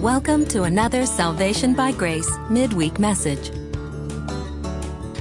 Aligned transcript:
Welcome 0.00 0.46
to 0.46 0.62
another 0.62 1.04
Salvation 1.04 1.74
by 1.74 1.92
Grace 1.92 2.30
midweek 2.48 2.98
message. 2.98 3.52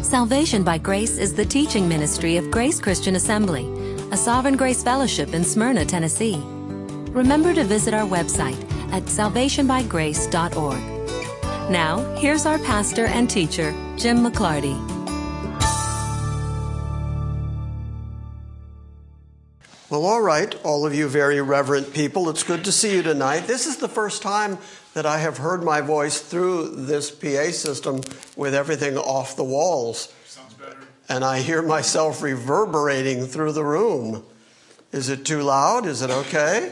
Salvation 0.01 0.63
by 0.63 0.77
Grace 0.77 1.17
is 1.17 1.33
the 1.33 1.43
teaching 1.43 1.89
ministry 1.89 2.37
of 2.37 2.49
Grace 2.49 2.79
Christian 2.79 3.17
Assembly, 3.17 3.65
a 4.13 4.15
Sovereign 4.15 4.55
Grace 4.55 4.81
Fellowship 4.81 5.33
in 5.33 5.43
Smyrna, 5.43 5.83
Tennessee. 5.83 6.41
Remember 7.11 7.53
to 7.53 7.65
visit 7.65 7.93
our 7.93 8.07
website 8.07 8.55
at 8.93 9.03
salvationbygrace.org. 9.03 11.69
Now, 11.69 12.15
here's 12.15 12.45
our 12.45 12.59
pastor 12.59 13.07
and 13.07 13.29
teacher, 13.29 13.73
Jim 13.97 14.19
McClarty. 14.19 14.88
Well, 19.89 20.05
all 20.05 20.21
right, 20.21 20.53
all 20.63 20.85
of 20.85 20.93
you 20.93 21.07
very 21.07 21.41
reverent 21.41 21.95
people, 21.95 22.29
it's 22.29 22.43
good 22.43 22.63
to 22.65 22.71
see 22.71 22.93
you 22.93 23.01
tonight. 23.01 23.47
This 23.47 23.65
is 23.65 23.77
the 23.77 23.87
first 23.87 24.21
time 24.21 24.59
that 24.93 25.07
I 25.07 25.17
have 25.17 25.39
heard 25.39 25.63
my 25.63 25.81
voice 25.81 26.21
through 26.21 26.75
this 26.75 27.09
PA 27.09 27.49
system 27.49 28.01
with 28.35 28.53
everything 28.53 28.99
off 28.99 29.35
the 29.35 29.43
walls. 29.43 30.13
Sounds 30.27 30.53
better. 30.53 30.77
And 31.09 31.25
I 31.25 31.39
hear 31.39 31.63
myself 31.63 32.21
reverberating 32.21 33.25
through 33.25 33.53
the 33.53 33.63
room. 33.63 34.23
Is 34.91 35.09
it 35.09 35.25
too 35.25 35.41
loud? 35.41 35.87
Is 35.87 36.03
it 36.03 36.11
okay? 36.11 36.71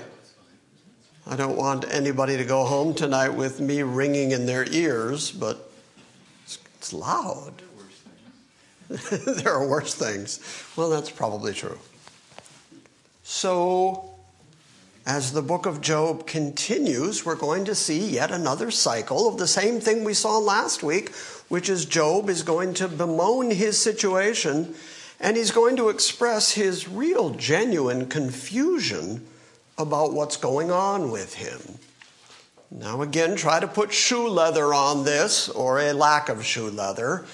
I 1.26 1.36
don't 1.36 1.58
want 1.58 1.92
anybody 1.92 2.38
to 2.38 2.46
go 2.46 2.66
home 2.66 2.94
tonight 2.94 3.30
with 3.30 3.60
me 3.60 3.82
ringing 3.82 4.30
in 4.30 4.46
their 4.46 4.72
ears, 4.72 5.32
but 5.32 5.72
it's, 6.44 6.60
it's 6.76 6.94
loud. 6.94 7.64
there 8.90 9.54
are 9.54 9.68
worse 9.68 9.96
things. 9.96 10.40
Well, 10.76 10.92
that's 10.92 11.10
probably 11.10 11.54
true. 11.54 11.80
So, 13.30 14.06
as 15.06 15.34
the 15.34 15.42
book 15.42 15.66
of 15.66 15.82
Job 15.82 16.26
continues, 16.26 17.26
we're 17.26 17.36
going 17.36 17.66
to 17.66 17.76
see 17.76 18.00
yet 18.00 18.32
another 18.32 18.72
cycle 18.72 19.28
of 19.28 19.38
the 19.38 19.48
same 19.48 19.82
thing 19.82 20.06
we 20.06 20.14
saw 20.14 20.38
last 20.38 20.82
week, 20.82 21.14
which 21.50 21.68
is 21.68 21.84
Job 21.84 22.30
is 22.30 22.42
going 22.42 22.74
to 22.76 22.88
bemoan 22.88 23.52
his 23.52 23.78
situation 23.78 24.76
and 25.20 25.36
he's 25.36 25.52
going 25.52 25.76
to 25.76 25.90
express 25.90 26.54
his 26.54 26.88
real, 26.88 27.32
genuine 27.32 28.08
confusion 28.08 29.28
about 29.78 30.14
what's 30.14 30.38
going 30.38 30.72
on 30.72 31.12
with 31.12 31.34
him. 31.34 31.80
Now, 32.72 33.02
again, 33.02 33.36
try 33.36 33.60
to 33.60 33.68
put 33.68 33.92
shoe 33.92 34.30
leather 34.30 34.74
on 34.74 35.04
this 35.04 35.50
or 35.50 35.80
a 35.80 35.92
lack 35.92 36.30
of 36.30 36.46
shoe 36.46 36.70
leather. 36.70 37.26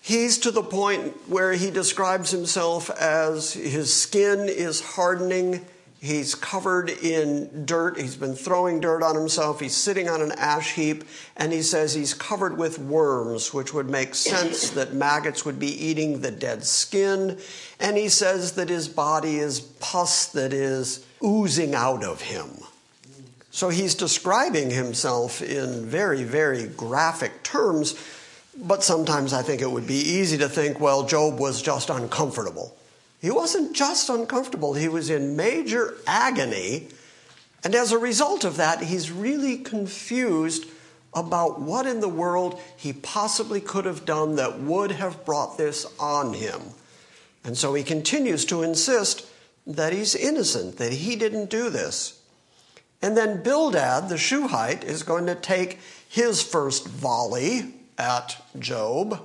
He's 0.00 0.38
to 0.38 0.50
the 0.50 0.62
point 0.62 1.28
where 1.28 1.52
he 1.52 1.70
describes 1.70 2.30
himself 2.30 2.90
as 2.90 3.52
his 3.52 3.94
skin 3.94 4.48
is 4.48 4.80
hardening. 4.80 5.64
He's 6.00 6.34
covered 6.34 6.88
in 6.88 7.66
dirt. 7.66 8.00
He's 8.00 8.16
been 8.16 8.34
throwing 8.34 8.80
dirt 8.80 9.02
on 9.02 9.14
himself. 9.14 9.60
He's 9.60 9.76
sitting 9.76 10.08
on 10.08 10.22
an 10.22 10.32
ash 10.32 10.72
heap. 10.72 11.04
And 11.36 11.52
he 11.52 11.60
says 11.60 11.92
he's 11.92 12.14
covered 12.14 12.56
with 12.56 12.78
worms, 12.78 13.52
which 13.52 13.74
would 13.74 13.90
make 13.90 14.14
sense 14.14 14.70
that 14.70 14.94
maggots 14.94 15.44
would 15.44 15.58
be 15.58 15.66
eating 15.66 16.20
the 16.20 16.30
dead 16.30 16.64
skin. 16.64 17.38
And 17.78 17.98
he 17.98 18.08
says 18.08 18.52
that 18.52 18.70
his 18.70 18.88
body 18.88 19.36
is 19.36 19.60
pus 19.60 20.26
that 20.32 20.54
is 20.54 21.04
oozing 21.22 21.74
out 21.74 22.02
of 22.02 22.22
him. 22.22 22.48
So 23.50 23.68
he's 23.68 23.94
describing 23.94 24.70
himself 24.70 25.42
in 25.42 25.84
very, 25.84 26.24
very 26.24 26.66
graphic 26.66 27.42
terms 27.42 27.94
but 28.62 28.82
sometimes 28.82 29.32
I 29.32 29.42
think 29.42 29.62
it 29.62 29.70
would 29.70 29.86
be 29.86 29.94
easy 29.94 30.38
to 30.38 30.48
think, 30.48 30.80
well, 30.80 31.04
Job 31.04 31.38
was 31.38 31.62
just 31.62 31.90
uncomfortable. 31.90 32.76
He 33.20 33.30
wasn't 33.30 33.74
just 33.74 34.08
uncomfortable, 34.08 34.74
he 34.74 34.88
was 34.88 35.10
in 35.10 35.36
major 35.36 35.96
agony. 36.06 36.88
And 37.62 37.74
as 37.74 37.92
a 37.92 37.98
result 37.98 38.44
of 38.44 38.56
that, 38.56 38.82
he's 38.82 39.10
really 39.10 39.58
confused 39.58 40.66
about 41.12 41.60
what 41.60 41.86
in 41.86 42.00
the 42.00 42.08
world 42.08 42.58
he 42.76 42.92
possibly 42.92 43.60
could 43.60 43.84
have 43.84 44.04
done 44.04 44.36
that 44.36 44.60
would 44.60 44.92
have 44.92 45.24
brought 45.24 45.58
this 45.58 45.86
on 45.98 46.34
him. 46.34 46.60
And 47.44 47.56
so 47.56 47.74
he 47.74 47.82
continues 47.82 48.44
to 48.46 48.62
insist 48.62 49.26
that 49.66 49.92
he's 49.92 50.14
innocent, 50.14 50.78
that 50.78 50.92
he 50.92 51.16
didn't 51.16 51.50
do 51.50 51.68
this. 51.68 52.22
And 53.02 53.16
then 53.16 53.42
Bildad, 53.42 54.08
the 54.08 54.18
Shuhite, 54.18 54.84
is 54.84 55.02
going 55.02 55.26
to 55.26 55.34
take 55.34 55.78
his 56.08 56.42
first 56.42 56.86
volley 56.86 57.74
at 58.00 58.42
Job. 58.58 59.20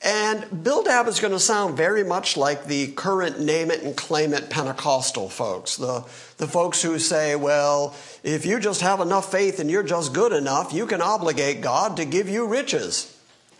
And 0.00 0.62
Bildad 0.62 1.08
is 1.08 1.18
going 1.18 1.32
to 1.32 1.40
sound 1.40 1.76
very 1.76 2.04
much 2.04 2.36
like 2.36 2.66
the 2.66 2.92
current 2.92 3.40
name 3.40 3.70
it 3.72 3.82
and 3.82 3.96
claim 3.96 4.32
it 4.32 4.48
Pentecostal 4.48 5.28
folks. 5.28 5.76
The, 5.76 6.04
the 6.36 6.46
folks 6.46 6.80
who 6.82 7.00
say, 7.00 7.34
well, 7.34 7.96
if 8.22 8.46
you 8.46 8.60
just 8.60 8.80
have 8.80 9.00
enough 9.00 9.32
faith 9.32 9.58
and 9.58 9.68
you're 9.68 9.82
just 9.82 10.14
good 10.14 10.32
enough, 10.32 10.72
you 10.72 10.86
can 10.86 11.02
obligate 11.02 11.62
God 11.62 11.96
to 11.96 12.04
give 12.04 12.28
you 12.28 12.46
riches. 12.46 13.14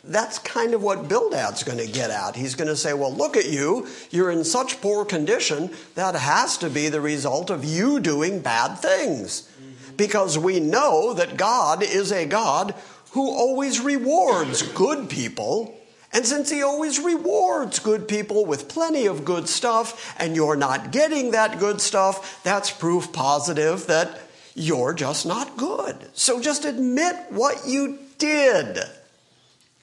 That's 0.04 0.38
kind 0.38 0.75
of 0.75 0.82
what 0.82 1.09
Bildad's 1.09 1.65
going 1.65 1.78
to 1.78 1.93
get 1.93 2.10
at. 2.10 2.37
He's 2.37 2.54
going 2.54 2.69
to 2.69 2.77
say, 2.77 2.94
well, 2.94 3.12
look 3.12 3.37
at 3.37 3.50
you. 3.50 3.88
You're 4.10 4.31
in 4.31 4.44
such 4.44 4.81
poor 4.81 5.04
condition. 5.04 5.71
That 5.97 6.15
has 6.15 6.56
to 6.59 6.71
be 6.71 6.88
the 6.88 7.00
result 7.00 7.50
of 7.50 7.65
you 7.65 7.98
doing 7.98 8.41
bad 8.41 8.77
things. 8.77 9.50
Because 9.97 10.38
we 10.38 10.60
know 10.60 11.15
that 11.15 11.37
God 11.37 11.82
is 11.82 12.12
a 12.12 12.27
God 12.27 12.77
who 13.12 13.28
always 13.28 13.80
rewards 13.80 14.62
good 14.62 15.08
people. 15.08 15.74
And 16.12 16.24
since 16.24 16.50
he 16.50 16.62
always 16.62 16.98
rewards 16.98 17.78
good 17.78 18.08
people 18.08 18.46
with 18.46 18.69
plenty 18.69 19.06
of 19.06 19.24
good 19.24 19.48
stuff, 19.48 20.14
and 20.19 20.34
you're 20.34 20.56
not 20.56 20.91
getting 20.91 21.32
that 21.32 21.58
good 21.58 21.80
stuff, 21.80 22.42
that's 22.42 22.70
proof 22.70 23.12
positive 23.12 23.86
that 23.86 24.18
you're 24.54 24.94
just 24.94 25.26
not 25.26 25.56
good. 25.56 25.97
So 26.14 26.41
just 26.41 26.64
admit 26.64 27.14
what 27.30 27.66
you 27.66 27.98
did. 28.18 28.78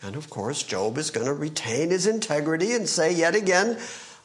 And 0.02 0.16
of 0.16 0.30
course, 0.30 0.64
Job 0.64 0.97
is 0.97 1.12
going 1.12 1.25
to 1.25 1.34
retain 1.34 1.90
his 1.90 2.08
integrity 2.08 2.74
and 2.74 2.88
say 2.88 3.14
yet 3.14 3.35
again, 3.35 3.78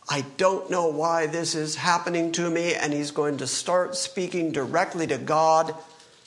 I 0.08 0.24
don't 0.36 0.70
know 0.70 0.88
why 0.88 1.26
this 1.26 1.54
is 1.54 1.76
happening 1.76 2.32
to 2.32 2.50
me. 2.50 2.74
And 2.74 2.92
he's 2.92 3.12
going 3.12 3.38
to 3.38 3.46
start 3.46 3.94
speaking 3.94 4.52
directly 4.52 5.06
to 5.06 5.18
God, 5.18 5.74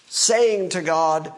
saying 0.08 0.70
to 0.70 0.82
God, 0.82 1.34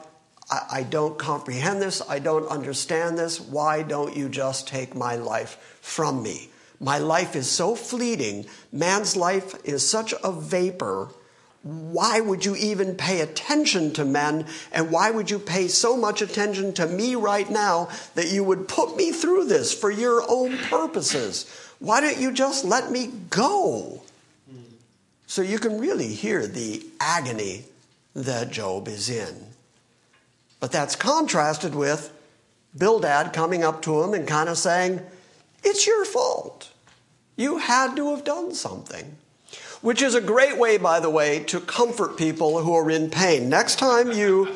I, 0.49 0.83
don't 0.83 1.17
comprehend 1.17 1.81
this. 1.81 2.01
I 2.07 2.19
don't 2.19 2.47
understand 2.47 3.17
this. 3.17 3.41
Why 3.41 3.81
don't 3.81 4.15
you 4.15 4.29
just 4.29 4.67
take 4.67 4.93
my 4.93 5.15
life 5.15 5.79
from 5.81 6.21
me? 6.21 6.49
My 6.79 6.99
life 6.99 7.35
is 7.35 7.49
so 7.49 7.75
fleeting. 7.75 8.45
Man's 8.71 9.15
life 9.15 9.55
is 9.63 9.87
such 9.87 10.13
a 10.23 10.31
vapor. 10.31 11.09
Why 11.63 12.19
would 12.19 12.45
you 12.45 12.55
even 12.55 12.95
pay 12.95 13.21
attention 13.21 13.91
to 13.93 14.05
men? 14.05 14.45
And 14.71 14.91
why 14.91 15.09
would 15.09 15.31
you 15.31 15.39
pay 15.39 15.67
so 15.67 15.97
much 15.97 16.21
attention 16.21 16.73
to 16.73 16.85
me 16.85 17.15
right 17.15 17.49
now 17.49 17.89
that 18.13 18.31
you 18.31 18.43
would 18.43 18.67
put 18.67 18.95
me 18.95 19.11
through 19.11 19.45
this 19.45 19.73
for 19.73 19.89
your 19.89 20.23
own 20.29 20.57
purposes? 20.57 21.49
Why 21.79 22.01
don't 22.01 22.19
you 22.19 22.31
just 22.31 22.65
let 22.65 22.91
me 22.91 23.11
go? 23.31 24.03
So 25.27 25.41
you 25.41 25.57
can 25.57 25.79
really 25.79 26.09
hear 26.09 26.45
the 26.45 26.85
agony 26.99 27.65
that 28.13 28.51
Job 28.51 28.87
is 28.87 29.09
in. 29.09 29.44
But 30.59 30.71
that's 30.71 30.95
contrasted 30.95 31.75
with 31.75 32.11
Bildad 32.77 33.31
coming 33.31 33.63
up 33.63 33.81
to 33.83 34.03
him 34.03 34.13
and 34.13 34.27
kind 34.27 34.49
of 34.49 34.57
saying, 34.57 35.01
It's 35.63 35.87
your 35.87 36.03
fault. 36.05 36.71
You 37.37 37.57
had 37.57 37.95
to 37.95 38.11
have 38.11 38.23
done 38.23 38.53
something. 38.53 39.17
Which 39.81 40.01
is 40.01 40.15
a 40.15 40.21
great 40.21 40.57
way, 40.57 40.77
by 40.77 40.99
the 40.99 41.09
way, 41.09 41.43
to 41.45 41.59
comfort 41.59 42.17
people 42.17 42.59
who 42.61 42.73
are 42.73 42.89
in 42.89 43.09
pain. 43.09 43.49
Next 43.49 43.77
time 43.77 44.11
you 44.11 44.49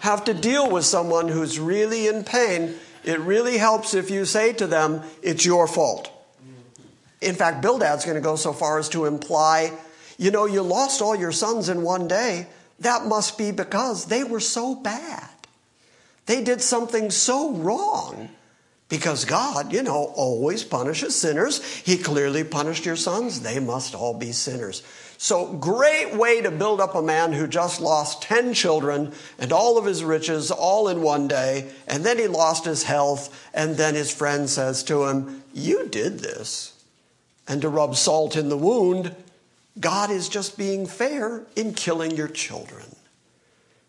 have 0.00 0.24
to 0.24 0.34
deal 0.34 0.70
with 0.70 0.84
someone 0.84 1.28
who's 1.28 1.58
really 1.58 2.06
in 2.06 2.24
pain, 2.24 2.76
it 3.04 3.18
really 3.20 3.58
helps 3.58 3.94
if 3.94 4.10
you 4.10 4.24
say 4.24 4.52
to 4.54 4.66
them, 4.66 5.02
It's 5.22 5.44
your 5.44 5.66
fault. 5.66 6.12
In 7.20 7.34
fact, 7.34 7.62
Bildad's 7.62 8.04
going 8.04 8.16
to 8.16 8.20
go 8.20 8.36
so 8.36 8.52
far 8.52 8.78
as 8.78 8.88
to 8.90 9.06
imply, 9.06 9.72
You 10.18 10.30
know, 10.30 10.46
you 10.46 10.62
lost 10.62 11.02
all 11.02 11.16
your 11.16 11.32
sons 11.32 11.68
in 11.68 11.82
one 11.82 12.08
day. 12.08 12.46
That 12.80 13.06
must 13.06 13.38
be 13.38 13.52
because 13.52 14.06
they 14.06 14.22
were 14.22 14.40
so 14.40 14.74
bad. 14.74 15.28
They 16.26 16.42
did 16.42 16.60
something 16.60 17.10
so 17.10 17.52
wrong 17.52 18.28
because 18.88 19.24
God, 19.24 19.72
you 19.72 19.82
know, 19.82 20.12
always 20.14 20.64
punishes 20.64 21.14
sinners. 21.16 21.64
He 21.64 21.96
clearly 21.96 22.44
punished 22.44 22.84
your 22.84 22.96
sons. 22.96 23.40
They 23.40 23.58
must 23.58 23.94
all 23.94 24.14
be 24.14 24.32
sinners. 24.32 24.82
So, 25.18 25.54
great 25.54 26.14
way 26.14 26.42
to 26.42 26.50
build 26.50 26.80
up 26.80 26.94
a 26.94 27.00
man 27.00 27.32
who 27.32 27.46
just 27.46 27.80
lost 27.80 28.22
10 28.22 28.52
children 28.52 29.12
and 29.38 29.50
all 29.50 29.78
of 29.78 29.86
his 29.86 30.04
riches 30.04 30.50
all 30.50 30.88
in 30.88 31.00
one 31.00 31.26
day, 31.26 31.70
and 31.88 32.04
then 32.04 32.18
he 32.18 32.26
lost 32.26 32.66
his 32.66 32.82
health, 32.82 33.48
and 33.54 33.76
then 33.76 33.94
his 33.94 34.12
friend 34.12 34.48
says 34.50 34.82
to 34.84 35.06
him, 35.06 35.42
You 35.54 35.88
did 35.88 36.18
this. 36.18 36.74
And 37.48 37.62
to 37.62 37.68
rub 37.68 37.96
salt 37.96 38.36
in 38.36 38.50
the 38.50 38.58
wound, 38.58 39.14
God 39.78 40.10
is 40.10 40.28
just 40.28 40.58
being 40.58 40.86
fair 40.86 41.46
in 41.54 41.72
killing 41.72 42.16
your 42.16 42.28
children. 42.28 42.95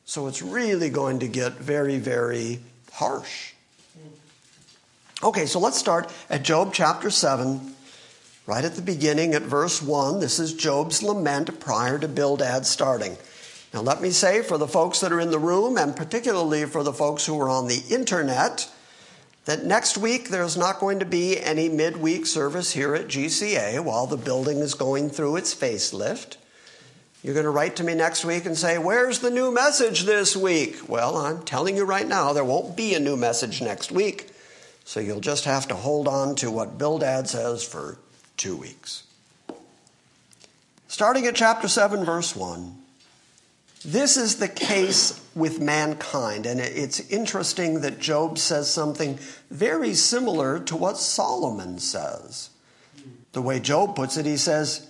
So 0.07 0.27
it's 0.27 0.42
really 0.42 0.89
going 0.89 1.19
to 1.19 1.27
get 1.27 1.56
very, 1.56 2.00
very 2.00 2.62
harsh. 2.94 3.51
Okay, 5.21 5.45
so 5.45 5.59
let's 5.59 5.77
start 5.77 6.09
at 6.30 6.44
Job 6.44 6.74
chapter 6.74 7.09
7, 7.09 7.74
right 8.45 8.63
at 8.63 8.75
the 8.75 8.81
beginning 8.81 9.33
at 9.33 9.42
verse 9.42 9.81
1. 9.81 10.21
This 10.21 10.39
is 10.39 10.54
Job's 10.54 11.04
lament 11.04 11.59
prior 11.59 12.00
to 12.00 12.07
Bildad 12.07 12.65
starting. 12.65 13.18
Now, 13.74 13.81
let 13.81 14.01
me 14.01 14.12
say 14.12 14.42
for 14.42 14.57
the 14.57 14.65
folks 14.65 15.01
that 15.01 15.12
are 15.12 15.19
in 15.19 15.31
the 15.31 15.39
room, 15.39 15.77
and 15.77 15.94
particularly 15.94 16.63
for 16.63 16.83
the 16.83 16.94
folks 16.94 17.25
who 17.25 17.38
are 17.42 17.50
on 17.50 17.68
the 17.68 17.83
internet, 17.89 18.71
that 19.44 19.65
next 19.65 19.98
week 19.98 20.30
there's 20.30 20.56
not 20.56 20.80
going 20.80 21.00
to 21.00 21.06
be 21.06 21.38
any 21.38 21.68
midweek 21.68 22.25
service 22.25 22.71
here 22.71 22.95
at 22.95 23.10
GCA 23.10 23.83
while 23.83 24.07
the 24.07 24.15
building 24.15 24.60
is 24.60 24.74
going 24.74 25.10
through 25.10 25.36
its 25.36 25.53
facelift. 25.53 26.38
You're 27.24 27.34
going 27.34 27.46
to 27.46 27.50
write 27.50 27.78
to 27.78 27.84
me 27.84 27.96
next 27.96 28.25
week 28.25 28.46
and 28.46 28.58
say, 28.58 28.78
Where's 28.78 29.19
the 29.19 29.31
new 29.31 29.52
message 29.52 30.04
this 30.04 30.36
week? 30.36 30.88
Well, 30.88 31.18
I'm 31.18 31.44
telling 31.44 31.75
you 31.75 31.84
right 31.84 32.08
now, 32.08 32.34
there 32.34 32.44
won't 32.44 32.78
be 32.78 32.94
a 32.94 33.00
new 33.00 33.18
message 33.18 33.62
next 33.62 33.92
week. 33.92 34.30
So 34.86 35.00
you'll 35.00 35.19
just 35.19 35.46
have 35.46 35.68
to 35.68 35.75
hold 35.75 36.08
on 36.08 36.36
to 36.36 36.50
what 36.50 36.78
Bildad 36.78 37.28
says 37.28 37.64
for 37.64 37.98
two 38.38 38.56
weeks. 38.56 39.04
Starting 40.88 41.25
at 41.25 41.36
chapter 41.36 41.68
7, 41.68 42.06
verse 42.06 42.36
1. 42.36 42.78
This 43.84 44.16
is 44.16 44.38
the 44.38 44.48
case 44.48 45.22
with 45.36 45.60
mankind, 45.60 46.46
and 46.46 46.60
it's 46.60 47.00
interesting 47.12 47.81
that 47.81 48.00
Job 48.00 48.38
says 48.38 48.70
something 48.70 49.20
very 49.52 49.94
similar 49.94 50.60
to 50.60 50.75
what 50.75 50.98
Solomon 50.98 51.80
says. 51.80 52.50
The 53.34 53.42
way 53.42 53.60
Job 53.60 53.96
puts 53.96 54.18
it, 54.18 54.25
he 54.25 54.38
says, 54.38 54.88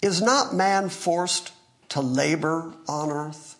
Is 0.00 0.22
not 0.22 0.54
man 0.54 0.90
forced 0.90 1.52
to 1.90 2.00
labor 2.00 2.72
on 2.88 3.10
earth? 3.10 3.56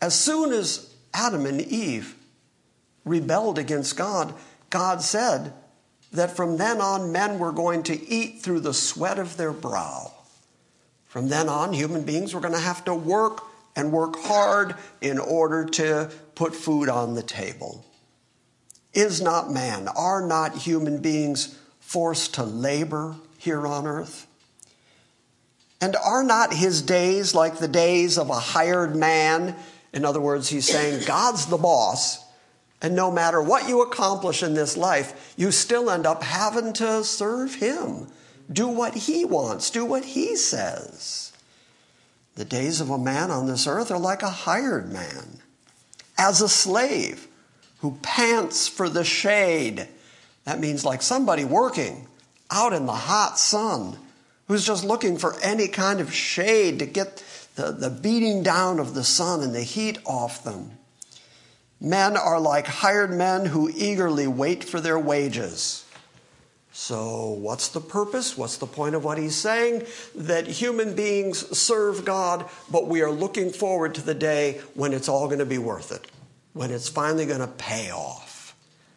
As 0.00 0.18
soon 0.18 0.52
as 0.52 0.94
Adam 1.14 1.46
and 1.46 1.60
Eve 1.60 2.14
rebelled 3.04 3.58
against 3.58 3.96
God, 3.96 4.34
God 4.70 5.00
said 5.02 5.52
that 6.12 6.36
from 6.36 6.56
then 6.56 6.80
on 6.80 7.12
men 7.12 7.38
were 7.38 7.52
going 7.52 7.82
to 7.84 8.08
eat 8.08 8.42
through 8.42 8.60
the 8.60 8.74
sweat 8.74 9.18
of 9.18 9.36
their 9.36 9.52
brow. 9.52 10.12
From 11.06 11.28
then 11.28 11.48
on, 11.48 11.72
human 11.72 12.02
beings 12.02 12.34
were 12.34 12.40
going 12.40 12.52
to 12.52 12.60
have 12.60 12.84
to 12.84 12.94
work 12.94 13.42
and 13.74 13.92
work 13.92 14.16
hard 14.18 14.74
in 15.00 15.18
order 15.18 15.64
to 15.64 16.10
put 16.34 16.54
food 16.54 16.88
on 16.88 17.14
the 17.14 17.22
table. 17.22 17.84
Is 18.92 19.20
not 19.20 19.52
man, 19.52 19.88
are 19.88 20.26
not 20.26 20.56
human 20.56 20.98
beings 20.98 21.58
forced 21.80 22.34
to 22.34 22.42
labor 22.42 23.16
here 23.38 23.66
on 23.66 23.86
earth? 23.86 24.26
And 25.80 25.96
are 25.96 26.24
not 26.24 26.54
his 26.54 26.82
days 26.82 27.34
like 27.34 27.58
the 27.58 27.68
days 27.68 28.18
of 28.18 28.30
a 28.30 28.34
hired 28.34 28.96
man? 28.96 29.56
In 29.92 30.04
other 30.04 30.20
words, 30.20 30.48
he's 30.48 30.66
saying 30.66 31.04
God's 31.06 31.46
the 31.46 31.58
boss, 31.58 32.24
and 32.82 32.94
no 32.94 33.10
matter 33.10 33.42
what 33.42 33.68
you 33.68 33.82
accomplish 33.82 34.42
in 34.42 34.54
this 34.54 34.76
life, 34.76 35.34
you 35.36 35.50
still 35.50 35.90
end 35.90 36.06
up 36.06 36.22
having 36.22 36.72
to 36.74 37.02
serve 37.04 37.54
Him. 37.56 38.08
Do 38.52 38.68
what 38.68 38.94
He 38.94 39.24
wants, 39.24 39.70
do 39.70 39.84
what 39.84 40.04
He 40.04 40.36
says. 40.36 41.32
The 42.34 42.44
days 42.44 42.80
of 42.80 42.90
a 42.90 42.98
man 42.98 43.30
on 43.30 43.46
this 43.46 43.66
earth 43.66 43.90
are 43.90 43.98
like 43.98 44.22
a 44.22 44.30
hired 44.30 44.92
man, 44.92 45.40
as 46.18 46.42
a 46.42 46.48
slave 46.48 47.28
who 47.78 47.98
pants 48.02 48.68
for 48.68 48.88
the 48.88 49.04
shade. 49.04 49.88
That 50.44 50.60
means 50.60 50.84
like 50.84 51.02
somebody 51.02 51.44
working 51.44 52.06
out 52.50 52.72
in 52.72 52.86
the 52.86 52.92
hot 52.92 53.38
sun 53.38 53.98
who's 54.48 54.66
just 54.66 54.84
looking 54.84 55.18
for 55.18 55.38
any 55.40 55.68
kind 55.68 56.00
of 56.00 56.12
shade 56.12 56.78
to 56.78 56.86
get 56.86 57.22
the, 57.56 57.72
the 57.72 57.90
beating 57.90 58.42
down 58.42 58.78
of 58.78 58.94
the 58.94 59.04
sun 59.04 59.42
and 59.42 59.54
the 59.54 59.62
heat 59.62 59.98
off 60.04 60.44
them. 60.44 60.72
Men 61.80 62.16
are 62.16 62.40
like 62.40 62.66
hired 62.66 63.10
men 63.10 63.46
who 63.46 63.70
eagerly 63.74 64.26
wait 64.26 64.64
for 64.64 64.80
their 64.80 64.98
wages. 64.98 65.84
So, 66.72 67.30
what's 67.30 67.68
the 67.68 67.80
purpose? 67.80 68.36
What's 68.36 68.58
the 68.58 68.66
point 68.66 68.94
of 68.94 69.02
what 69.02 69.16
he's 69.16 69.34
saying? 69.34 69.84
That 70.14 70.46
human 70.46 70.94
beings 70.94 71.58
serve 71.58 72.04
God, 72.04 72.44
but 72.70 72.86
we 72.86 73.00
are 73.00 73.10
looking 73.10 73.50
forward 73.50 73.94
to 73.94 74.02
the 74.02 74.14
day 74.14 74.60
when 74.74 74.92
it's 74.92 75.08
all 75.08 75.26
going 75.26 75.38
to 75.38 75.46
be 75.46 75.56
worth 75.56 75.90
it, 75.90 76.06
when 76.52 76.70
it's 76.70 76.88
finally 76.88 77.24
going 77.24 77.40
to 77.40 77.46
pay 77.46 77.90
off. 77.90 78.25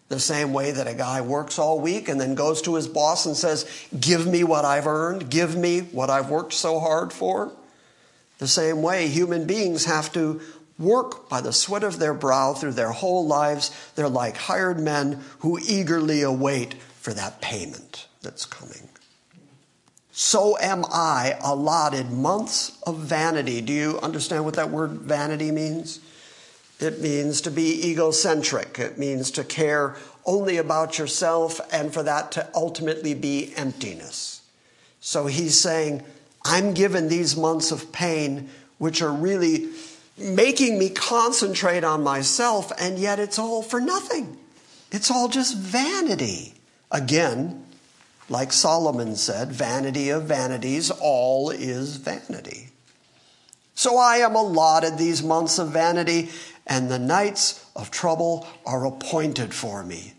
The 0.10 0.20
same 0.20 0.54
way 0.54 0.72
that 0.72 0.88
a 0.88 0.96
guy 0.96 1.22
works 1.22 1.60
all 1.60 1.80
week 1.80 2.10
and 2.10 2.20
then 2.20 2.34
goes 2.34 2.64
to 2.64 2.76
his 2.76 2.88
boss 2.88 3.26
and 3.28 3.38
says, 3.38 3.70
Give 3.98 4.26
me 4.26 4.44
what 4.44 4.66
I've 4.66 4.88
earned, 4.88 5.30
give 5.30 5.56
me 5.56 5.82
what 5.82 6.10
I've 6.10 6.30
worked 6.30 6.54
so 6.54 6.80
hard 6.80 7.14
for. 7.14 7.52
The 8.40 8.48
same 8.48 8.82
way 8.82 9.08
human 9.08 9.46
beings 9.46 9.86
have 9.86 10.12
to 10.14 10.42
work 10.80 11.30
by 11.30 11.42
the 11.42 11.54
sweat 11.54 11.84
of 11.84 12.00
their 12.00 12.14
brow 12.14 12.54
through 12.54 12.72
their 12.72 12.92
whole 12.92 13.28
lives. 13.28 13.70
They're 13.96 14.10
like 14.10 14.38
hired 14.38 14.80
men 14.80 15.22
who 15.40 15.60
eagerly 15.60 16.22
await 16.22 16.74
for 17.00 17.14
that 17.14 17.42
payment 17.42 18.08
that's 18.22 18.46
coming. 18.46 18.90
So 20.12 20.58
am 20.60 20.86
I 20.92 21.38
allotted 21.42 22.12
months 22.12 22.78
of 22.84 22.98
vanity. 22.98 23.62
Do 23.62 23.72
you 23.72 24.00
understand 24.02 24.44
what 24.44 24.56
that 24.56 24.70
word 24.70 24.92
vanity 24.92 25.52
means? 25.52 26.00
It 26.80 27.02
means 27.02 27.42
to 27.42 27.52
be 27.52 27.90
egocentric. 27.90 28.80
It 28.80 28.98
means 28.98 29.32
to 29.32 29.44
care 29.44 29.96
only 30.26 30.58
about 30.58 30.98
yourself 30.98 31.60
and 31.74 31.94
for 31.94 32.04
that 32.04 32.32
to 32.34 32.48
ultimately 32.56 33.14
be 33.14 33.54
emptiness. 33.56 34.42
So 35.02 35.28
he's 35.28 35.60
saying, 35.60 36.04
I'm 36.46 36.74
given 36.74 37.10
these 37.10 37.36
months 37.36 37.72
of 37.72 37.92
pain, 37.92 38.50
which 38.78 39.02
are 39.02 39.12
really 39.12 39.70
making 40.18 40.78
me 40.78 40.90
concentrate 40.90 41.84
on 41.84 42.04
myself, 42.04 42.72
and 42.80 42.98
yet 42.98 43.20
it's 43.20 43.40
all 43.40 43.62
for 43.62 43.80
nothing. 43.80 44.38
It's 44.92 45.12
all 45.12 45.28
just 45.28 45.58
vanity. 45.58 46.54
Again, 46.92 47.66
like 48.30 48.54
Solomon 48.54 49.16
said, 49.16 49.52
vanity 49.52 50.10
of 50.10 50.24
vanities, 50.24 50.92
all 50.92 51.50
is 51.50 51.98
vanity. 51.98 52.70
So 53.76 53.98
I 53.98 54.18
am 54.18 54.36
allotted 54.36 54.98
these 54.98 55.24
months 55.24 55.58
of 55.58 55.70
vanity, 55.70 56.30
and 56.70 56.90
the 56.90 57.00
nights 57.00 57.66
of 57.76 57.90
trouble 57.90 58.48
are 58.66 58.86
appointed 58.86 59.54
for 59.54 59.84
me. 59.84 60.14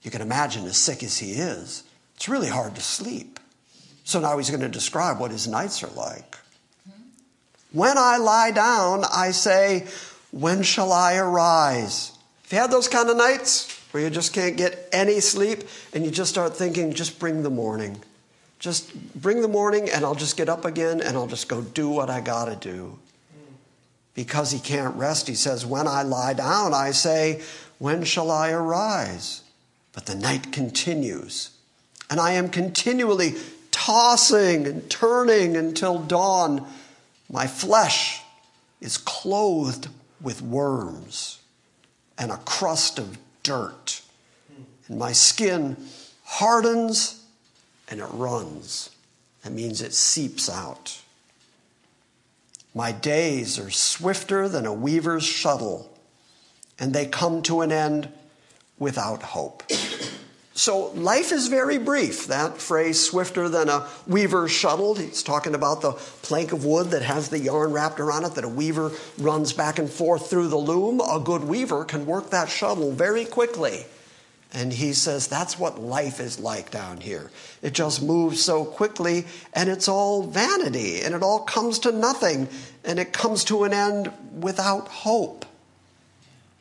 You 0.00 0.10
can 0.10 0.22
imagine, 0.22 0.64
as 0.64 0.78
sick 0.78 1.02
as 1.02 1.18
he 1.18 1.32
is, 1.32 1.84
it's 2.16 2.28
really 2.28 2.48
hard 2.48 2.74
to 2.74 2.80
sleep. 2.80 3.38
So 4.04 4.18
now 4.18 4.38
he's 4.38 4.50
going 4.50 4.62
to 4.62 4.68
describe 4.68 5.20
what 5.20 5.30
his 5.30 5.46
nights 5.46 5.84
are 5.84 5.94
like. 5.94 6.38
When 7.72 7.96
I 7.96 8.16
lie 8.16 8.50
down, 8.50 9.04
I 9.04 9.30
say, 9.30 9.86
When 10.30 10.62
shall 10.62 10.92
I 10.92 11.16
arise? 11.16 12.12
Have 12.44 12.52
you 12.52 12.58
had 12.58 12.70
those 12.70 12.88
kind 12.88 13.08
of 13.08 13.16
nights 13.16 13.78
where 13.92 14.02
you 14.02 14.10
just 14.10 14.32
can't 14.32 14.56
get 14.56 14.88
any 14.92 15.20
sleep 15.20 15.64
and 15.94 16.04
you 16.04 16.10
just 16.10 16.30
start 16.30 16.56
thinking, 16.56 16.92
Just 16.92 17.18
bring 17.18 17.42
the 17.42 17.50
morning. 17.50 18.00
Just 18.58 18.94
bring 19.14 19.40
the 19.40 19.48
morning 19.48 19.88
and 19.90 20.04
I'll 20.04 20.14
just 20.14 20.36
get 20.36 20.48
up 20.48 20.64
again 20.64 21.00
and 21.00 21.16
I'll 21.16 21.26
just 21.26 21.48
go 21.48 21.60
do 21.60 21.88
what 21.88 22.10
I 22.10 22.20
got 22.20 22.46
to 22.46 22.56
do. 22.56 22.98
Because 24.14 24.50
he 24.50 24.58
can't 24.58 24.94
rest, 24.96 25.26
he 25.26 25.34
says, 25.34 25.64
When 25.64 25.88
I 25.88 26.02
lie 26.02 26.34
down, 26.34 26.74
I 26.74 26.90
say, 26.90 27.42
When 27.78 28.04
shall 28.04 28.30
I 28.30 28.50
arise? 28.50 29.42
But 29.92 30.06
the 30.06 30.14
night 30.14 30.52
continues. 30.52 31.50
And 32.10 32.20
I 32.20 32.32
am 32.32 32.48
continually 32.48 33.34
tossing 33.70 34.66
and 34.66 34.88
turning 34.90 35.56
until 35.56 35.98
dawn. 35.98 36.66
My 37.30 37.46
flesh 37.46 38.20
is 38.80 38.98
clothed 38.98 39.88
with 40.20 40.42
worms 40.42 41.38
and 42.18 42.30
a 42.30 42.36
crust 42.36 42.98
of 42.98 43.18
dirt, 43.42 44.02
and 44.86 44.98
my 44.98 45.12
skin 45.12 45.76
hardens 46.24 47.24
and 47.88 48.00
it 48.00 48.08
runs. 48.12 48.90
That 49.42 49.52
means 49.52 49.82
it 49.82 49.92
seeps 49.92 50.48
out. 50.48 51.01
My 52.74 52.90
days 52.90 53.58
are 53.58 53.70
swifter 53.70 54.48
than 54.48 54.64
a 54.64 54.72
weaver's 54.72 55.24
shuttle, 55.24 55.94
and 56.78 56.94
they 56.94 57.06
come 57.06 57.42
to 57.42 57.60
an 57.60 57.70
end 57.70 58.08
without 58.78 59.22
hope. 59.22 59.62
So 60.54 60.88
life 60.92 61.32
is 61.32 61.48
very 61.48 61.78
brief. 61.78 62.26
That 62.26 62.58
phrase, 62.58 63.00
swifter 63.00 63.48
than 63.48 63.68
a 63.68 63.88
weaver's 64.06 64.50
shuttle, 64.50 64.94
he's 64.94 65.22
talking 65.22 65.54
about 65.54 65.80
the 65.80 65.92
plank 65.92 66.52
of 66.52 66.64
wood 66.64 66.90
that 66.90 67.02
has 67.02 67.28
the 67.28 67.38
yarn 67.38 67.72
wrapped 67.72 68.00
around 68.00 68.24
it 68.24 68.34
that 68.34 68.44
a 68.44 68.48
weaver 68.48 68.92
runs 69.18 69.52
back 69.52 69.78
and 69.78 69.90
forth 69.90 70.28
through 70.28 70.48
the 70.48 70.56
loom. 70.56 71.00
A 71.00 71.20
good 71.20 71.44
weaver 71.44 71.84
can 71.84 72.06
work 72.06 72.30
that 72.30 72.48
shuttle 72.48 72.92
very 72.92 73.24
quickly. 73.24 73.84
And 74.54 74.72
he 74.72 74.92
says 74.92 75.26
that's 75.26 75.58
what 75.58 75.80
life 75.80 76.20
is 76.20 76.38
like 76.38 76.70
down 76.70 76.98
here. 76.98 77.30
It 77.62 77.72
just 77.72 78.02
moves 78.02 78.42
so 78.42 78.64
quickly 78.64 79.24
and 79.54 79.70
it's 79.70 79.88
all 79.88 80.24
vanity 80.24 81.00
and 81.00 81.14
it 81.14 81.22
all 81.22 81.40
comes 81.40 81.78
to 81.80 81.92
nothing 81.92 82.48
and 82.84 82.98
it 82.98 83.12
comes 83.12 83.44
to 83.44 83.64
an 83.64 83.72
end 83.72 84.12
without 84.40 84.88
hope. 84.88 85.46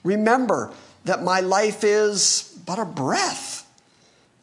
Remember 0.04 0.72
that 1.04 1.22
my 1.22 1.42
life 1.42 1.84
is 1.84 2.58
but 2.66 2.80
a 2.80 2.86
breath 2.86 3.68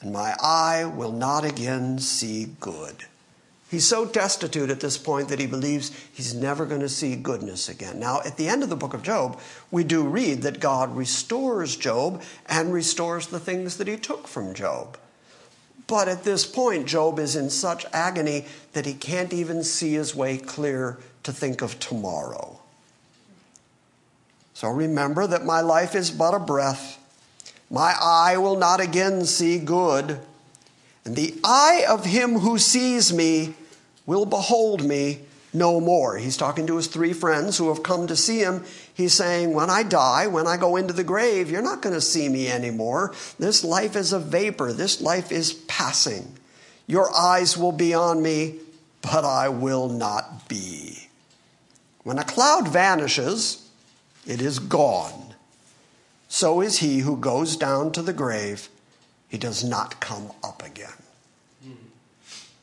and 0.01 0.13
my 0.13 0.35
eye 0.41 0.85
will 0.85 1.13
not 1.13 1.45
again 1.45 1.99
see 1.99 2.49
good. 2.61 3.05
He's 3.71 3.87
so 3.87 4.07
destitute 4.07 4.71
at 4.71 4.81
this 4.81 4.97
point 4.97 5.29
that 5.29 5.39
he 5.39 5.47
believes 5.47 5.91
he's 6.13 6.35
never 6.35 6.65
going 6.65 6.81
to 6.81 6.89
see 6.89 7.17
goodness 7.17 7.69
again. 7.69 8.01
Now, 8.01 8.23
at 8.25 8.39
the 8.39 8.49
end 8.49 8.63
of 8.63 8.71
the 8.71 8.77
book 8.77 8.95
of 8.95 9.03
Job, 9.03 9.39
we 9.71 9.85
do 9.85 10.03
read 10.03 10.43
that 10.43 10.59
God 10.59 10.97
restores 10.97 11.77
Job 11.77 12.23
and 12.47 12.73
restores 12.73 13.27
the 13.27 13.39
things 13.39 13.77
that 13.77 13.87
he 13.87 13.97
took 13.99 14.27
from 14.27 14.55
Job. 14.55 14.97
But 15.87 16.09
at 16.09 16.25
this 16.25 16.47
point, 16.47 16.87
Job 16.87 17.19
is 17.19 17.37
in 17.37 17.51
such 17.51 17.85
agony 17.93 18.47
that 18.73 18.87
he 18.87 18.95
can't 18.95 19.35
even 19.35 19.63
see 19.63 19.95
his 19.95 20.15
way 20.15 20.39
clear 20.39 20.99
to 21.23 21.33
think 21.33 21.61
of 21.61 21.79
tomorrow. 21.79 22.59
So 24.55 24.69
remember 24.69 25.27
that 25.27 25.45
my 25.45 25.61
life 25.61 25.95
is 25.95 26.11
but 26.11 26.35
a 26.35 26.39
breath. 26.39 26.99
My 27.71 27.95
eye 28.01 28.39
will 28.39 28.57
not 28.57 28.81
again 28.81 29.25
see 29.27 29.59
good. 29.59 30.21
And 31.09 31.17
the 31.17 31.35
eye 31.43 31.87
of 31.89 32.05
him 32.05 32.41
who 32.41 32.59
sees 32.59 33.15
me 33.15 33.55
will 34.05 34.27
behold 34.27 34.85
me 34.85 35.21
no 35.55 35.81
more. 35.81 36.19
He's 36.19 36.37
talking 36.37 36.67
to 36.67 36.77
his 36.77 36.87
three 36.87 37.15
friends 37.15 37.57
who 37.57 37.69
have 37.69 37.83
come 37.83 38.07
to 38.09 38.15
see 38.15 38.41
him. 38.41 38.63
He's 38.93 39.15
saying, 39.15 39.55
When 39.55 39.71
I 39.71 39.85
die, 39.85 40.27
when 40.27 40.47
I 40.47 40.59
go 40.59 40.77
into 40.77 40.93
the 40.93 41.05
grave, 41.05 41.51
you're 41.51 41.63
not 41.63 41.81
going 41.81 41.95
to 41.95 42.03
see 42.03 42.29
me 42.29 42.49
anymore. 42.49 43.15
This 43.39 43.65
life 43.65 43.97
is 43.97 44.13
a 44.13 44.19
vapor, 44.19 44.75
this 44.75 45.01
life 45.01 45.33
is 45.33 45.55
passing. 45.67 46.37
Your 46.87 47.11
eyes 47.17 47.57
will 47.57 47.73
be 47.73 47.95
on 47.95 48.23
me, 48.23 48.57
but 49.01 49.25
I 49.25 49.49
will 49.49 49.89
not 49.89 50.47
be. 50.47 51.09
When 52.03 52.19
a 52.19 52.25
cloud 52.25 52.69
vanishes, 52.69 53.67
it 54.27 54.43
is 54.43 54.59
gone. 54.59 55.33
So 56.29 56.61
is 56.61 56.81
he 56.81 56.99
who 56.99 57.17
goes 57.17 57.57
down 57.57 57.93
to 57.93 58.03
the 58.03 58.13
grave, 58.13 58.69
he 59.29 59.39
does 59.39 59.63
not 59.63 60.01
come 60.01 60.31
up 60.43 60.65
again. 60.65 60.93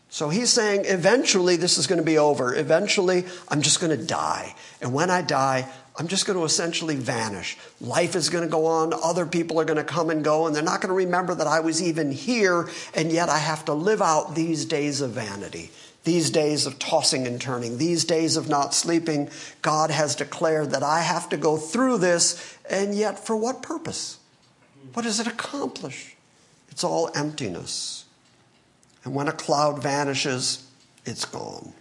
So 0.09 0.29
he's 0.29 0.49
saying, 0.49 0.85
eventually 0.85 1.57
this 1.57 1.77
is 1.77 1.87
going 1.87 1.99
to 1.99 2.05
be 2.05 2.17
over. 2.17 2.55
Eventually, 2.55 3.25
I'm 3.49 3.61
just 3.61 3.81
going 3.81 3.97
to 3.97 4.01
die. 4.01 4.55
And 4.79 4.93
when 4.93 5.09
I 5.09 5.21
die, 5.21 5.67
I'm 5.97 6.07
just 6.07 6.25
going 6.25 6.39
to 6.39 6.45
essentially 6.45 6.95
vanish. 6.95 7.57
Life 7.81 8.15
is 8.15 8.29
going 8.29 8.45
to 8.45 8.49
go 8.49 8.65
on. 8.65 8.93
Other 8.93 9.25
people 9.25 9.59
are 9.59 9.65
going 9.65 9.75
to 9.75 9.83
come 9.83 10.09
and 10.09 10.23
go, 10.23 10.47
and 10.47 10.55
they're 10.55 10.63
not 10.63 10.79
going 10.79 10.89
to 10.89 10.95
remember 10.95 11.35
that 11.35 11.47
I 11.47 11.59
was 11.59 11.83
even 11.83 12.13
here, 12.13 12.69
and 12.93 13.11
yet 13.11 13.27
I 13.27 13.39
have 13.39 13.65
to 13.65 13.73
live 13.73 14.01
out 14.01 14.35
these 14.35 14.63
days 14.63 15.01
of 15.01 15.11
vanity, 15.11 15.69
these 16.05 16.29
days 16.29 16.65
of 16.65 16.79
tossing 16.79 17.27
and 17.27 17.41
turning, 17.41 17.77
these 17.77 18.05
days 18.05 18.37
of 18.37 18.47
not 18.47 18.73
sleeping. 18.73 19.29
God 19.61 19.91
has 19.91 20.15
declared 20.15 20.71
that 20.71 20.83
I 20.83 21.01
have 21.01 21.27
to 21.27 21.35
go 21.37 21.57
through 21.57 21.97
this, 21.97 22.57
and 22.69 22.95
yet 22.95 23.19
for 23.19 23.35
what 23.35 23.61
purpose? 23.61 24.17
What 24.93 25.03
does 25.03 25.19
it 25.19 25.27
accomplish? 25.27 26.14
It's 26.75 26.83
all 26.83 27.09
emptiness. 27.15 28.03
And 29.05 29.15
when 29.15 29.29
a 29.29 29.31
cloud 29.31 29.81
vanishes, 29.81 30.67
it's 31.05 31.23
gone. 31.23 31.71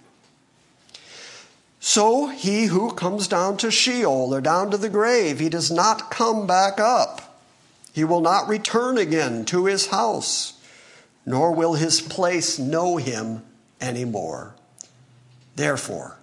So 1.80 2.28
he 2.28 2.66
who 2.66 2.92
comes 2.92 3.26
down 3.26 3.56
to 3.56 3.72
Sheol 3.72 4.32
or 4.32 4.40
down 4.40 4.70
to 4.70 4.76
the 4.76 4.88
grave, 4.88 5.40
he 5.40 5.48
does 5.48 5.68
not 5.68 6.12
come 6.12 6.46
back 6.46 6.78
up. 6.78 7.40
He 7.92 8.04
will 8.04 8.20
not 8.20 8.46
return 8.46 8.96
again 8.96 9.44
to 9.46 9.64
his 9.64 9.88
house, 9.88 10.60
nor 11.26 11.50
will 11.50 11.74
his 11.74 12.00
place 12.00 12.60
know 12.60 12.96
him 12.96 13.42
anymore. 13.80 14.54
Therefore, 15.56 16.18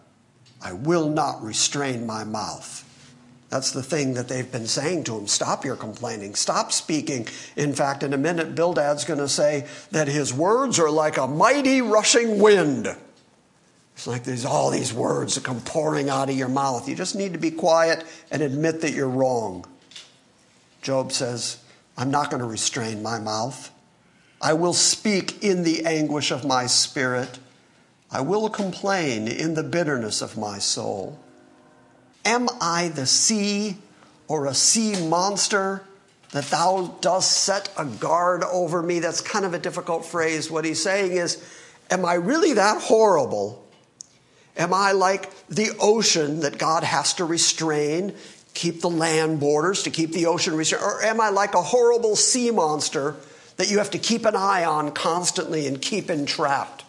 I 0.61 0.71
will 0.71 1.09
not 1.09 1.43
restrain 1.43 2.05
my 2.05 2.23
mouth 2.23 2.85
that's 3.51 3.71
the 3.71 3.83
thing 3.83 4.13
that 4.13 4.29
they've 4.29 4.49
been 4.49 4.65
saying 4.65 5.03
to 5.03 5.17
him. 5.17 5.27
Stop 5.27 5.65
your 5.65 5.75
complaining. 5.75 6.35
Stop 6.35 6.71
speaking. 6.71 7.27
In 7.57 7.73
fact, 7.73 8.01
in 8.01 8.13
a 8.13 8.17
minute, 8.17 8.55
Bildad's 8.55 9.03
going 9.03 9.19
to 9.19 9.27
say 9.27 9.67
that 9.91 10.07
his 10.07 10.33
words 10.33 10.79
are 10.79 10.89
like 10.89 11.17
a 11.17 11.27
mighty 11.27 11.81
rushing 11.81 12.39
wind. 12.39 12.87
It's 13.93 14.07
like 14.07 14.23
there's 14.23 14.45
all 14.45 14.71
these 14.71 14.93
words 14.93 15.35
that 15.35 15.43
come 15.43 15.59
pouring 15.59 16.09
out 16.09 16.29
of 16.29 16.37
your 16.37 16.47
mouth. 16.47 16.87
You 16.87 16.95
just 16.95 17.13
need 17.13 17.33
to 17.33 17.39
be 17.39 17.51
quiet 17.51 18.05
and 18.31 18.41
admit 18.41 18.79
that 18.81 18.93
you're 18.93 19.09
wrong. 19.09 19.65
Job 20.81 21.11
says, 21.11 21.61
I'm 21.97 22.09
not 22.09 22.29
going 22.29 22.41
to 22.41 22.47
restrain 22.47 23.03
my 23.03 23.19
mouth. 23.19 23.69
I 24.41 24.53
will 24.53 24.73
speak 24.73 25.43
in 25.43 25.63
the 25.63 25.85
anguish 25.85 26.31
of 26.31 26.45
my 26.45 26.67
spirit. 26.67 27.37
I 28.09 28.21
will 28.21 28.47
complain 28.47 29.27
in 29.27 29.55
the 29.55 29.63
bitterness 29.63 30.21
of 30.21 30.37
my 30.37 30.57
soul. 30.57 31.19
Am 32.25 32.47
I 32.59 32.89
the 32.89 33.05
sea 33.05 33.77
or 34.27 34.45
a 34.45 34.53
sea 34.53 35.07
monster 35.07 35.83
that 36.31 36.45
thou 36.45 36.97
dost 37.01 37.31
set 37.31 37.69
a 37.77 37.85
guard 37.85 38.43
over 38.43 38.81
me? 38.81 38.99
That's 38.99 39.21
kind 39.21 39.45
of 39.45 39.53
a 39.53 39.59
difficult 39.59 40.05
phrase. 40.05 40.49
What 40.49 40.65
he's 40.65 40.81
saying 40.81 41.13
is, 41.13 41.43
Am 41.91 42.05
I 42.05 42.13
really 42.13 42.53
that 42.53 42.81
horrible? 42.81 43.61
Am 44.55 44.73
I 44.73 44.93
like 44.93 45.29
the 45.47 45.71
ocean 45.79 46.39
that 46.39 46.57
God 46.57 46.83
has 46.83 47.13
to 47.15 47.25
restrain, 47.25 48.13
keep 48.53 48.79
the 48.79 48.89
land 48.89 49.41
borders, 49.41 49.83
to 49.83 49.89
keep 49.89 50.13
the 50.13 50.25
ocean 50.25 50.55
restrained? 50.55 50.85
Or 50.85 51.03
am 51.03 51.19
I 51.19 51.29
like 51.29 51.53
a 51.53 51.61
horrible 51.61 52.15
sea 52.15 52.49
monster 52.49 53.17
that 53.57 53.69
you 53.69 53.79
have 53.79 53.91
to 53.91 53.97
keep 53.97 54.25
an 54.25 54.37
eye 54.37 54.63
on 54.63 54.93
constantly 54.93 55.67
and 55.67 55.81
keep 55.81 56.09
entrapped? 56.09 56.85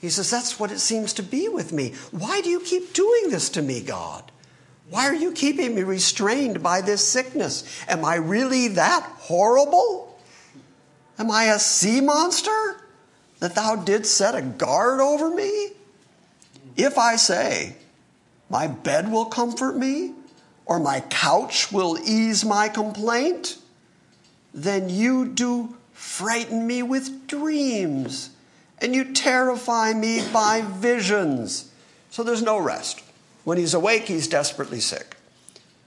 He 0.00 0.10
says, 0.10 0.30
That's 0.30 0.58
what 0.58 0.70
it 0.70 0.78
seems 0.78 1.12
to 1.14 1.22
be 1.22 1.48
with 1.48 1.72
me. 1.72 1.94
Why 2.10 2.40
do 2.40 2.50
you 2.50 2.60
keep 2.60 2.92
doing 2.92 3.30
this 3.30 3.48
to 3.50 3.62
me, 3.62 3.80
God? 3.80 4.30
Why 4.90 5.06
are 5.06 5.14
you 5.14 5.32
keeping 5.32 5.74
me 5.74 5.82
restrained 5.82 6.62
by 6.62 6.80
this 6.80 7.06
sickness? 7.06 7.64
Am 7.88 8.04
I 8.04 8.14
really 8.14 8.68
that 8.68 9.02
horrible? 9.18 10.18
Am 11.18 11.30
I 11.30 11.44
a 11.44 11.58
sea 11.58 12.00
monster 12.00 12.80
that 13.40 13.54
thou 13.54 13.76
didst 13.76 14.16
set 14.16 14.34
a 14.34 14.42
guard 14.42 15.00
over 15.00 15.30
me? 15.30 15.72
If 16.76 16.96
I 16.96 17.16
say, 17.16 17.76
My 18.48 18.66
bed 18.68 19.10
will 19.10 19.26
comfort 19.26 19.76
me, 19.76 20.12
or 20.64 20.78
my 20.78 21.00
couch 21.00 21.72
will 21.72 21.98
ease 21.98 22.44
my 22.44 22.68
complaint, 22.68 23.58
then 24.54 24.88
you 24.88 25.26
do 25.26 25.76
frighten 25.92 26.66
me 26.66 26.82
with 26.82 27.26
dreams 27.26 28.30
and 28.80 28.94
you 28.94 29.12
terrify 29.12 29.92
me 29.92 30.22
by 30.32 30.62
visions. 30.66 31.70
So 32.10 32.22
there's 32.22 32.42
no 32.42 32.58
rest. 32.58 33.02
When 33.44 33.58
he's 33.58 33.74
awake, 33.74 34.04
he's 34.04 34.28
desperately 34.28 34.80
sick. 34.80 35.16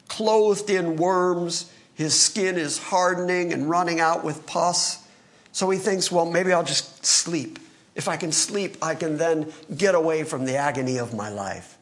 Clothed 0.08 0.70
in 0.70 0.98
worms, 0.98 1.72
his 1.94 2.20
skin 2.20 2.58
is 2.58 2.78
hardening 2.78 3.54
and 3.54 3.70
running 3.70 4.00
out 4.00 4.24
with 4.24 4.46
pus. 4.46 5.06
So 5.52 5.70
he 5.70 5.78
thinks, 5.78 6.12
well, 6.12 6.26
maybe 6.26 6.54
I'll 6.54 6.64
just 6.64 7.06
sleep. 7.06 7.60
If 7.94 8.08
I 8.08 8.18
can 8.18 8.32
sleep, 8.32 8.78
I 8.82 8.96
can 8.96 9.18
then 9.18 9.52
get 9.76 9.96
away 9.96 10.24
from 10.24 10.46
the 10.46 10.56
agony 10.56 10.98
of 10.98 11.14
my 11.14 11.30
life. 11.30 11.78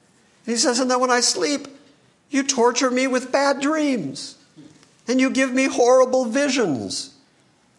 And 0.45 0.53
he 0.53 0.57
says, 0.57 0.79
and 0.79 0.89
then 0.89 0.99
when 0.99 1.11
I 1.11 1.19
sleep, 1.19 1.67
you 2.29 2.43
torture 2.43 2.91
me 2.91 3.07
with 3.07 3.31
bad 3.31 3.59
dreams, 3.61 4.37
and 5.07 5.19
you 5.19 5.29
give 5.29 5.51
me 5.51 5.65
horrible 5.65 6.25
visions. 6.25 7.15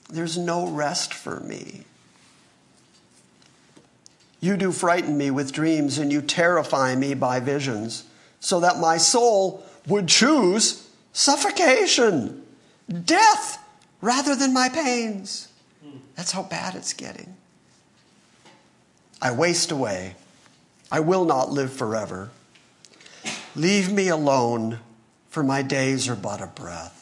There's 0.08 0.36
no 0.36 0.68
rest 0.68 1.14
for 1.14 1.40
me. 1.40 1.84
You 4.40 4.56
do 4.56 4.72
frighten 4.72 5.18
me 5.18 5.30
with 5.30 5.52
dreams, 5.52 5.98
and 5.98 6.10
you 6.10 6.22
terrify 6.22 6.94
me 6.94 7.14
by 7.14 7.40
visions, 7.40 8.04
so 8.40 8.60
that 8.60 8.78
my 8.78 8.96
soul 8.96 9.64
would 9.86 10.08
choose 10.08 10.88
suffocation, 11.12 12.42
death, 13.04 13.58
rather 14.00 14.34
than 14.34 14.54
my 14.54 14.68
pains. 14.68 15.48
That's 16.16 16.32
how 16.32 16.42
bad 16.42 16.74
it's 16.74 16.92
getting. 16.92 17.36
I 19.20 19.32
waste 19.32 19.70
away. 19.70 20.16
I 20.90 21.00
will 21.00 21.24
not 21.24 21.50
live 21.50 21.72
forever. 21.72 22.30
Leave 23.54 23.92
me 23.92 24.08
alone, 24.08 24.78
for 25.28 25.42
my 25.42 25.62
days 25.62 26.08
are 26.08 26.16
but 26.16 26.40
a 26.40 26.46
breath. 26.46 26.99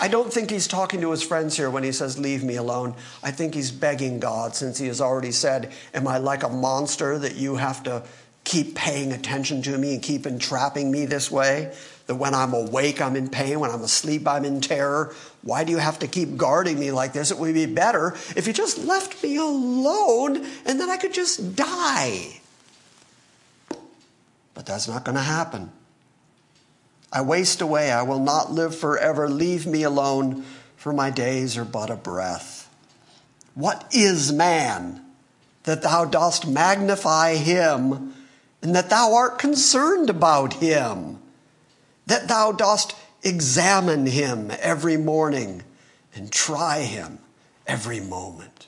I 0.00 0.08
don't 0.08 0.32
think 0.32 0.50
he's 0.50 0.66
talking 0.66 1.00
to 1.00 1.10
his 1.10 1.22
friends 1.22 1.56
here 1.56 1.70
when 1.70 1.84
he 1.84 1.92
says, 1.92 2.18
Leave 2.18 2.42
me 2.42 2.56
alone. 2.56 2.94
I 3.22 3.30
think 3.30 3.54
he's 3.54 3.70
begging 3.70 4.18
God, 4.18 4.54
since 4.54 4.78
he 4.78 4.86
has 4.88 5.00
already 5.00 5.30
said, 5.32 5.72
Am 5.94 6.06
I 6.08 6.18
like 6.18 6.42
a 6.42 6.48
monster 6.48 7.18
that 7.18 7.36
you 7.36 7.56
have 7.56 7.82
to 7.84 8.02
keep 8.42 8.74
paying 8.74 9.12
attention 9.12 9.62
to 9.62 9.78
me 9.78 9.94
and 9.94 10.02
keep 10.02 10.26
entrapping 10.26 10.90
me 10.90 11.06
this 11.06 11.30
way? 11.30 11.74
That 12.06 12.16
when 12.16 12.34
I'm 12.34 12.52
awake, 12.52 13.00
I'm 13.00 13.16
in 13.16 13.30
pain. 13.30 13.60
When 13.60 13.70
I'm 13.70 13.82
asleep, 13.82 14.28
I'm 14.28 14.44
in 14.44 14.60
terror. 14.60 15.14
Why 15.42 15.64
do 15.64 15.72
you 15.72 15.78
have 15.78 16.00
to 16.00 16.08
keep 16.08 16.36
guarding 16.36 16.78
me 16.78 16.90
like 16.90 17.12
this? 17.12 17.30
It 17.30 17.38
would 17.38 17.54
be 17.54 17.66
better 17.66 18.14
if 18.36 18.46
you 18.46 18.52
just 18.52 18.78
left 18.84 19.22
me 19.22 19.36
alone 19.36 20.44
and 20.66 20.78
then 20.78 20.90
I 20.90 20.98
could 20.98 21.14
just 21.14 21.56
die. 21.56 22.40
But 24.52 24.66
that's 24.66 24.86
not 24.86 25.04
going 25.04 25.16
to 25.16 25.22
happen. 25.22 25.72
I 27.14 27.22
waste 27.22 27.60
away. 27.60 27.92
I 27.92 28.02
will 28.02 28.18
not 28.18 28.50
live 28.50 28.76
forever. 28.76 29.28
Leave 29.28 29.66
me 29.66 29.84
alone, 29.84 30.44
for 30.76 30.92
my 30.92 31.10
days 31.10 31.56
are 31.56 31.64
but 31.64 31.88
a 31.88 31.94
breath. 31.94 32.68
What 33.54 33.88
is 33.92 34.32
man 34.32 35.00
that 35.62 35.82
thou 35.82 36.04
dost 36.04 36.48
magnify 36.48 37.36
him, 37.36 38.14
and 38.60 38.74
that 38.74 38.90
thou 38.90 39.14
art 39.14 39.38
concerned 39.38 40.10
about 40.10 40.54
him, 40.54 41.20
that 42.06 42.26
thou 42.26 42.50
dost 42.50 42.96
examine 43.22 44.06
him 44.06 44.50
every 44.58 44.96
morning 44.96 45.62
and 46.16 46.32
try 46.32 46.80
him 46.80 47.20
every 47.64 48.00
moment? 48.00 48.66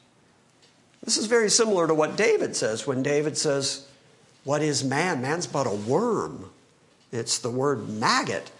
This 1.02 1.16
is 1.16 1.26
very 1.26 1.50
similar 1.50 1.88
to 1.88 1.94
what 1.94 2.16
David 2.16 2.54
says 2.54 2.86
when 2.86 3.02
David 3.02 3.36
says, 3.36 3.88
What 4.44 4.62
is 4.62 4.84
man? 4.84 5.20
Man's 5.20 5.48
but 5.48 5.66
a 5.66 5.70
worm 5.70 6.50
it's 7.12 7.38
the 7.38 7.50
word 7.50 7.88
maggot. 7.88 8.50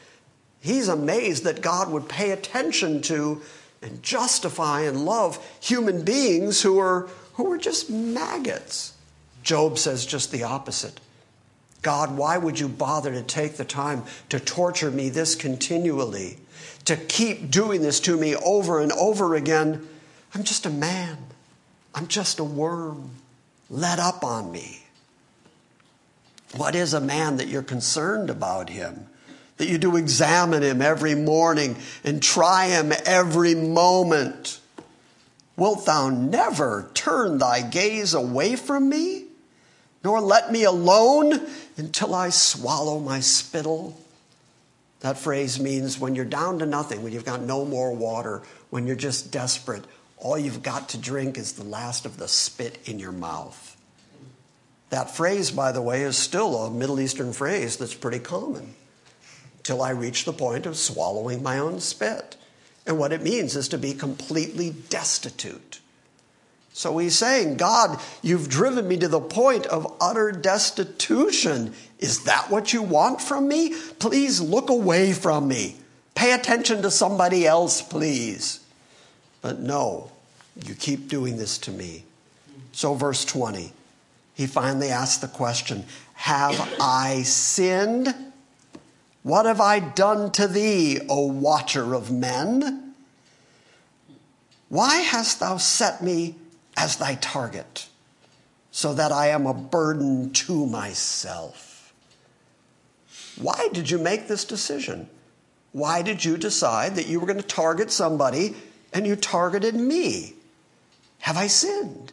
He's 0.61 0.89
amazed 0.89 1.45
that 1.45 1.61
God 1.63 1.91
would 1.91 2.09
pay 2.09 2.31
attention 2.31 3.03
to 3.03 3.43
and 3.83 4.03
justify 4.03 4.83
and 4.83 5.05
love 5.05 5.45
human 5.61 6.05
beings 6.05 6.63
who 6.63 6.79
are, 6.79 7.09
who 7.35 7.53
are 7.53 7.59
just 7.59 7.91
maggots. 7.91 8.95
Job 9.43 9.79
says 9.79 10.05
just 10.05 10.33
the 10.33 10.43
opposite. 10.43 10.99
God, 11.83 12.17
why 12.17 12.37
would 12.37 12.59
you 12.59 12.69
bother 12.69 13.13
to 13.13 13.23
take 13.23 13.57
the 13.57 13.65
time 13.65 14.03
to 14.31 14.41
torture 14.41 14.91
me 14.91 15.09
this 15.09 15.37
continually? 15.37 16.39
To 16.87 16.97
keep 16.97 17.51
doing 17.51 17.83
this 17.83 18.01
to 18.01 18.17
me 18.17 18.35
over 18.35 18.81
and 18.81 18.91
over 18.93 19.37
again? 19.37 19.87
I'm 20.35 20.43
just 20.43 20.67
a 20.67 20.71
man. 20.71 21.19
I'm 21.95 22.09
just 22.09 22.41
a 22.41 22.45
worm. 22.45 23.11
Let 23.71 23.99
up 23.99 24.25
on 24.25 24.51
me. 24.51 24.86
What 26.55 26.75
is 26.75 26.95
a 26.95 27.01
man 27.01 27.39
that 27.39 27.49
you're 27.49 27.63
concerned 27.63 28.31
about 28.31 28.71
him? 28.71 29.07
That 29.57 29.69
you 29.69 29.79
do 29.79 29.97
examine 29.97 30.63
him 30.63 30.83
every 30.83 31.15
morning 31.15 31.77
and 32.05 32.23
try 32.23 32.67
him 32.67 32.93
every 33.05 33.55
moment? 33.55 34.61
Wilt 35.57 35.87
thou 35.87 36.11
never 36.11 36.91
turn 36.93 37.39
thy 37.39 37.63
gaze 37.63 38.13
away 38.13 38.57
from 38.57 38.89
me, 38.89 39.25
nor 40.05 40.21
let 40.21 40.53
me 40.53 40.65
alone 40.65 41.41
until 41.79 42.15
I 42.15 42.29
swallow 42.29 43.01
my 43.01 43.21
spittle? 43.21 43.99
That 45.01 45.19
phrase 45.19 45.59
means 45.59 45.99
when 45.99 46.15
you're 46.15 46.25
down 46.25 46.59
to 46.59 46.67
nothing, 46.67 47.03
when 47.03 47.13
you've 47.13 47.25
got 47.25 47.41
no 47.41 47.65
more 47.65 47.93
water, 47.93 48.43
when 48.71 48.87
you're 48.87 48.97
just 48.97 49.31
desperate, 49.33 49.85
all 50.19 50.39
you've 50.39 50.63
got 50.63 50.91
to 50.91 50.99
drink 50.99 51.39
is 51.39 51.55
the 51.55 51.65
last 51.65 52.05
of 52.05 52.19
the 52.19 52.29
spit 52.29 52.79
in 52.87 52.99
your 52.99 53.13
mouth. 53.13 53.66
That 54.91 55.11
phrase, 55.11 55.51
by 55.51 55.73
the 55.73 55.83
way, 55.83 56.03
is 56.03 56.17
still 56.17 56.57
a 56.57 56.71
Middle 56.71 57.01
Eastern 57.01 57.33
phrase 57.33 57.77
that's 57.77 57.95
pretty 57.95 58.21
common. 58.21 58.75
Till 59.63 59.83
I 59.83 59.91
reach 59.91 60.25
the 60.25 60.33
point 60.33 60.65
of 60.65 60.77
swallowing 60.77 61.43
my 61.43 61.59
own 61.59 61.81
spit. 61.81 62.37
And 62.87 62.99
what 62.99 63.13
it 63.13 63.23
means 63.23 63.57
is 63.57 63.69
to 63.69 63.79
be 63.79 63.95
completely 63.95 64.71
destitute. 64.71 65.81
So 66.73 66.99
he's 66.99 67.17
saying, 67.17 67.57
God, 67.57 67.99
you've 68.23 68.49
driven 68.49 68.87
me 68.87 68.99
to 68.99 69.09
the 69.09 69.19
point 69.21 69.67
of 69.67 69.93
utter 69.99 70.31
destitution. 70.31 71.73
Is 71.99 72.25
that 72.25 72.51
what 72.51 72.73
you 72.73 72.83
want 72.83 73.21
from 73.21 73.49
me? 73.49 73.75
Please 73.99 74.41
look 74.41 74.69
away 74.69 75.15
from 75.15 75.49
me. 75.49 75.77
Pay 76.15 76.33
attention 76.33 76.83
to 76.83 76.91
somebody 76.91 77.47
else, 77.47 77.81
please. 77.81 78.61
But 79.41 79.59
no, 79.59 80.11
you 80.65 80.75
keep 80.75 81.09
doing 81.09 81.39
this 81.39 81.59
to 81.59 81.71
me. 81.71 82.05
So, 82.73 82.95
verse 82.95 83.25
20, 83.25 83.73
he 84.37 84.47
finally 84.47 84.91
asked 84.91 85.23
the 85.23 85.29
question 85.29 85.87
Have 86.13 86.77
I 86.79 87.23
sinned? 87.23 88.15
What 89.23 89.47
have 89.47 89.63
I 89.63 89.81
done 89.81 90.31
to 90.33 90.47
thee, 90.47 91.01
O 91.09 91.27
watcher 91.27 91.95
of 91.95 92.13
men? 92.13 92.95
Why 94.69 94.97
hast 94.97 95.41
thou 95.41 95.57
set 95.57 96.03
me 96.03 96.37
as 96.77 96.97
thy 96.97 97.15
target, 97.15 97.89
so 98.71 98.93
that 98.93 99.11
I 99.11 99.29
am 99.29 99.47
a 99.47 99.55
burden 99.55 100.31
to 100.33 100.67
myself? 100.67 101.95
Why 103.41 103.69
did 103.73 103.91
you 103.91 103.99
make 103.99 104.29
this 104.29 104.45
decision? 104.45 105.09
Why 105.73 106.03
did 106.03 106.27
you 106.27 106.37
decide 106.37 106.95
that 106.97 107.07
you 107.07 107.21
were 107.21 107.27
going 107.27 107.41
to 107.41 107.47
target 107.47 107.91
somebody 107.91 108.55
and 108.93 109.07
you 109.07 109.17
targeted 109.17 109.75
me? 109.75 110.35
Have 111.21 111.39
I 111.39 111.47
sinned? 111.47 112.13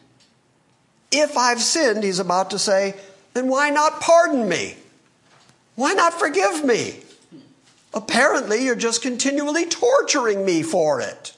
If 1.16 1.36
I've 1.36 1.62
sinned, 1.62 2.02
he's 2.02 2.18
about 2.18 2.50
to 2.50 2.58
say, 2.58 2.94
then 3.34 3.48
why 3.48 3.70
not 3.70 4.00
pardon 4.00 4.48
me? 4.48 4.74
Why 5.76 5.92
not 5.92 6.12
forgive 6.12 6.64
me? 6.64 7.00
Apparently, 7.94 8.64
you're 8.64 8.74
just 8.74 9.00
continually 9.00 9.66
torturing 9.66 10.44
me 10.44 10.64
for 10.64 11.00
it. 11.00 11.32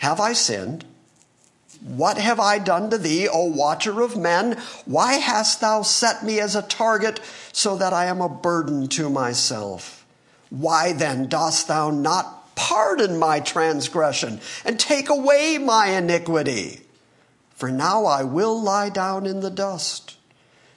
Have 0.00 0.18
I 0.18 0.32
sinned? 0.32 0.84
What 1.80 2.18
have 2.18 2.40
I 2.40 2.58
done 2.58 2.90
to 2.90 2.98
thee, 2.98 3.28
O 3.28 3.44
watcher 3.44 4.02
of 4.02 4.16
men? 4.16 4.60
Why 4.84 5.14
hast 5.14 5.60
thou 5.60 5.82
set 5.82 6.24
me 6.24 6.40
as 6.40 6.56
a 6.56 6.62
target 6.62 7.20
so 7.52 7.76
that 7.76 7.92
I 7.92 8.06
am 8.06 8.20
a 8.20 8.28
burden 8.28 8.88
to 8.88 9.08
myself? 9.08 10.04
Why 10.50 10.92
then 10.92 11.28
dost 11.28 11.68
thou 11.68 11.90
not 11.90 12.54
pardon 12.56 13.16
my 13.16 13.38
transgression 13.38 14.40
and 14.64 14.78
take 14.78 15.08
away 15.08 15.58
my 15.58 15.88
iniquity? 15.88 16.81
For 17.62 17.70
now 17.70 18.06
I 18.06 18.24
will 18.24 18.60
lie 18.60 18.88
down 18.88 19.24
in 19.24 19.38
the 19.38 19.48
dust, 19.48 20.16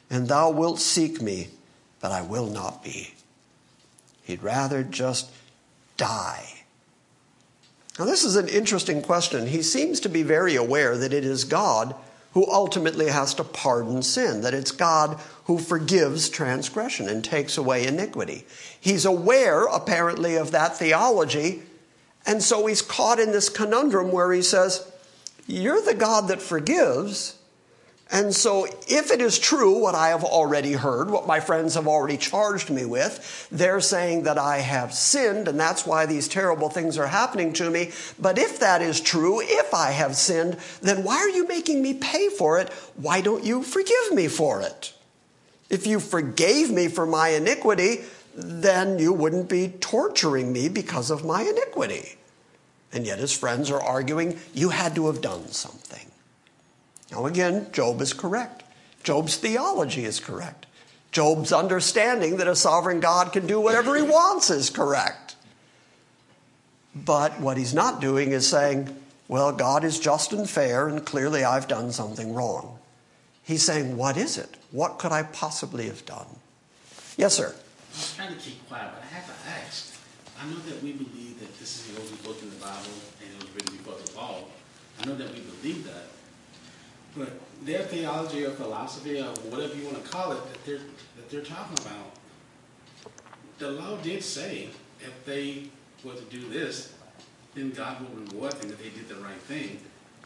and 0.07 0.27
thou 0.27 0.51
wilt 0.51 0.79
seek 0.79 1.19
me, 1.19 1.47
but 1.99 2.11
I 2.11 2.21
will 2.21 2.45
not 2.45 2.83
be. 2.83 3.15
He'd 4.21 4.43
rather 4.43 4.83
just 4.83 5.31
die. 5.97 6.45
Now, 7.97 8.05
this 8.05 8.23
is 8.23 8.35
an 8.35 8.47
interesting 8.47 9.01
question. 9.01 9.47
He 9.47 9.63
seems 9.63 9.99
to 10.01 10.09
be 10.09 10.21
very 10.21 10.55
aware 10.55 10.95
that 10.95 11.11
it 11.11 11.25
is 11.25 11.43
God 11.43 11.95
who 12.33 12.45
ultimately 12.51 13.07
has 13.07 13.33
to 13.33 13.43
pardon 13.43 14.03
sin, 14.03 14.41
that 14.41 14.53
it's 14.53 14.69
God 14.69 15.19
who 15.45 15.57
forgives 15.57 16.29
transgression 16.29 17.09
and 17.09 17.23
takes 17.23 17.57
away 17.57 17.87
iniquity. 17.87 18.45
He's 18.79 19.05
aware, 19.05 19.63
apparently, 19.65 20.35
of 20.35 20.51
that 20.51 20.77
theology, 20.77 21.63
and 22.27 22.43
so 22.43 22.67
he's 22.67 22.83
caught 22.83 23.19
in 23.19 23.31
this 23.31 23.49
conundrum 23.49 24.11
where 24.11 24.31
he 24.31 24.43
says, 24.43 24.91
You're 25.47 25.81
the 25.81 25.93
God 25.93 26.29
that 26.29 26.41
forgives, 26.41 27.38
and 28.12 28.36
so, 28.36 28.65
if 28.88 29.10
it 29.10 29.19
is 29.19 29.39
true 29.39 29.79
what 29.79 29.95
I 29.95 30.10
have 30.10 30.23
already 30.23 30.73
heard, 30.73 31.10
what 31.10 31.25
my 31.25 31.39
friends 31.39 31.73
have 31.73 31.88
already 31.88 32.17
charged 32.17 32.69
me 32.69 32.86
with, 32.86 33.47
they're 33.51 33.81
saying 33.81 34.23
that 34.23 34.38
I 34.38 34.58
have 34.60 34.93
sinned 34.93 35.47
and 35.47 35.60
that's 35.60 35.88
why 35.88 36.05
these 36.05 36.27
terrible 36.27 36.69
things 36.69 36.99
are 36.99 37.08
happening 37.08 37.51
to 37.53 37.69
me. 37.69 37.91
But 38.19 38.38
if 38.38 38.60
that 38.60 38.84
is 38.84 39.01
true, 39.01 39.41
if 39.41 39.73
I 39.73 39.89
have 39.89 40.15
sinned, 40.15 40.58
then 40.81 41.03
why 41.03 41.15
are 41.15 41.29
you 41.29 41.47
making 41.47 41.81
me 41.81 41.95
pay 41.95 42.29
for 42.29 42.60
it? 42.60 42.71
Why 42.95 43.21
don't 43.21 43.43
you 43.43 43.63
forgive 43.63 44.12
me 44.13 44.27
for 44.27 44.62
it? 44.62 44.93
If 45.71 45.88
you 45.88 45.99
forgave 45.99 46.69
me 46.69 46.89
for 46.89 47.08
my 47.08 47.29
iniquity, 47.29 48.03
then 48.36 48.99
you 48.99 49.13
wouldn't 49.13 49.49
be 49.49 49.69
torturing 49.79 50.53
me 50.53 50.69
because 50.69 51.10
of 51.10 51.25
my 51.25 51.41
iniquity. 51.41 52.17
And 52.95 53.05
yet 53.05 53.19
his 53.19 53.38
friends 53.38 53.69
are 53.69 53.81
arguing, 53.81 54.39
you 54.53 54.69
had 54.69 54.95
to 54.95 55.08
have 55.08 55.21
done 55.21 55.49
something. 55.49 56.10
Now, 57.12 57.25
again, 57.25 57.67
Job 57.73 58.01
is 58.01 58.13
correct. 58.13 58.63
Job's 59.03 59.36
theology 59.36 60.05
is 60.05 60.19
correct. 60.19 60.65
Job's 61.12 61.51
understanding 61.51 62.38
that 62.38 62.47
a 62.47 62.55
sovereign 62.55 63.01
God 63.01 63.34
can 63.34 63.45
do 63.45 63.60
whatever 63.60 63.95
he 63.95 64.01
wants 64.01 64.49
is 64.49 64.69
correct. 64.69 65.36
But 66.95 67.39
what 67.39 67.58
he's 67.58 67.73
not 67.73 67.99
doing 67.99 68.31
is 68.31 68.47
saying, 68.47 68.95
well, 69.27 69.51
God 69.51 69.84
is 69.84 69.99
just 69.99 70.31
and 70.31 70.49
fair, 70.49 70.88
and 70.88 71.05
clearly 71.05 71.43
I've 71.43 71.67
done 71.67 71.91
something 71.91 72.34
wrong. 72.34 72.79
He's 73.43 73.63
saying, 73.63 73.97
what 73.97 74.15
is 74.17 74.38
it? 74.38 74.58
What 74.71 74.99
could 74.99 75.12
I 75.12 75.23
possibly 75.23 75.88
have 75.88 76.05
done? 76.05 76.27
Yes, 77.17 77.36
sir. 77.36 77.53
I'm 77.93 78.15
trying 78.15 78.34
to 78.34 78.39
keep 78.39 78.67
quiet, 78.67 78.91
but 78.93 79.03
I 79.03 79.15
have 79.15 79.25
to 79.25 79.49
ask. 79.49 79.94
I 80.45 80.47
know 80.49 80.60
that 80.69 80.84
we 80.84 80.91
believe 80.91 81.39
that 81.39 81.58
this 81.58 81.88
is 81.88 81.95
the 81.95 81.99
only 81.99 82.17
book 82.17 82.38
in 82.43 82.51
the 82.51 82.58
Bible 82.58 82.93
and 83.19 83.34
it 83.34 83.41
was 83.41 83.55
written 83.55 83.77
before 83.77 83.95
the 83.95 84.12
fall. 84.12 84.49
I 85.01 85.05
know 85.05 85.15
that 85.15 85.34
we 85.34 85.39
believe 85.39 85.84
that. 85.86 86.05
But 87.17 87.29
their 87.65 87.81
theology 87.81 88.45
or 88.45 88.51
philosophy 88.51 89.19
or 89.19 89.34
whatever 89.49 89.73
you 89.75 89.86
want 89.86 90.03
to 90.03 90.08
call 90.08 90.34
it 90.34 90.53
that 90.53 90.63
they're 90.63 90.77
that 91.15 91.29
they're 91.31 91.41
talking 91.41 91.79
about, 91.84 92.12
the 93.58 93.71
law 93.71 93.97
did 93.97 94.21
say 94.23 94.69
if 95.01 95.25
they 95.25 95.69
were 96.03 96.13
to 96.13 96.23
do 96.25 96.47
this, 96.49 96.93
then 97.55 97.71
God 97.71 98.01
will 98.01 98.25
reward 98.25 98.53
them 98.53 98.69
if 98.69 98.77
they 98.77 98.89
did 98.89 99.10
the 99.10 99.15
right 99.15 99.41
thing, 99.47 99.79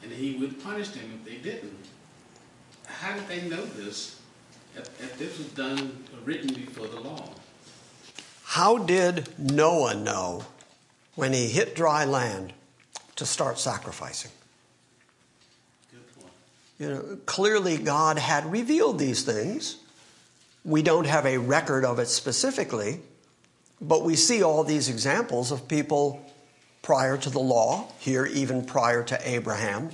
and 0.04 0.12
He 0.12 0.36
would 0.36 0.62
punish 0.62 0.90
them 0.90 1.22
if 1.22 1.32
they 1.32 1.38
didn't. 1.38 1.86
How 2.88 3.14
did 3.14 3.28
they 3.30 3.48
know 3.48 3.64
this? 3.64 4.20
If, 4.76 4.88
if 5.02 5.18
this 5.18 5.38
was 5.38 5.48
done 5.54 6.06
written 6.26 6.54
before 6.54 6.88
the 6.88 7.00
law. 7.00 7.30
How 8.50 8.80
did 8.80 9.30
Noah 9.38 9.94
know 9.94 10.44
when 11.14 11.34
he 11.34 11.50
hit 11.50 11.76
dry 11.76 12.04
land 12.04 12.52
to 13.16 13.24
start 13.24 13.60
sacrificing? 13.60 14.32
You 16.80 16.90
know, 16.90 17.18
clearly, 17.28 17.78
God 17.78 18.18
had 18.18 18.52
revealed 18.52 18.98
these 18.98 19.22
things. 19.22 19.78
We 20.66 20.82
don't 20.82 21.06
have 21.06 21.28
a 21.28 21.38
record 21.38 21.86
of 21.86 22.00
it 22.00 22.08
specifically, 22.08 23.02
but 23.80 24.04
we 24.04 24.16
see 24.16 24.42
all 24.42 24.64
these 24.64 24.90
examples 24.90 25.52
of 25.52 25.68
people 25.68 26.20
prior 26.82 27.18
to 27.18 27.30
the 27.30 27.38
law, 27.38 27.88
here 28.00 28.26
even 28.26 28.66
prior 28.66 29.04
to 29.04 29.30
Abraham, 29.30 29.92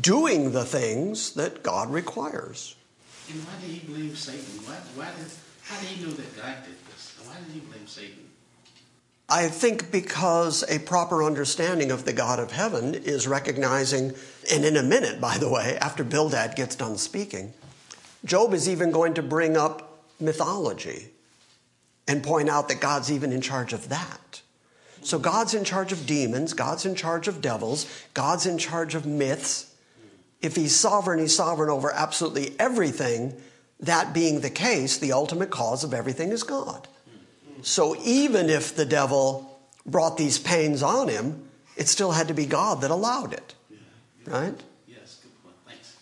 doing 0.00 0.50
the 0.50 0.64
things 0.64 1.34
that 1.34 1.62
God 1.62 1.92
requires. 1.92 2.74
And 3.30 3.40
why 3.44 3.52
did 3.60 3.70
he 3.70 3.86
blame 3.86 4.16
Satan? 4.16 4.42
Why, 4.64 4.74
why 4.96 5.10
did, 5.16 5.30
how 5.62 5.78
did 5.78 5.88
he 5.90 6.04
know 6.04 6.10
that 6.10 6.36
God 6.36 6.56
did? 6.64 6.85
Why 7.26 7.36
did 7.44 7.52
he 7.54 7.60
blame 7.60 7.86
Satan? 7.86 8.18
I 9.28 9.48
think 9.48 9.90
because 9.90 10.62
a 10.70 10.78
proper 10.78 11.24
understanding 11.24 11.90
of 11.90 12.04
the 12.04 12.12
God 12.12 12.38
of 12.38 12.52
heaven 12.52 12.94
is 12.94 13.26
recognizing, 13.26 14.14
and 14.52 14.64
in 14.64 14.76
a 14.76 14.82
minute, 14.82 15.20
by 15.20 15.36
the 15.36 15.48
way, 15.48 15.76
after 15.78 16.04
Bildad 16.04 16.54
gets 16.54 16.76
done 16.76 16.96
speaking, 16.96 17.52
Job 18.24 18.54
is 18.54 18.68
even 18.68 18.92
going 18.92 19.14
to 19.14 19.22
bring 19.22 19.56
up 19.56 20.04
mythology 20.20 21.08
and 22.06 22.22
point 22.22 22.48
out 22.48 22.68
that 22.68 22.80
God's 22.80 23.10
even 23.10 23.32
in 23.32 23.40
charge 23.40 23.72
of 23.72 23.88
that. 23.88 24.42
So 25.02 25.18
God's 25.18 25.54
in 25.54 25.64
charge 25.64 25.92
of 25.92 26.06
demons, 26.06 26.52
God's 26.52 26.86
in 26.86 26.94
charge 26.94 27.28
of 27.28 27.40
devils, 27.40 27.86
God's 28.14 28.46
in 28.46 28.58
charge 28.58 28.94
of 28.94 29.06
myths. 29.06 29.74
If 30.40 30.54
he's 30.54 30.74
sovereign, 30.74 31.18
he's 31.18 31.34
sovereign 31.34 31.70
over 31.70 31.92
absolutely 31.92 32.54
everything. 32.60 33.34
that 33.80 34.14
being 34.14 34.40
the 34.40 34.50
case, 34.50 34.98
the 34.98 35.12
ultimate 35.12 35.50
cause 35.50 35.84
of 35.84 35.92
everything 35.92 36.30
is 36.30 36.42
God. 36.42 36.88
So 37.62 37.96
even 38.04 38.50
if 38.50 38.76
the 38.76 38.84
devil 38.84 39.58
brought 39.84 40.16
these 40.16 40.38
pains 40.38 40.82
on 40.82 41.08
him, 41.08 41.48
it 41.76 41.88
still 41.88 42.12
had 42.12 42.28
to 42.28 42.34
be 42.34 42.46
God 42.46 42.80
that 42.80 42.90
allowed 42.90 43.32
it. 43.32 43.54
Right? 44.26 44.54
Yes, 44.88 45.20
good 45.22 45.42
point. 45.44 45.56
Thanks. 45.66 45.96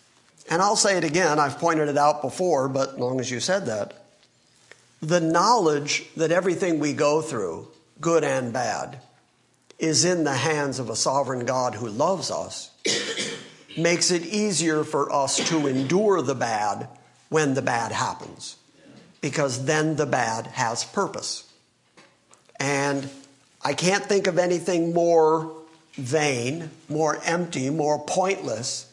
And 0.49 0.61
I'll 0.61 0.75
say 0.75 0.97
it 0.97 1.03
again, 1.03 1.39
I've 1.39 1.59
pointed 1.59 1.89
it 1.89 1.97
out 1.97 2.21
before, 2.21 2.67
but 2.67 2.93
as 2.93 2.97
long 2.97 3.19
as 3.19 3.29
you 3.29 3.39
said 3.39 3.67
that, 3.67 4.05
the 5.01 5.19
knowledge 5.19 6.05
that 6.15 6.31
everything 6.31 6.79
we 6.79 6.93
go 6.93 7.21
through, 7.21 7.67
good 8.01 8.23
and 8.23 8.51
bad, 8.51 8.99
is 9.77 10.05
in 10.05 10.23
the 10.23 10.33
hands 10.33 10.79
of 10.79 10.89
a 10.89 10.95
sovereign 10.95 11.45
God 11.45 11.75
who 11.75 11.87
loves 11.87 12.31
us 12.31 12.71
makes 13.77 14.09
it 14.09 14.25
easier 14.25 14.83
for 14.83 15.11
us 15.11 15.37
to 15.49 15.67
endure 15.67 16.21
the 16.21 16.35
bad 16.35 16.87
when 17.29 17.53
the 17.53 17.61
bad 17.61 17.91
happens. 17.91 18.55
Because 19.21 19.65
then 19.65 19.95
the 19.95 20.05
bad 20.05 20.47
has 20.47 20.85
purpose. 20.85 21.44
And 22.59 23.09
I 23.61 23.73
can't 23.73 24.03
think 24.03 24.27
of 24.27 24.37
anything 24.37 24.93
more 24.93 25.51
vain, 25.93 26.69
more 26.89 27.19
empty, 27.25 27.69
more 27.69 27.99
pointless 27.99 28.91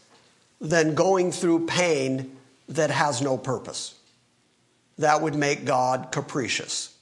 than 0.61 0.95
going 0.95 1.33
through 1.33 1.67
pain 1.67 2.37
that 2.69 2.91
has 2.91 3.21
no 3.21 3.37
purpose. 3.37 3.95
That 4.99 5.21
would 5.21 5.35
make 5.35 5.65
God 5.65 6.13
capricious. 6.13 6.95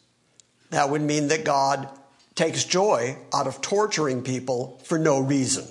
That 0.70 0.90
would 0.90 1.02
mean 1.02 1.28
that 1.28 1.44
God 1.44 1.88
takes 2.34 2.64
joy 2.64 3.16
out 3.34 3.46
of 3.46 3.60
torturing 3.60 4.22
people 4.22 4.80
for 4.84 4.98
no 4.98 5.18
reason. 5.20 5.66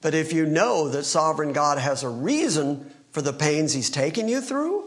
But 0.00 0.14
if 0.14 0.32
you 0.32 0.46
know 0.46 0.88
that 0.88 1.04
sovereign 1.04 1.52
God 1.52 1.78
has 1.78 2.02
a 2.02 2.08
reason 2.08 2.90
for 3.12 3.22
the 3.22 3.32
pains 3.32 3.72
he's 3.72 3.88
taken 3.88 4.28
you 4.28 4.40
through, 4.40 4.84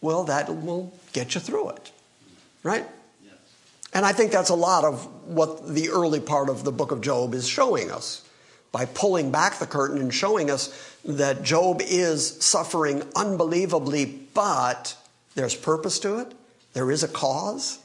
well, 0.00 0.24
that 0.24 0.48
will 0.48 0.94
get 1.12 1.34
you 1.34 1.40
through 1.40 1.70
it. 1.70 1.92
Right? 2.62 2.86
And 3.92 4.06
I 4.06 4.12
think 4.12 4.30
that's 4.32 4.50
a 4.50 4.54
lot 4.54 4.84
of 4.84 5.04
what 5.26 5.68
the 5.68 5.90
early 5.90 6.20
part 6.20 6.48
of 6.48 6.64
the 6.64 6.72
book 6.72 6.92
of 6.92 7.00
Job 7.00 7.34
is 7.34 7.48
showing 7.48 7.90
us 7.90 8.22
by 8.72 8.84
pulling 8.84 9.32
back 9.32 9.58
the 9.58 9.66
curtain 9.66 9.98
and 9.98 10.14
showing 10.14 10.50
us 10.50 10.96
that 11.04 11.42
Job 11.42 11.80
is 11.82 12.42
suffering 12.42 13.02
unbelievably, 13.16 14.06
but 14.32 14.96
there's 15.34 15.56
purpose 15.56 15.98
to 16.00 16.18
it. 16.18 16.32
There 16.72 16.90
is 16.90 17.02
a 17.02 17.08
cause 17.08 17.80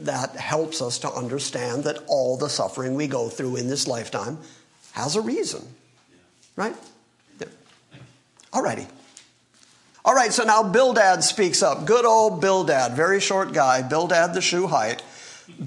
that 0.00 0.36
helps 0.36 0.82
us 0.82 0.98
to 0.98 1.10
understand 1.10 1.84
that 1.84 1.98
all 2.08 2.36
the 2.36 2.48
suffering 2.48 2.94
we 2.94 3.06
go 3.06 3.28
through 3.28 3.56
in 3.56 3.68
this 3.68 3.86
lifetime 3.86 4.38
has 4.92 5.16
a 5.16 5.20
reason. 5.20 5.66
Right? 6.56 6.74
All 8.52 8.62
righty. 8.62 8.86
All 10.06 10.14
right, 10.14 10.34
so 10.34 10.44
now 10.44 10.62
Bildad 10.62 11.24
speaks 11.24 11.62
up. 11.62 11.86
Good 11.86 12.04
old 12.04 12.42
Bildad, 12.42 12.92
very 12.92 13.20
short 13.20 13.54
guy, 13.54 13.80
Bildad 13.80 14.34
the 14.34 14.42
Shuhite. 14.42 15.02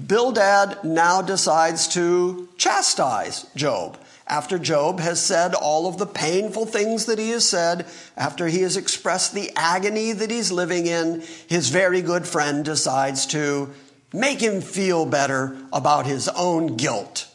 Bildad 0.06 0.84
now 0.84 1.22
decides 1.22 1.88
to 1.88 2.48
chastise 2.56 3.46
Job. 3.56 3.98
After 4.28 4.56
Job 4.56 5.00
has 5.00 5.20
said 5.20 5.54
all 5.54 5.88
of 5.88 5.98
the 5.98 6.06
painful 6.06 6.66
things 6.66 7.06
that 7.06 7.18
he 7.18 7.30
has 7.30 7.48
said, 7.48 7.86
after 8.16 8.46
he 8.46 8.62
has 8.62 8.76
expressed 8.76 9.34
the 9.34 9.50
agony 9.56 10.12
that 10.12 10.30
he's 10.30 10.52
living 10.52 10.86
in, 10.86 11.24
his 11.48 11.70
very 11.70 12.00
good 12.00 12.24
friend 12.24 12.64
decides 12.64 13.26
to 13.26 13.70
make 14.12 14.40
him 14.40 14.60
feel 14.60 15.04
better 15.04 15.56
about 15.72 16.06
his 16.06 16.28
own 16.28 16.76
guilt. 16.76 17.26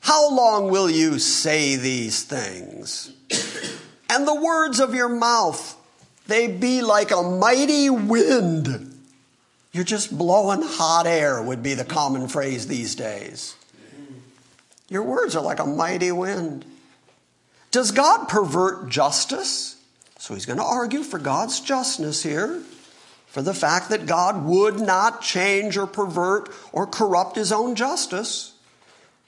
How 0.00 0.28
long 0.34 0.70
will 0.70 0.90
you 0.90 1.20
say 1.20 1.76
these 1.76 2.24
things? 2.24 3.12
And 4.08 4.26
the 4.26 4.34
words 4.34 4.80
of 4.80 4.94
your 4.94 5.08
mouth, 5.08 5.76
they 6.26 6.48
be 6.48 6.82
like 6.82 7.10
a 7.10 7.22
mighty 7.22 7.90
wind. 7.90 8.94
You're 9.72 9.84
just 9.84 10.16
blowing 10.16 10.62
hot 10.62 11.06
air, 11.06 11.42
would 11.42 11.62
be 11.62 11.74
the 11.74 11.84
common 11.84 12.28
phrase 12.28 12.66
these 12.66 12.94
days. 12.94 13.56
Your 14.88 15.02
words 15.02 15.34
are 15.34 15.42
like 15.42 15.58
a 15.58 15.66
mighty 15.66 16.12
wind. 16.12 16.64
Does 17.72 17.90
God 17.90 18.28
pervert 18.28 18.88
justice? 18.88 19.76
So 20.18 20.34
he's 20.34 20.46
going 20.46 20.58
to 20.58 20.64
argue 20.64 21.02
for 21.02 21.18
God's 21.18 21.60
justness 21.60 22.22
here, 22.22 22.62
for 23.26 23.42
the 23.42 23.52
fact 23.52 23.90
that 23.90 24.06
God 24.06 24.44
would 24.44 24.80
not 24.80 25.20
change 25.20 25.76
or 25.76 25.86
pervert 25.86 26.48
or 26.72 26.86
corrupt 26.86 27.36
his 27.36 27.52
own 27.52 27.74
justice. 27.74 28.52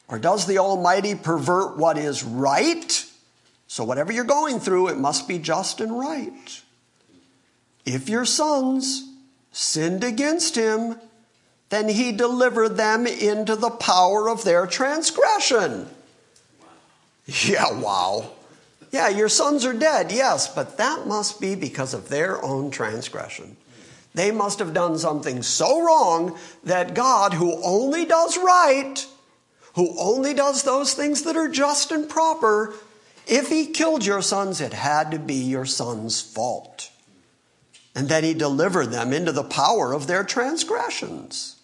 Or 0.09 0.19
does 0.19 0.47
the 0.47 0.59
Almighty 0.59 1.15
pervert 1.15 1.77
what 1.77 1.99
is 1.99 2.25
right? 2.25 3.05
So, 3.69 3.85
whatever 3.85 4.11
you're 4.11 4.25
going 4.25 4.61
through, 4.61 4.89
it 4.89 4.99
must 4.99 5.29
be 5.29 5.39
just 5.39 5.81
and 5.81 5.97
right. 5.97 6.63
If 7.85 8.09
your 8.09 8.25
sons 8.25 9.13
sinned 9.53 10.03
against 10.03 10.57
him, 10.57 10.97
then 11.69 11.89
he 11.89 12.13
delivered 12.13 12.71
them 12.71 13.07
into 13.07 13.57
the 13.57 13.71
power 13.71 14.29
of 14.29 14.43
their 14.43 14.67
transgression. 14.67 15.89
Yeah, 17.27 17.71
wow. 17.73 18.31
Yeah, 18.91 19.09
your 19.09 19.29
sons 19.29 19.67
are 19.67 19.75
dead, 19.75 20.13
yes, 20.13 20.53
but 20.53 20.79
that 20.79 21.07
must 21.07 21.39
be 21.39 21.55
because 21.55 21.93
of 21.93 22.09
their 22.09 22.43
own 22.43 22.71
transgression. 22.71 23.59
They 24.15 24.31
must 24.31 24.61
have 24.61 24.73
done 24.73 24.99
something 24.99 25.43
so 25.43 25.85
wrong 25.85 26.39
that 26.65 26.95
God, 26.95 27.35
who 27.35 27.63
only 27.63 28.07
does 28.07 28.39
right, 28.39 29.07
who 29.75 29.95
only 30.01 30.33
does 30.33 30.63
those 30.63 30.95
things 30.95 31.23
that 31.25 31.37
are 31.37 31.49
just 31.49 31.93
and 31.93 32.09
proper, 32.09 32.73
if 33.29 33.49
he 33.49 33.67
killed 33.67 34.05
your 34.05 34.23
sons, 34.23 34.61
it 34.61 34.73
had 34.73 35.11
to 35.11 35.19
be 35.19 35.35
your 35.35 35.67
sons' 35.67 36.21
fault. 36.21 36.91
And 37.95 38.09
then 38.09 38.25
he 38.25 38.33
delivered 38.33 38.87
them 38.87 39.13
into 39.13 39.33
the 39.33 39.45
power 39.45 39.93
of 39.93 40.07
their 40.07 40.25
transgressions. 40.25 41.57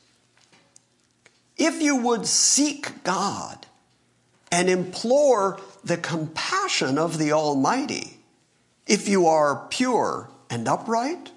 If 1.57 1.81
you 1.81 1.96
would 1.96 2.27
seek 2.27 3.03
God 3.05 3.66
and 4.50 4.68
implore 4.68 5.61
the 5.83 5.96
compassion 5.96 6.98
of 6.98 7.18
the 7.18 7.33
Almighty, 7.33 8.18
if 8.87 9.09
you 9.09 9.27
are 9.27 9.66
pure 9.70 10.29
and 10.50 10.68
upright, 10.68 11.31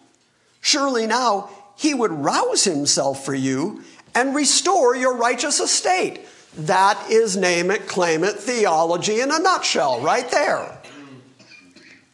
surely 0.59 1.07
now 1.07 1.49
he 1.77 1.93
would 1.93 2.11
rouse 2.11 2.63
himself 2.63 3.23
for 3.23 3.35
you 3.35 3.83
and 4.15 4.35
restore 4.35 4.95
your 4.95 5.15
righteous 5.15 5.59
estate. 5.59 6.21
That 6.57 7.11
is 7.11 7.37
name 7.37 7.69
it, 7.69 7.87
claim 7.87 8.23
it 8.23 8.35
theology 8.35 9.19
in 9.19 9.31
a 9.31 9.37
nutshell, 9.37 10.01
right 10.01 10.29
there. 10.31 10.79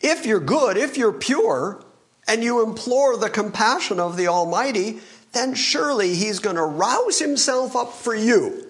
If 0.01 0.25
you're 0.25 0.41
good, 0.41 0.75
if 0.75 0.97
you're 0.97 1.13
pure, 1.13 1.81
and 2.27 2.43
you 2.43 2.61
implore 2.61 3.17
the 3.17 3.29
compassion 3.29 3.99
of 3.99 4.17
the 4.17 4.27
Almighty, 4.27 4.99
then 5.31 5.55
surely 5.55 6.15
He's 6.15 6.39
going 6.39 6.57
to 6.57 6.63
rouse 6.63 7.19
Himself 7.19 7.75
up 7.75 7.93
for 7.93 8.13
you. 8.13 8.67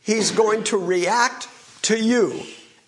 He's 0.00 0.30
going 0.30 0.64
to 0.64 0.76
react 0.76 1.48
to 1.82 1.98
you, 1.98 2.42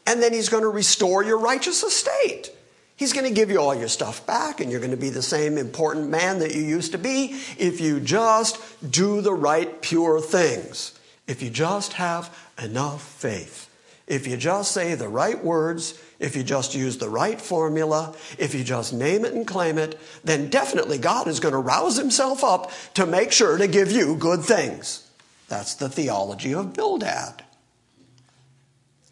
and 0.06 0.22
then 0.22 0.34
He's 0.34 0.50
going 0.50 0.62
to 0.62 0.68
restore 0.68 1.24
your 1.24 1.38
righteous 1.38 1.82
estate. 1.82 2.50
He's 2.96 3.14
going 3.14 3.26
to 3.26 3.34
give 3.34 3.50
you 3.50 3.60
all 3.60 3.74
your 3.74 3.88
stuff 3.88 4.26
back, 4.26 4.60
and 4.60 4.70
you're 4.70 4.80
going 4.80 4.90
to 4.90 4.96
be 4.98 5.10
the 5.10 5.22
same 5.22 5.56
important 5.56 6.10
man 6.10 6.38
that 6.40 6.54
you 6.54 6.62
used 6.62 6.92
to 6.92 6.98
be 6.98 7.38
if 7.58 7.80
you 7.80 7.98
just 8.00 8.60
do 8.90 9.22
the 9.22 9.34
right, 9.34 9.80
pure 9.80 10.20
things 10.20 10.95
if 11.26 11.42
you 11.42 11.50
just 11.50 11.94
have 11.94 12.36
enough 12.62 13.02
faith, 13.02 13.68
if 14.06 14.26
you 14.26 14.36
just 14.36 14.70
say 14.70 14.94
the 14.94 15.08
right 15.08 15.42
words, 15.42 16.00
if 16.20 16.36
you 16.36 16.44
just 16.44 16.74
use 16.74 16.98
the 16.98 17.08
right 17.08 17.40
formula, 17.40 18.14
if 18.38 18.54
you 18.54 18.62
just 18.62 18.92
name 18.92 19.24
it 19.24 19.34
and 19.34 19.46
claim 19.46 19.78
it, 19.78 19.98
then 20.22 20.48
definitely 20.48 20.98
God 20.98 21.26
is 21.26 21.40
going 21.40 21.52
to 21.52 21.58
rouse 21.58 21.96
himself 21.96 22.44
up 22.44 22.70
to 22.94 23.04
make 23.04 23.32
sure 23.32 23.58
to 23.58 23.66
give 23.66 23.90
you 23.90 24.16
good 24.16 24.42
things. 24.42 25.10
That's 25.48 25.74
the 25.74 25.88
theology 25.88 26.54
of 26.54 26.72
Bildad. 26.72 27.42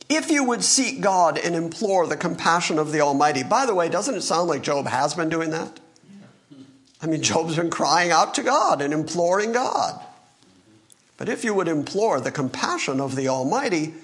If 0.09 0.31
you 0.31 0.45
would 0.45 0.63
seek 0.63 1.01
God 1.01 1.39
and 1.39 1.55
implore 1.55 2.07
the 2.07 2.17
compassion 2.17 2.79
of 2.79 2.93
the 2.93 3.01
Almighty, 3.01 3.43
by 3.43 3.67
the 3.67 3.75
way, 3.75 3.89
doesn't 3.89 4.15
it 4.15 4.23
sound 4.23 4.49
like 4.49 4.63
Job 4.63 4.87
has 4.87 5.15
been 5.15 5.29
doing 5.29 5.51
that? 5.51 5.81
I 7.01 7.07
mean, 7.07 7.23
Job's 7.23 7.57
been 7.57 7.71
crying 7.71 8.11
out 8.11 8.35
to 8.35 8.43
God 8.43 8.81
and 8.81 8.95
imploring 8.95 9.53
God. 9.53 10.01
But 11.17 11.29
if 11.29 11.45
you 11.45 11.55
would 11.55 11.69
implore 11.69 12.21
the 12.21 12.33
compassion 12.33 13.01
of 13.01 13.17
the 13.17 13.29
Almighty, 13.29 13.95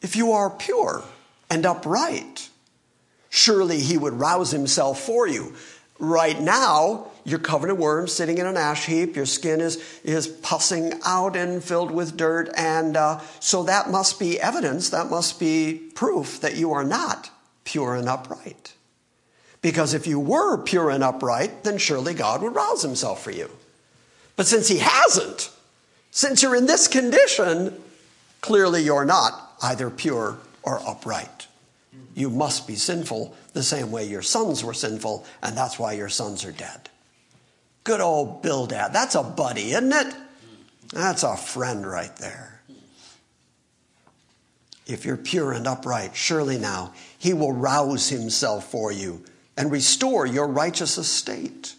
if 0.00 0.16
you 0.16 0.32
are 0.32 0.50
pure 0.50 1.02
and 1.50 1.66
upright, 1.66 2.48
surely 3.30 3.80
He 3.80 3.96
would 3.96 4.14
rouse 4.14 4.50
Himself 4.50 5.00
for 5.00 5.26
you. 5.26 5.54
Right 5.98 6.40
now, 6.40 7.12
you're 7.24 7.38
covered 7.38 7.70
in 7.70 7.76
worms, 7.76 8.12
sitting 8.12 8.38
in 8.38 8.46
an 8.46 8.56
ash 8.56 8.86
heap. 8.86 9.14
Your 9.14 9.26
skin 9.26 9.60
is, 9.60 9.82
is 10.02 10.26
pussing 10.26 10.94
out 11.04 11.36
and 11.36 11.62
filled 11.62 11.90
with 11.90 12.16
dirt. 12.16 12.50
And 12.56 12.96
uh, 12.96 13.20
so 13.38 13.62
that 13.64 13.90
must 13.90 14.18
be 14.18 14.40
evidence, 14.40 14.90
that 14.90 15.08
must 15.10 15.38
be 15.38 15.90
proof 15.94 16.40
that 16.40 16.56
you 16.56 16.72
are 16.72 16.84
not 16.84 17.30
pure 17.64 17.94
and 17.94 18.08
upright. 18.08 18.74
Because 19.60 19.94
if 19.94 20.08
you 20.08 20.18
were 20.18 20.58
pure 20.58 20.90
and 20.90 21.04
upright, 21.04 21.62
then 21.62 21.78
surely 21.78 22.14
God 22.14 22.42
would 22.42 22.54
rouse 22.54 22.82
himself 22.82 23.22
for 23.22 23.30
you. 23.30 23.48
But 24.34 24.48
since 24.48 24.66
he 24.66 24.78
hasn't, 24.78 25.50
since 26.12 26.42
you're 26.42 26.54
in 26.54 26.66
this 26.66 26.86
condition, 26.86 27.74
clearly 28.42 28.82
you're 28.82 29.06
not 29.06 29.54
either 29.62 29.88
pure 29.88 30.38
or 30.62 30.80
upright. 30.86 31.48
You 32.14 32.28
must 32.28 32.66
be 32.66 32.76
sinful 32.76 33.34
the 33.54 33.62
same 33.62 33.90
way 33.90 34.04
your 34.04 34.22
sons 34.22 34.62
were 34.62 34.74
sinful, 34.74 35.24
and 35.42 35.56
that's 35.56 35.78
why 35.78 35.94
your 35.94 36.10
sons 36.10 36.44
are 36.44 36.52
dead. 36.52 36.90
Good 37.84 38.02
old 38.02 38.42
Bildad. 38.42 38.92
That's 38.92 39.14
a 39.14 39.22
buddy, 39.22 39.72
isn't 39.72 39.92
it? 39.92 40.14
That's 40.92 41.22
a 41.22 41.36
friend 41.36 41.86
right 41.86 42.14
there. 42.16 42.60
If 44.86 45.06
you're 45.06 45.16
pure 45.16 45.52
and 45.52 45.66
upright, 45.66 46.14
surely 46.14 46.58
now 46.58 46.92
he 47.18 47.32
will 47.32 47.52
rouse 47.52 48.10
himself 48.10 48.70
for 48.70 48.92
you 48.92 49.24
and 49.56 49.72
restore 49.72 50.26
your 50.26 50.46
righteous 50.46 50.98
estate. 50.98 51.74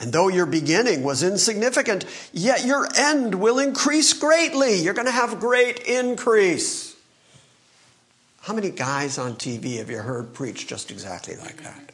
And 0.00 0.12
though 0.12 0.28
your 0.28 0.46
beginning 0.46 1.02
was 1.02 1.22
insignificant, 1.22 2.04
yet 2.32 2.64
your 2.64 2.88
end 2.96 3.36
will 3.36 3.58
increase 3.58 4.12
greatly. 4.12 4.76
You're 4.76 4.94
going 4.94 5.06
to 5.06 5.12
have 5.12 5.38
great 5.38 5.78
increase. 5.80 6.96
How 8.42 8.52
many 8.52 8.70
guys 8.70 9.18
on 9.18 9.36
TV 9.36 9.78
have 9.78 9.90
you 9.90 9.98
heard 9.98 10.34
preach 10.34 10.66
just 10.66 10.90
exactly 10.90 11.36
like 11.36 11.62
that? 11.62 11.92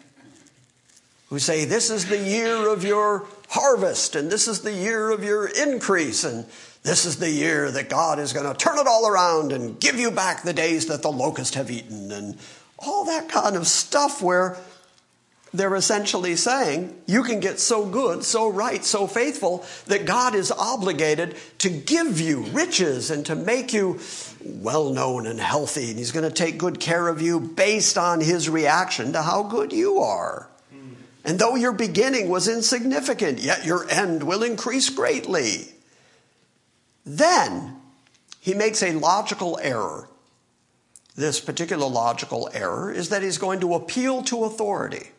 Who 1.28 1.38
say, 1.38 1.64
This 1.64 1.90
is 1.90 2.06
the 2.06 2.18
year 2.18 2.68
of 2.68 2.84
your 2.84 3.26
harvest, 3.50 4.16
and 4.16 4.30
this 4.30 4.48
is 4.48 4.62
the 4.62 4.72
year 4.72 5.10
of 5.10 5.22
your 5.22 5.46
increase, 5.46 6.24
and 6.24 6.46
this 6.82 7.04
is 7.04 7.18
the 7.18 7.30
year 7.30 7.70
that 7.70 7.88
God 7.88 8.18
is 8.18 8.32
going 8.32 8.50
to 8.50 8.54
turn 8.54 8.78
it 8.78 8.86
all 8.86 9.06
around 9.06 9.52
and 9.52 9.78
give 9.78 9.96
you 9.96 10.10
back 10.10 10.42
the 10.42 10.52
days 10.52 10.86
that 10.86 11.02
the 11.02 11.12
locust 11.12 11.54
have 11.54 11.70
eaten, 11.70 12.10
and 12.10 12.36
all 12.78 13.04
that 13.04 13.28
kind 13.28 13.54
of 13.54 13.66
stuff 13.68 14.22
where 14.22 14.56
they're 15.52 15.74
essentially 15.74 16.36
saying 16.36 16.96
you 17.06 17.22
can 17.22 17.40
get 17.40 17.58
so 17.58 17.84
good, 17.86 18.24
so 18.24 18.48
right, 18.50 18.84
so 18.84 19.06
faithful 19.06 19.64
that 19.86 20.06
God 20.06 20.34
is 20.34 20.52
obligated 20.52 21.36
to 21.58 21.68
give 21.68 22.20
you 22.20 22.42
riches 22.42 23.10
and 23.10 23.26
to 23.26 23.34
make 23.34 23.72
you 23.72 23.98
well 24.44 24.92
known 24.92 25.26
and 25.26 25.40
healthy. 25.40 25.90
And 25.90 25.98
He's 25.98 26.12
going 26.12 26.28
to 26.28 26.34
take 26.34 26.58
good 26.58 26.78
care 26.78 27.08
of 27.08 27.20
you 27.20 27.40
based 27.40 27.98
on 27.98 28.20
His 28.20 28.48
reaction 28.48 29.12
to 29.12 29.22
how 29.22 29.42
good 29.42 29.72
you 29.72 29.98
are. 29.98 30.48
And 31.24 31.38
though 31.38 31.54
your 31.54 31.72
beginning 31.72 32.28
was 32.28 32.48
insignificant, 32.48 33.40
yet 33.40 33.66
your 33.66 33.88
end 33.90 34.22
will 34.22 34.42
increase 34.42 34.88
greatly. 34.88 35.68
Then 37.04 37.76
he 38.40 38.54
makes 38.54 38.82
a 38.82 38.92
logical 38.92 39.58
error. 39.62 40.08
This 41.16 41.38
particular 41.38 41.86
logical 41.86 42.48
error 42.54 42.90
is 42.90 43.10
that 43.10 43.22
he's 43.22 43.36
going 43.36 43.60
to 43.60 43.74
appeal 43.74 44.22
to 44.24 44.44
authority. 44.44 45.10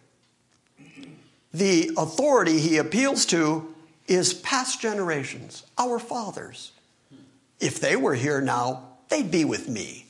The 1.53 1.91
authority 1.97 2.59
he 2.59 2.77
appeals 2.77 3.25
to 3.27 3.73
is 4.07 4.33
past 4.33 4.81
generations, 4.81 5.63
our 5.77 5.99
fathers. 5.99 6.71
If 7.59 7.79
they 7.79 7.95
were 7.95 8.15
here 8.15 8.41
now, 8.41 8.83
they'd 9.09 9.29
be 9.29 9.45
with 9.45 9.69
me. 9.69 10.05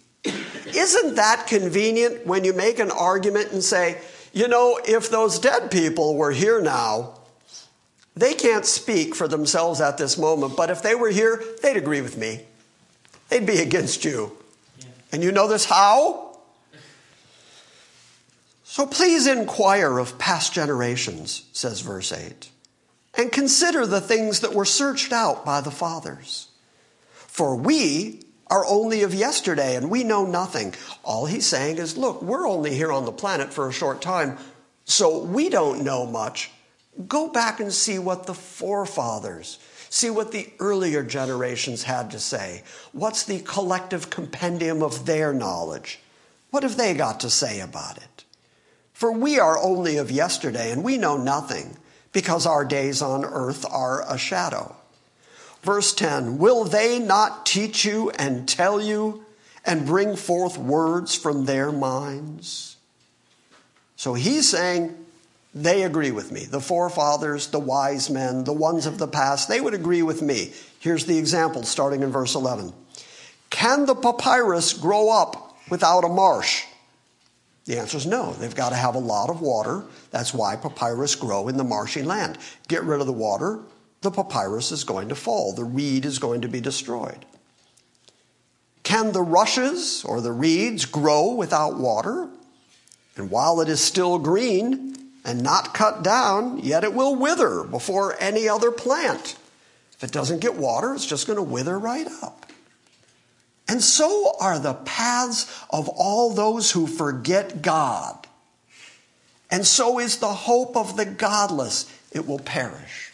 Isn't 0.73 1.15
that 1.15 1.47
convenient 1.47 2.25
when 2.25 2.43
you 2.43 2.53
make 2.53 2.79
an 2.79 2.91
argument 2.91 3.51
and 3.51 3.63
say, 3.63 3.99
you 4.33 4.47
know, 4.47 4.79
if 4.85 5.09
those 5.09 5.39
dead 5.39 5.71
people 5.71 6.15
were 6.15 6.31
here 6.31 6.61
now, 6.61 7.19
they 8.15 8.33
can't 8.33 8.65
speak 8.65 9.15
for 9.15 9.27
themselves 9.27 9.81
at 9.81 9.97
this 9.97 10.17
moment, 10.17 10.55
but 10.55 10.69
if 10.69 10.81
they 10.81 10.95
were 10.95 11.09
here, 11.09 11.43
they'd 11.61 11.77
agree 11.77 12.01
with 12.01 12.17
me. 12.17 12.41
They'd 13.29 13.45
be 13.45 13.59
against 13.59 14.05
you. 14.05 14.37
Yeah. 14.79 14.85
And 15.11 15.23
you 15.23 15.31
know 15.31 15.47
this 15.47 15.65
how? 15.65 16.30
So 18.71 18.87
please 18.87 19.27
inquire 19.27 19.99
of 19.99 20.17
past 20.17 20.53
generations, 20.53 21.43
says 21.51 21.81
verse 21.81 22.13
8, 22.13 22.49
and 23.15 23.29
consider 23.29 23.85
the 23.85 23.99
things 23.99 24.39
that 24.39 24.53
were 24.53 24.63
searched 24.63 25.11
out 25.11 25.43
by 25.43 25.59
the 25.59 25.71
fathers. 25.71 26.47
For 27.11 27.53
we 27.53 28.21
are 28.47 28.65
only 28.65 29.03
of 29.03 29.13
yesterday 29.13 29.75
and 29.75 29.89
we 29.89 30.05
know 30.05 30.25
nothing. 30.25 30.73
All 31.03 31.25
he's 31.25 31.45
saying 31.45 31.79
is, 31.79 31.97
look, 31.97 32.21
we're 32.21 32.47
only 32.47 32.73
here 32.73 32.93
on 32.93 33.03
the 33.03 33.11
planet 33.11 33.51
for 33.51 33.67
a 33.67 33.73
short 33.73 34.01
time, 34.01 34.37
so 34.85 35.21
we 35.21 35.49
don't 35.49 35.83
know 35.83 36.05
much. 36.05 36.49
Go 37.09 37.27
back 37.27 37.59
and 37.59 37.73
see 37.73 37.99
what 37.99 38.25
the 38.25 38.33
forefathers, 38.33 39.59
see 39.89 40.09
what 40.09 40.31
the 40.31 40.49
earlier 40.59 41.03
generations 41.03 41.83
had 41.83 42.09
to 42.11 42.19
say. 42.19 42.63
What's 42.93 43.25
the 43.25 43.41
collective 43.41 44.09
compendium 44.09 44.81
of 44.81 45.05
their 45.05 45.33
knowledge? 45.33 45.99
What 46.51 46.63
have 46.63 46.77
they 46.77 46.93
got 46.93 47.19
to 47.19 47.29
say 47.29 47.59
about 47.59 47.97
it? 47.97 48.10
For 49.01 49.11
we 49.11 49.39
are 49.39 49.57
only 49.57 49.97
of 49.97 50.11
yesterday, 50.11 50.71
and 50.71 50.83
we 50.83 50.95
know 50.95 51.17
nothing, 51.17 51.75
because 52.11 52.45
our 52.45 52.63
days 52.63 53.01
on 53.01 53.25
earth 53.25 53.65
are 53.67 54.05
a 54.07 54.15
shadow. 54.15 54.75
Verse 55.63 55.91
10 55.95 56.37
Will 56.37 56.65
they 56.65 56.99
not 56.99 57.43
teach 57.43 57.83
you 57.83 58.11
and 58.11 58.47
tell 58.47 58.79
you 58.79 59.25
and 59.65 59.87
bring 59.87 60.15
forth 60.15 60.55
words 60.55 61.15
from 61.15 61.45
their 61.45 61.71
minds? 61.71 62.77
So 63.95 64.13
he's 64.13 64.47
saying, 64.47 64.95
they 65.55 65.81
agree 65.81 66.11
with 66.11 66.31
me. 66.31 66.45
The 66.45 66.61
forefathers, 66.61 67.47
the 67.47 67.57
wise 67.57 68.07
men, 68.07 68.43
the 68.43 68.53
ones 68.53 68.85
of 68.85 68.99
the 68.99 69.07
past, 69.07 69.49
they 69.49 69.61
would 69.61 69.73
agree 69.73 70.03
with 70.03 70.21
me. 70.21 70.53
Here's 70.79 71.07
the 71.07 71.17
example 71.17 71.63
starting 71.63 72.03
in 72.03 72.11
verse 72.11 72.35
11. 72.35 72.71
Can 73.49 73.87
the 73.87 73.95
papyrus 73.95 74.73
grow 74.73 75.09
up 75.09 75.57
without 75.71 76.03
a 76.03 76.07
marsh? 76.07 76.65
The 77.65 77.77
answer 77.77 77.97
is 77.97 78.05
no. 78.05 78.33
They've 78.33 78.55
got 78.55 78.69
to 78.69 78.75
have 78.75 78.95
a 78.95 78.99
lot 78.99 79.29
of 79.29 79.41
water. 79.41 79.83
That's 80.09 80.33
why 80.33 80.55
papyrus 80.55 81.15
grow 81.15 81.47
in 81.47 81.57
the 81.57 81.63
marshy 81.63 82.01
land. 82.01 82.37
Get 82.67 82.83
rid 82.83 83.01
of 83.01 83.07
the 83.07 83.13
water, 83.13 83.59
the 84.01 84.11
papyrus 84.11 84.71
is 84.71 84.83
going 84.83 85.09
to 85.09 85.15
fall. 85.15 85.53
The 85.53 85.63
reed 85.63 86.05
is 86.05 86.17
going 86.17 86.41
to 86.41 86.47
be 86.47 86.59
destroyed. 86.59 87.25
Can 88.83 89.11
the 89.11 89.21
rushes 89.21 90.03
or 90.03 90.21
the 90.21 90.31
reeds 90.31 90.85
grow 90.85 91.33
without 91.33 91.77
water? 91.77 92.27
And 93.15 93.29
while 93.29 93.61
it 93.61 93.69
is 93.69 93.79
still 93.79 94.17
green 94.17 94.97
and 95.23 95.43
not 95.43 95.75
cut 95.75 96.03
down, 96.03 96.59
yet 96.59 96.83
it 96.83 96.93
will 96.93 97.15
wither 97.15 97.63
before 97.63 98.15
any 98.19 98.49
other 98.49 98.71
plant. 98.71 99.37
If 99.93 100.03
it 100.03 100.11
doesn't 100.11 100.39
get 100.39 100.55
water, 100.55 100.95
it's 100.95 101.05
just 101.05 101.27
going 101.27 101.37
to 101.37 101.43
wither 101.43 101.77
right 101.77 102.07
up. 102.23 102.47
And 103.71 103.81
so 103.81 104.35
are 104.37 104.59
the 104.59 104.73
paths 104.73 105.49
of 105.69 105.87
all 105.87 106.31
those 106.31 106.71
who 106.71 106.87
forget 106.87 107.61
God. 107.61 108.27
And 109.49 109.65
so 109.65 109.97
is 109.97 110.17
the 110.17 110.27
hope 110.27 110.75
of 110.75 110.97
the 110.97 111.05
godless. 111.05 111.89
It 112.11 112.27
will 112.27 112.39
perish. 112.39 113.13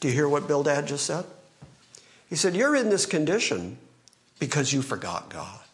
Do 0.00 0.08
you 0.08 0.14
hear 0.14 0.28
what 0.28 0.46
Bildad 0.46 0.88
just 0.88 1.06
said? 1.06 1.24
He 2.28 2.36
said, 2.36 2.54
You're 2.54 2.76
in 2.76 2.90
this 2.90 3.06
condition 3.06 3.78
because 4.38 4.74
you 4.74 4.82
forgot 4.82 5.30
God. 5.30 5.64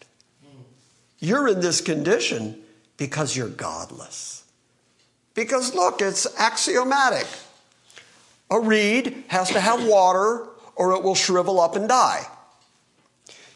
You're 1.18 1.48
in 1.48 1.60
this 1.60 1.80
condition 1.80 2.60
because 2.96 3.36
you're 3.36 3.48
godless. 3.48 4.44
Because 5.34 5.74
look, 5.74 6.00
it's 6.00 6.28
axiomatic. 6.38 7.26
A 8.48 8.60
reed 8.60 9.24
has 9.26 9.50
to 9.50 9.58
have 9.58 9.84
water 9.84 10.46
or 10.76 10.92
it 10.92 11.02
will 11.02 11.16
shrivel 11.16 11.58
up 11.58 11.74
and 11.74 11.88
die. 11.88 12.28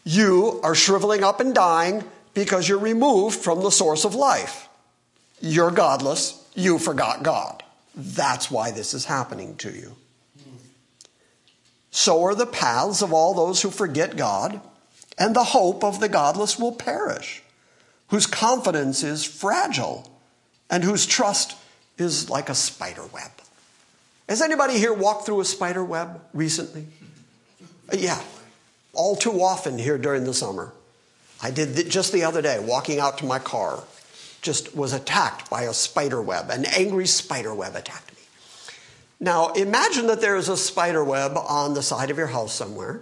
You 0.09 0.59
are 0.63 0.73
shriveling 0.73 1.23
up 1.23 1.39
and 1.39 1.53
dying 1.53 2.03
because 2.33 2.67
you're 2.67 2.79
removed 2.79 3.39
from 3.39 3.61
the 3.61 3.69
source 3.69 4.05
of 4.05 4.15
life. 4.15 4.67
You're 5.39 5.69
godless. 5.69 6.43
You 6.55 6.79
forgot 6.79 7.21
God. 7.21 7.61
That's 7.93 8.49
why 8.49 8.71
this 8.71 8.95
is 8.95 9.05
happening 9.05 9.55
to 9.57 9.69
you. 9.69 9.95
So 11.91 12.23
are 12.23 12.33
the 12.33 12.47
paths 12.47 13.03
of 13.03 13.13
all 13.13 13.35
those 13.35 13.61
who 13.61 13.69
forget 13.69 14.17
God, 14.17 14.59
and 15.19 15.35
the 15.35 15.43
hope 15.43 15.83
of 15.83 15.99
the 15.99 16.09
godless 16.09 16.57
will 16.57 16.73
perish, 16.73 17.43
whose 18.07 18.25
confidence 18.25 19.03
is 19.03 19.23
fragile, 19.23 20.09
and 20.71 20.83
whose 20.83 21.05
trust 21.05 21.55
is 21.99 22.31
like 22.31 22.49
a 22.49 22.55
spider 22.55 23.05
web. 23.13 23.29
Has 24.27 24.41
anybody 24.41 24.79
here 24.79 24.93
walked 24.93 25.27
through 25.27 25.41
a 25.41 25.45
spider 25.45 25.85
web 25.85 26.19
recently? 26.33 26.87
Uh, 27.93 27.97
yeah, 27.97 28.19
all 28.93 29.15
too 29.15 29.41
often 29.41 29.77
here 29.77 29.97
during 29.97 30.23
the 30.23 30.33
summer. 30.33 30.73
I 31.41 31.51
did 31.51 31.89
just 31.89 32.11
the 32.11 32.23
other 32.23 32.41
day, 32.41 32.59
walking 32.59 32.99
out 32.99 33.17
to 33.19 33.25
my 33.25 33.39
car, 33.39 33.83
just 34.41 34.75
was 34.75 34.93
attacked 34.93 35.49
by 35.49 35.63
a 35.63 35.73
spider 35.73 36.21
web. 36.21 36.49
An 36.49 36.65
angry 36.65 37.07
spider 37.07 37.53
web 37.53 37.75
attacked 37.75 38.13
me. 38.13 38.21
Now, 39.19 39.49
imagine 39.53 40.07
that 40.07 40.21
there 40.21 40.37
is 40.37 40.49
a 40.49 40.57
spider 40.57 41.03
web 41.03 41.37
on 41.37 41.73
the 41.73 41.83
side 41.83 42.09
of 42.09 42.17
your 42.17 42.27
house 42.27 42.53
somewhere, 42.53 43.01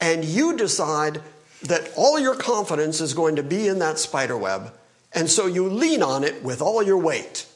and 0.00 0.24
you 0.24 0.56
decide 0.56 1.20
that 1.62 1.92
all 1.96 2.18
your 2.18 2.34
confidence 2.34 3.00
is 3.00 3.14
going 3.14 3.36
to 3.36 3.42
be 3.42 3.68
in 3.68 3.78
that 3.78 3.98
spider 3.98 4.36
web, 4.36 4.72
and 5.12 5.30
so 5.30 5.46
you 5.46 5.68
lean 5.68 6.02
on 6.02 6.24
it 6.24 6.42
with 6.42 6.60
all 6.60 6.82
your 6.82 6.98
weight. 6.98 7.46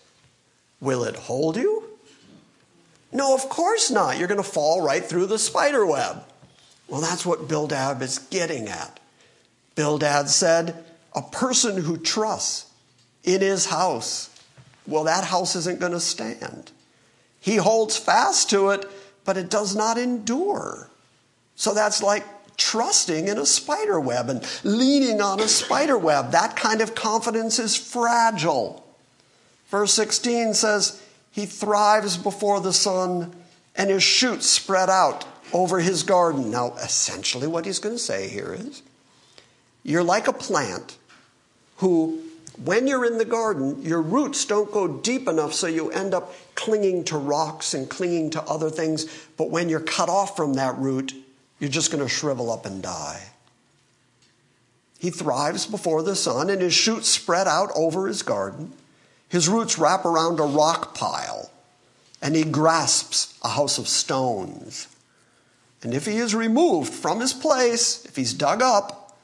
Will 0.80 1.02
it 1.04 1.16
hold 1.16 1.56
you? 1.56 1.84
No, 3.12 3.34
of 3.34 3.48
course 3.48 3.90
not. 3.90 4.18
You're 4.18 4.28
going 4.28 4.42
to 4.42 4.48
fall 4.48 4.82
right 4.82 5.04
through 5.04 5.26
the 5.26 5.38
spider 5.38 5.86
web. 5.86 6.22
Well, 6.88 7.00
that's 7.00 7.26
what 7.26 7.48
Bildad 7.48 8.00
is 8.02 8.18
getting 8.18 8.68
at. 8.68 9.00
Bildad 9.74 10.28
said, 10.28 10.84
a 11.14 11.22
person 11.22 11.82
who 11.82 11.96
trusts 11.96 12.70
in 13.24 13.40
his 13.40 13.66
house, 13.66 14.30
well, 14.86 15.04
that 15.04 15.24
house 15.24 15.56
isn't 15.56 15.80
going 15.80 15.92
to 15.92 16.00
stand. 16.00 16.70
He 17.40 17.56
holds 17.56 17.96
fast 17.96 18.50
to 18.50 18.70
it, 18.70 18.86
but 19.24 19.36
it 19.36 19.50
does 19.50 19.74
not 19.74 19.98
endure. 19.98 20.88
So 21.56 21.74
that's 21.74 22.02
like 22.02 22.24
trusting 22.56 23.28
in 23.28 23.38
a 23.38 23.46
spider 23.46 23.98
web 23.98 24.28
and 24.28 24.46
leaning 24.62 25.20
on 25.20 25.40
a 25.40 25.48
spider 25.48 25.98
web. 25.98 26.30
That 26.30 26.56
kind 26.56 26.80
of 26.80 26.94
confidence 26.94 27.58
is 27.58 27.76
fragile. 27.76 28.86
Verse 29.68 29.92
16 29.94 30.54
says, 30.54 31.02
He 31.32 31.46
thrives 31.46 32.16
before 32.16 32.60
the 32.60 32.72
sun, 32.72 33.34
and 33.74 33.90
his 33.90 34.02
shoots 34.02 34.46
spread 34.46 34.88
out 34.88 35.24
over 35.52 35.80
his 35.80 36.02
garden. 36.02 36.50
Now, 36.50 36.74
essentially, 36.74 37.46
what 37.46 37.66
he's 37.66 37.78
going 37.78 37.94
to 37.94 38.02
say 38.02 38.28
here 38.28 38.54
is, 38.58 38.82
You're 39.82 40.02
like 40.02 40.28
a 40.28 40.32
plant 40.32 40.96
who, 41.76 42.22
when 42.64 42.86
you're 42.86 43.04
in 43.04 43.18
the 43.18 43.24
garden, 43.24 43.82
your 43.82 44.02
roots 44.02 44.44
don't 44.44 44.72
go 44.72 44.88
deep 44.88 45.28
enough 45.28 45.52
so 45.52 45.66
you 45.66 45.90
end 45.90 46.14
up 46.14 46.34
clinging 46.54 47.04
to 47.04 47.18
rocks 47.18 47.74
and 47.74 47.88
clinging 47.88 48.30
to 48.30 48.42
other 48.42 48.70
things. 48.70 49.06
But 49.36 49.50
when 49.50 49.68
you're 49.68 49.80
cut 49.80 50.08
off 50.08 50.36
from 50.36 50.54
that 50.54 50.76
root, 50.78 51.12
you're 51.60 51.70
just 51.70 51.92
going 51.92 52.02
to 52.02 52.08
shrivel 52.08 52.50
up 52.50 52.66
and 52.66 52.82
die. 52.82 53.22
He 54.98 55.10
thrives 55.10 55.66
before 55.66 56.02
the 56.02 56.16
sun, 56.16 56.50
and 56.50 56.62
his 56.62 56.74
shoots 56.74 57.08
spread 57.08 57.46
out 57.46 57.70
over 57.76 58.08
his 58.08 58.22
garden. 58.22 58.72
His 59.28 59.48
roots 59.48 59.78
wrap 59.78 60.04
around 60.04 60.40
a 60.40 60.44
rock 60.44 60.94
pile, 60.94 61.50
and 62.22 62.34
he 62.34 62.44
grasps 62.44 63.38
a 63.44 63.50
house 63.50 63.78
of 63.78 63.88
stones. 63.88 64.88
And 65.82 65.94
if 65.94 66.06
he 66.06 66.16
is 66.16 66.34
removed 66.34 66.92
from 66.92 67.20
his 67.20 67.32
place, 67.32 68.04
if 68.04 68.16
he's 68.16 68.34
dug 68.34 68.62
up, 68.62 69.16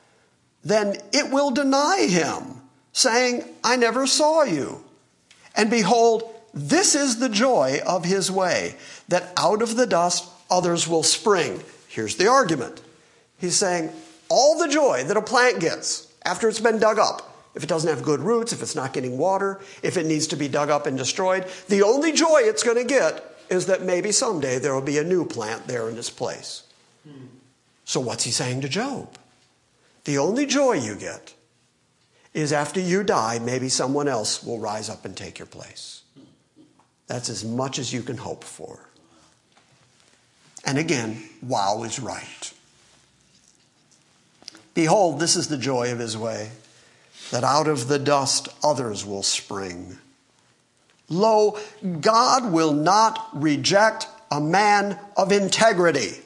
then 0.64 0.96
it 1.12 1.32
will 1.32 1.50
deny 1.50 2.06
him, 2.08 2.60
saying, 2.92 3.44
I 3.64 3.76
never 3.76 4.06
saw 4.06 4.44
you. 4.44 4.84
And 5.56 5.70
behold, 5.70 6.22
this 6.54 6.94
is 6.94 7.18
the 7.18 7.28
joy 7.28 7.80
of 7.86 8.04
his 8.04 8.30
way, 8.30 8.76
that 9.08 9.32
out 9.36 9.62
of 9.62 9.76
the 9.76 9.86
dust 9.86 10.28
others 10.50 10.86
will 10.86 11.02
spring. 11.02 11.62
Here's 11.88 12.16
the 12.16 12.28
argument. 12.28 12.80
He's 13.38 13.56
saying 13.56 13.90
all 14.28 14.58
the 14.58 14.68
joy 14.68 15.04
that 15.04 15.16
a 15.16 15.22
plant 15.22 15.60
gets 15.60 16.12
after 16.24 16.48
it's 16.48 16.60
been 16.60 16.78
dug 16.78 16.98
up, 16.98 17.28
if 17.54 17.62
it 17.62 17.68
doesn't 17.68 17.90
have 17.90 18.02
good 18.02 18.20
roots, 18.20 18.52
if 18.52 18.62
it's 18.62 18.76
not 18.76 18.92
getting 18.92 19.18
water, 19.18 19.60
if 19.82 19.96
it 19.96 20.06
needs 20.06 20.28
to 20.28 20.36
be 20.36 20.48
dug 20.48 20.70
up 20.70 20.86
and 20.86 20.96
destroyed, 20.96 21.46
the 21.68 21.82
only 21.82 22.12
joy 22.12 22.42
it's 22.44 22.62
going 22.62 22.76
to 22.76 22.84
get 22.84 23.31
is 23.52 23.66
that 23.66 23.82
maybe 23.82 24.10
someday 24.10 24.58
there 24.58 24.74
will 24.74 24.80
be 24.80 24.98
a 24.98 25.04
new 25.04 25.24
plant 25.24 25.66
there 25.66 25.88
in 25.88 25.98
its 25.98 26.10
place. 26.10 26.64
So, 27.84 28.00
what's 28.00 28.24
he 28.24 28.30
saying 28.30 28.62
to 28.62 28.68
Job? 28.68 29.16
The 30.04 30.18
only 30.18 30.46
joy 30.46 30.74
you 30.74 30.94
get 30.94 31.34
is 32.32 32.52
after 32.52 32.80
you 32.80 33.04
die, 33.04 33.38
maybe 33.38 33.68
someone 33.68 34.08
else 34.08 34.42
will 34.42 34.58
rise 34.58 34.88
up 34.88 35.04
and 35.04 35.14
take 35.14 35.38
your 35.38 35.46
place. 35.46 36.02
That's 37.06 37.28
as 37.28 37.44
much 37.44 37.78
as 37.78 37.92
you 37.92 38.02
can 38.02 38.16
hope 38.16 38.42
for. 38.42 38.88
And 40.64 40.78
again, 40.78 41.22
wow 41.42 41.82
is 41.82 42.00
right. 42.00 42.52
Behold, 44.74 45.20
this 45.20 45.36
is 45.36 45.48
the 45.48 45.58
joy 45.58 45.92
of 45.92 45.98
his 45.98 46.16
way, 46.16 46.50
that 47.30 47.44
out 47.44 47.68
of 47.68 47.88
the 47.88 47.98
dust 47.98 48.48
others 48.64 49.04
will 49.04 49.22
spring. 49.22 49.98
Lo, 51.12 51.58
God 52.00 52.52
will 52.52 52.72
not 52.72 53.28
reject 53.34 54.06
a 54.30 54.40
man 54.40 54.98
of 55.16 55.30
integrity. 55.30 56.22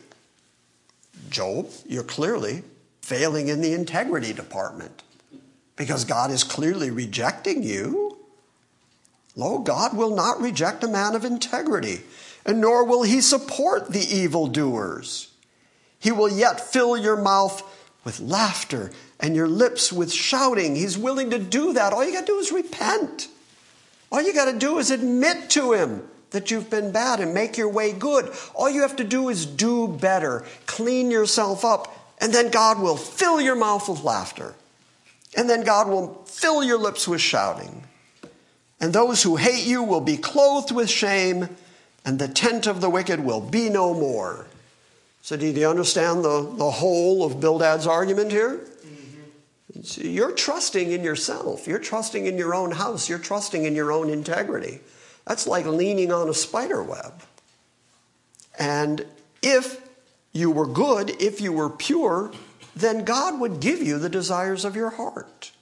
Job, 1.28 1.68
you're 1.86 2.04
clearly 2.04 2.62
failing 3.02 3.48
in 3.48 3.60
the 3.60 3.72
integrity 3.72 4.32
department 4.32 5.02
because 5.74 6.04
God 6.04 6.30
is 6.30 6.44
clearly 6.44 6.90
rejecting 6.90 7.64
you. 7.64 8.16
Lo, 9.34 9.58
God 9.58 9.96
will 9.96 10.14
not 10.14 10.40
reject 10.40 10.84
a 10.84 10.88
man 10.88 11.16
of 11.16 11.24
integrity 11.24 12.02
and 12.44 12.60
nor 12.60 12.84
will 12.84 13.02
he 13.02 13.20
support 13.20 13.90
the 13.90 14.00
evildoers. 14.00 15.32
He 15.98 16.12
will 16.12 16.30
yet 16.30 16.60
fill 16.60 16.96
your 16.96 17.16
mouth 17.16 17.60
with 18.04 18.20
laughter 18.20 18.92
and 19.18 19.34
your 19.34 19.48
lips 19.48 19.92
with 19.92 20.12
shouting. 20.12 20.76
He's 20.76 20.96
willing 20.96 21.30
to 21.30 21.40
do 21.40 21.72
that. 21.72 21.92
All 21.92 22.04
you 22.04 22.12
got 22.12 22.20
to 22.20 22.26
do 22.26 22.38
is 22.38 22.52
repent. 22.52 23.26
All 24.16 24.22
you 24.22 24.32
got 24.32 24.50
to 24.50 24.58
do 24.58 24.78
is 24.78 24.90
admit 24.90 25.50
to 25.50 25.74
him 25.74 26.02
that 26.30 26.50
you've 26.50 26.70
been 26.70 26.90
bad 26.90 27.20
and 27.20 27.34
make 27.34 27.58
your 27.58 27.68
way 27.68 27.92
good. 27.92 28.32
All 28.54 28.70
you 28.70 28.80
have 28.80 28.96
to 28.96 29.04
do 29.04 29.28
is 29.28 29.44
do 29.44 29.88
better, 29.88 30.42
clean 30.64 31.10
yourself 31.10 31.66
up, 31.66 32.14
and 32.18 32.32
then 32.32 32.50
God 32.50 32.80
will 32.80 32.96
fill 32.96 33.42
your 33.42 33.56
mouth 33.56 33.86
with 33.90 34.04
laughter. 34.04 34.54
And 35.36 35.50
then 35.50 35.64
God 35.64 35.88
will 35.88 36.24
fill 36.24 36.64
your 36.64 36.78
lips 36.78 37.06
with 37.06 37.20
shouting. 37.20 37.84
And 38.80 38.94
those 38.94 39.22
who 39.22 39.36
hate 39.36 39.66
you 39.66 39.82
will 39.82 40.00
be 40.00 40.16
clothed 40.16 40.72
with 40.72 40.88
shame 40.88 41.50
and 42.02 42.18
the 42.18 42.26
tent 42.26 42.66
of 42.66 42.80
the 42.80 42.88
wicked 42.88 43.20
will 43.20 43.42
be 43.42 43.68
no 43.68 43.92
more. 43.92 44.46
So, 45.20 45.36
do 45.36 45.44
you 45.46 45.68
understand 45.68 46.24
the, 46.24 46.40
the 46.56 46.70
whole 46.70 47.22
of 47.22 47.38
Bildad's 47.38 47.86
argument 47.86 48.32
here? 48.32 48.60
You're 49.94 50.32
trusting 50.32 50.90
in 50.90 51.04
yourself. 51.04 51.66
You're 51.66 51.78
trusting 51.78 52.26
in 52.26 52.38
your 52.38 52.54
own 52.54 52.72
house. 52.72 53.08
You're 53.08 53.18
trusting 53.18 53.64
in 53.64 53.74
your 53.74 53.92
own 53.92 54.10
integrity. 54.10 54.80
That's 55.26 55.46
like 55.46 55.66
leaning 55.66 56.12
on 56.12 56.28
a 56.28 56.34
spider 56.34 56.82
web. 56.82 57.22
And 58.58 59.04
if 59.42 59.80
you 60.32 60.50
were 60.50 60.66
good, 60.66 61.10
if 61.20 61.40
you 61.40 61.52
were 61.52 61.70
pure, 61.70 62.32
then 62.74 63.04
God 63.04 63.40
would 63.40 63.60
give 63.60 63.80
you 63.80 63.98
the 63.98 64.08
desires 64.08 64.64
of 64.64 64.76
your 64.76 64.90
heart. 64.90 65.52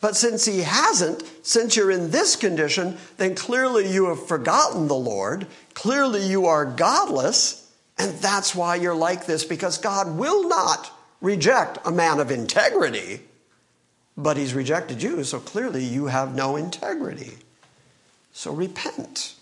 But 0.00 0.16
since 0.16 0.46
he 0.46 0.60
hasn't, 0.60 1.22
since 1.42 1.76
you're 1.76 1.90
in 1.90 2.10
this 2.10 2.36
condition, 2.36 2.96
then 3.18 3.34
clearly 3.34 3.92
you 3.92 4.06
have 4.06 4.26
forgotten 4.26 4.88
the 4.88 4.94
Lord. 4.94 5.46
Clearly 5.74 6.26
you 6.26 6.46
are 6.46 6.64
godless. 6.64 7.70
And 7.98 8.12
that's 8.18 8.54
why 8.54 8.76
you're 8.76 8.94
like 8.94 9.26
this, 9.26 9.44
because 9.44 9.76
God 9.76 10.16
will 10.16 10.48
not 10.48 10.90
reject 11.20 11.78
a 11.84 11.90
man 11.90 12.18
of 12.18 12.30
integrity. 12.30 13.20
But 14.22 14.36
he's 14.36 14.52
rejected 14.52 15.02
you, 15.02 15.24
so 15.24 15.40
clearly 15.40 15.82
you 15.82 16.06
have 16.06 16.34
no 16.34 16.56
integrity. 16.56 17.38
So 18.32 18.52
repent. 18.52 19.34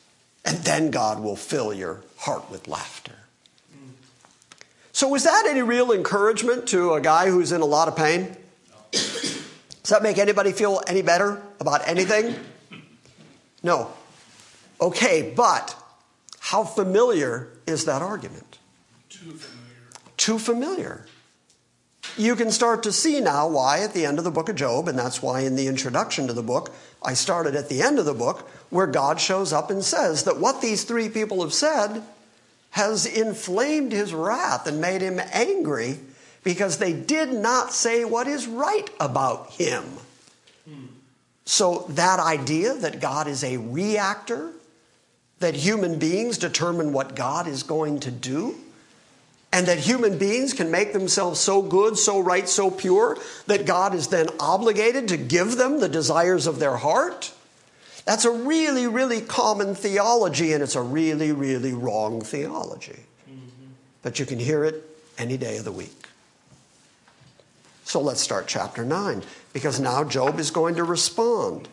And 0.45 0.59
then 0.59 0.91
God 0.91 1.21
will 1.21 1.37
fill 1.37 1.75
your 1.75 2.03
heart 2.19 2.49
with 2.49 2.69
laughter. 2.69 3.15
So, 4.93 5.09
was 5.09 5.25
that 5.25 5.47
any 5.47 5.63
real 5.63 5.93
encouragement 5.93 6.69
to 6.69 6.95
a 6.95 7.01
guy 7.01 7.29
who's 7.29 7.53
in 7.53 7.61
a 7.61 7.65
lot 7.65 7.87
of 7.89 7.97
pain? 7.97 8.37
Does 8.91 9.91
that 9.91 10.03
make 10.03 10.19
anybody 10.19 10.53
feel 10.53 10.83
any 10.87 11.03
better 11.03 11.41
about 11.61 11.87
anything? 11.87 12.35
No. 13.63 13.91
Okay, 14.81 15.33
but 15.37 15.77
how 16.41 16.65
familiar 16.65 17.49
is 17.67 17.85
that 17.85 18.03
argument? 18.03 18.59
Too 19.09 19.33
familiar. 19.33 19.87
Too 20.17 20.39
familiar. 20.39 21.07
You 22.17 22.35
can 22.35 22.51
start 22.51 22.83
to 22.85 22.93
see 22.93 23.21
now 23.21 23.49
why 23.49 23.81
at 23.81 23.95
the 23.95 24.05
end 24.05 24.19
of 24.19 24.25
the 24.25 24.31
book 24.31 24.49
of 24.49 24.57
Job, 24.57 24.89
and 24.89 24.99
that's 24.99 25.23
why 25.23 25.41
in 25.41 25.57
the 25.57 25.67
introduction 25.67 26.27
to 26.27 26.33
the 26.33 26.43
book, 26.43 26.75
I 27.03 27.15
started 27.15 27.55
at 27.55 27.69
the 27.69 27.83
end 27.83 27.99
of 27.99 28.05
the 28.07 28.15
book, 28.15 28.49
where 28.71 28.87
God 28.87 29.21
shows 29.21 29.53
up 29.53 29.71
and 29.71 29.85
says 29.85 30.25
that 30.25 30.39
what 30.39 30.61
these 30.61 30.85
three 30.85 31.09
people 31.09 31.43
have 31.43 31.53
said 31.53 32.03
has 32.71 33.07
inflamed 33.07 33.93
his 33.93 34.13
wrath 34.13 34.67
and 34.67 34.81
made 34.81 35.01
him 35.01 35.21
angry 35.33 35.99
because 36.45 36.79
they 36.79 36.93
did 36.93 37.33
not 37.33 37.73
say 37.73 38.05
what 38.05 38.27
is 38.27 38.47
right 38.47 38.89
about 39.01 39.51
him. 39.51 39.85
So, 41.45 41.87
that 41.89 42.21
idea 42.21 42.75
that 42.75 43.01
God 43.01 43.27
is 43.27 43.43
a 43.43 43.57
reactor, 43.57 44.53
that 45.39 45.55
human 45.55 45.99
beings 45.99 46.37
determine 46.37 46.93
what 46.93 47.17
God 47.17 47.49
is 47.49 47.63
going 47.63 48.01
to 48.01 48.11
do, 48.11 48.55
and 49.53 49.67
that 49.67 49.79
human 49.79 50.19
beings 50.19 50.53
can 50.53 50.71
make 50.71 50.93
themselves 50.93 51.41
so 51.41 51.63
good, 51.63 51.97
so 51.97 52.21
right, 52.21 52.49
so 52.49 52.71
pure 52.71 53.17
that 53.47 53.67
God 53.67 53.95
is 53.95 54.09
then 54.09 54.29
obligated 54.39 55.09
to 55.09 55.17
give 55.17 55.57
them 55.57 55.81
the 55.81 55.89
desires 55.89 56.47
of 56.47 56.59
their 56.59 56.77
heart. 56.77 57.33
That's 58.05 58.25
a 58.25 58.31
really, 58.31 58.87
really 58.87 59.21
common 59.21 59.75
theology, 59.75 60.53
and 60.53 60.63
it's 60.63 60.77
a 60.77 60.83
really, 60.83 61.33
really 61.33 61.73
wrong 61.73 62.21
theology. 62.21 63.01
Mm-hmm. 63.29 63.73
But 64.03 64.19
you 64.19 64.27
can 64.27 64.39
hear 64.39 64.65
it 64.65 64.85
any 65.17 65.37
day 65.37 65.57
of 65.57 65.65
the 65.65 65.73
week. 65.73 66.09
So 67.85 68.01
let's 68.01 68.21
start 68.21 68.49
chapter 68.49 68.85
9, 68.85 69.23
because 69.55 69.81
now 69.81 70.05
Job 70.05 70.39
is 70.39 70.51
going 70.51 70.75
to 70.77 70.85
respond. 70.85 71.69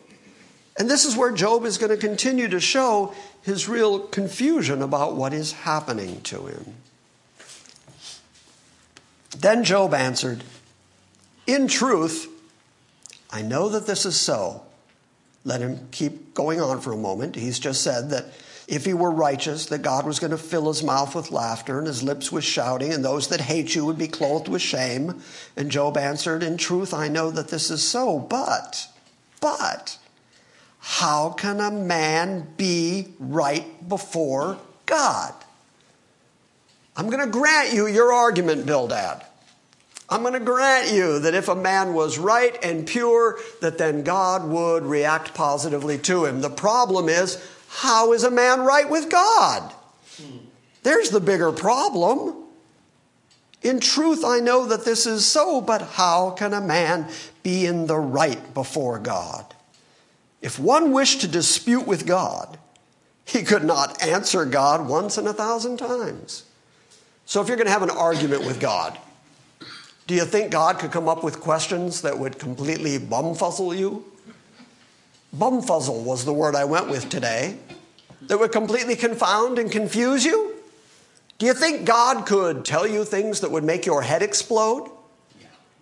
And 0.78 0.90
this 0.90 1.04
is 1.04 1.16
where 1.16 1.32
Job 1.32 1.64
is 1.64 1.78
going 1.78 1.90
to 1.90 1.96
continue 1.96 2.48
to 2.48 2.60
show 2.60 3.14
his 3.42 3.68
real 3.68 3.98
confusion 4.00 4.82
about 4.82 5.14
what 5.14 5.32
is 5.32 5.52
happening 5.52 6.22
to 6.22 6.46
him. 6.46 6.74
Then 9.40 9.64
Job 9.64 9.92
answered, 9.92 10.42
In 11.46 11.68
truth, 11.68 12.28
I 13.30 13.42
know 13.42 13.68
that 13.68 13.86
this 13.86 14.06
is 14.06 14.18
so. 14.18 14.62
Let 15.44 15.60
him 15.60 15.88
keep 15.90 16.34
going 16.34 16.60
on 16.60 16.80
for 16.80 16.92
a 16.92 16.96
moment. 16.96 17.36
He's 17.36 17.58
just 17.58 17.82
said 17.82 18.10
that 18.10 18.26
if 18.66 18.84
he 18.84 18.94
were 18.94 19.10
righteous, 19.10 19.66
that 19.66 19.82
God 19.82 20.06
was 20.06 20.18
going 20.18 20.32
to 20.32 20.38
fill 20.38 20.66
his 20.68 20.82
mouth 20.82 21.14
with 21.14 21.30
laughter 21.30 21.78
and 21.78 21.86
his 21.86 22.02
lips 22.02 22.32
with 22.32 22.42
shouting, 22.42 22.92
and 22.92 23.04
those 23.04 23.28
that 23.28 23.40
hate 23.42 23.74
you 23.74 23.84
would 23.84 23.98
be 23.98 24.08
clothed 24.08 24.48
with 24.48 24.62
shame. 24.62 25.22
And 25.56 25.70
Job 25.70 25.96
answered, 25.96 26.42
In 26.42 26.56
truth, 26.56 26.92
I 26.92 27.08
know 27.08 27.30
that 27.30 27.48
this 27.48 27.70
is 27.70 27.82
so, 27.82 28.18
but, 28.18 28.88
but, 29.40 29.98
how 30.80 31.30
can 31.30 31.60
a 31.60 31.70
man 31.70 32.48
be 32.56 33.08
right 33.20 33.88
before 33.88 34.58
God? 34.86 35.34
I'm 36.96 37.10
going 37.10 37.24
to 37.24 37.30
grant 37.30 37.72
you 37.72 37.86
your 37.86 38.12
argument, 38.12 38.66
Bildad. 38.66 39.24
I'm 40.08 40.22
going 40.22 40.34
to 40.34 40.40
grant 40.40 40.92
you 40.92 41.18
that 41.20 41.34
if 41.34 41.48
a 41.48 41.54
man 41.54 41.92
was 41.92 42.18
right 42.18 42.56
and 42.64 42.86
pure, 42.86 43.38
that 43.60 43.76
then 43.76 44.04
God 44.04 44.48
would 44.48 44.84
react 44.84 45.34
positively 45.34 45.98
to 45.98 46.24
him. 46.24 46.40
The 46.40 46.50
problem 46.50 47.08
is, 47.08 47.44
how 47.68 48.12
is 48.12 48.22
a 48.22 48.30
man 48.30 48.60
right 48.60 48.88
with 48.88 49.10
God? 49.10 49.72
There's 50.84 51.10
the 51.10 51.20
bigger 51.20 51.50
problem. 51.50 52.36
In 53.62 53.80
truth, 53.80 54.24
I 54.24 54.38
know 54.38 54.66
that 54.66 54.84
this 54.84 55.06
is 55.06 55.26
so, 55.26 55.60
but 55.60 55.82
how 55.82 56.30
can 56.30 56.54
a 56.54 56.60
man 56.60 57.08
be 57.42 57.66
in 57.66 57.88
the 57.88 57.98
right 57.98 58.54
before 58.54 59.00
God? 59.00 59.44
If 60.40 60.60
one 60.60 60.92
wished 60.92 61.22
to 61.22 61.28
dispute 61.28 61.86
with 61.86 62.06
God, 62.06 62.58
he 63.24 63.42
could 63.42 63.64
not 63.64 64.00
answer 64.00 64.44
God 64.44 64.88
once 64.88 65.18
in 65.18 65.26
a 65.26 65.32
thousand 65.32 65.78
times. 65.78 66.44
So 67.26 67.42
if 67.42 67.48
you're 67.48 67.56
going 67.56 67.66
to 67.66 67.72
have 67.72 67.82
an 67.82 67.90
argument 67.90 68.46
with 68.46 68.60
God, 68.60 68.96
do 70.06 70.14
you 70.14 70.24
think 70.24 70.52
God 70.52 70.78
could 70.78 70.92
come 70.92 71.08
up 71.08 71.24
with 71.24 71.40
questions 71.40 72.02
that 72.02 72.16
would 72.18 72.38
completely 72.38 72.98
bumfuzzle 72.98 73.76
you? 73.76 74.04
Bumfuzzle 75.36 76.04
was 76.04 76.24
the 76.24 76.32
word 76.32 76.54
I 76.54 76.64
went 76.64 76.88
with 76.88 77.08
today. 77.08 77.58
That 78.22 78.38
would 78.38 78.52
completely 78.52 78.94
confound 78.94 79.58
and 79.58 79.70
confuse 79.70 80.24
you? 80.24 80.54
Do 81.38 81.46
you 81.46 81.52
think 81.52 81.84
God 81.84 82.26
could 82.26 82.64
tell 82.64 82.86
you 82.86 83.04
things 83.04 83.40
that 83.40 83.50
would 83.50 83.64
make 83.64 83.84
your 83.84 84.02
head 84.02 84.22
explode? 84.22 84.88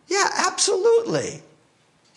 Yeah, 0.09 0.29
absolutely. 0.47 1.43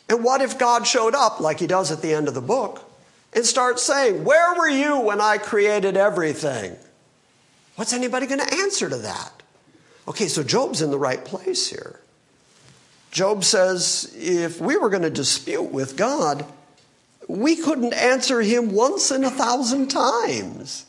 And 0.09 0.23
what 0.23 0.41
if 0.41 0.57
God 0.57 0.87
showed 0.87 1.15
up, 1.15 1.39
like 1.39 1.59
he 1.59 1.67
does 1.67 1.91
at 1.91 2.01
the 2.01 2.13
end 2.13 2.27
of 2.27 2.33
the 2.33 2.41
book, 2.41 2.89
and 3.33 3.45
starts 3.45 3.83
saying, 3.83 4.23
Where 4.23 4.55
were 4.55 4.69
you 4.69 5.01
when 5.01 5.19
I 5.19 5.37
created 5.37 5.97
everything? 5.97 6.77
What's 7.77 7.93
anybody 7.93 8.25
going 8.25 8.39
to 8.39 8.53
answer 8.55 8.89
to 8.89 8.97
that? 8.97 9.31
Okay, 10.07 10.27
so 10.27 10.41
Job's 10.41 10.81
in 10.81 10.89
the 10.89 10.97
right 10.97 11.23
place 11.23 11.69
here. 11.69 11.99
Job 13.11 13.43
says 13.43 14.13
if 14.17 14.59
we 14.59 14.77
were 14.77 14.89
going 14.89 15.03
to 15.03 15.11
dispute 15.11 15.71
with 15.71 15.95
God, 15.95 16.43
we 17.27 17.55
couldn't 17.55 17.93
answer 17.93 18.41
him 18.41 18.71
once 18.71 19.11
in 19.11 19.23
a 19.23 19.29
thousand 19.29 19.89
times. 19.89 20.87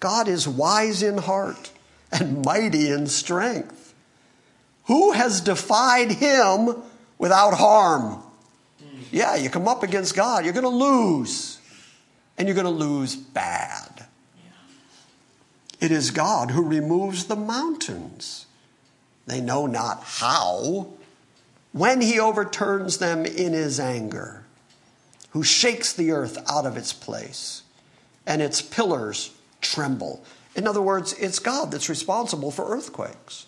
God 0.00 0.26
is 0.26 0.48
wise 0.48 1.02
in 1.02 1.18
heart 1.18 1.70
and 2.10 2.42
mighty 2.42 2.88
in 2.88 3.06
strength. 3.06 3.94
Who 4.84 5.12
has 5.12 5.42
defied 5.42 6.12
him 6.12 6.76
without 7.18 7.54
harm? 7.54 8.22
Yeah, 9.10 9.36
you 9.36 9.50
come 9.50 9.68
up 9.68 9.82
against 9.82 10.16
God, 10.16 10.44
you're 10.44 10.54
going 10.54 10.64
to 10.64 10.68
lose. 10.70 11.58
And 12.38 12.48
you're 12.48 12.54
going 12.54 12.64
to 12.64 12.70
lose 12.70 13.14
bad. 13.14 13.93
It 15.84 15.92
is 15.92 16.12
God 16.12 16.52
who 16.52 16.62
removes 16.62 17.26
the 17.26 17.36
mountains. 17.36 18.46
They 19.26 19.42
know 19.42 19.66
not 19.66 20.02
how. 20.02 20.94
When 21.72 22.00
he 22.00 22.18
overturns 22.18 22.96
them 22.96 23.26
in 23.26 23.52
his 23.52 23.78
anger, 23.78 24.46
who 25.32 25.42
shakes 25.42 25.92
the 25.92 26.10
earth 26.12 26.42
out 26.48 26.64
of 26.64 26.78
its 26.78 26.94
place, 26.94 27.64
and 28.26 28.40
its 28.40 28.62
pillars 28.62 29.34
tremble. 29.60 30.24
In 30.56 30.66
other 30.66 30.80
words, 30.80 31.12
it's 31.18 31.38
God 31.38 31.70
that's 31.70 31.90
responsible 31.90 32.50
for 32.50 32.74
earthquakes. 32.74 33.44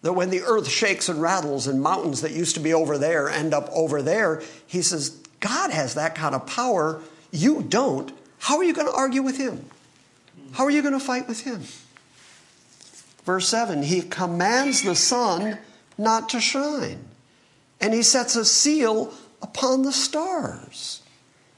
That 0.00 0.14
when 0.14 0.30
the 0.30 0.40
earth 0.40 0.66
shakes 0.66 1.10
and 1.10 1.20
rattles 1.20 1.66
and 1.66 1.82
mountains 1.82 2.22
that 2.22 2.32
used 2.32 2.54
to 2.54 2.62
be 2.62 2.72
over 2.72 2.96
there 2.96 3.28
end 3.28 3.52
up 3.52 3.68
over 3.70 4.00
there, 4.00 4.42
he 4.66 4.80
says, 4.80 5.10
God 5.40 5.70
has 5.72 5.92
that 5.92 6.14
kind 6.14 6.34
of 6.34 6.46
power. 6.46 7.02
You 7.30 7.60
don't. 7.60 8.12
How 8.38 8.56
are 8.56 8.64
you 8.64 8.72
going 8.72 8.86
to 8.86 8.96
argue 8.96 9.20
with 9.20 9.36
him? 9.36 9.66
How 10.52 10.64
are 10.64 10.70
you 10.70 10.82
going 10.82 10.94
to 10.94 11.00
fight 11.00 11.28
with 11.28 11.42
him? 11.42 11.62
Verse 13.24 13.48
7 13.48 13.82
He 13.82 14.02
commands 14.02 14.82
the 14.82 14.96
sun 14.96 15.58
not 15.96 16.28
to 16.30 16.40
shine, 16.40 17.04
and 17.80 17.94
he 17.94 18.02
sets 18.02 18.36
a 18.36 18.44
seal 18.44 19.14
upon 19.42 19.82
the 19.82 19.92
stars. 19.92 21.02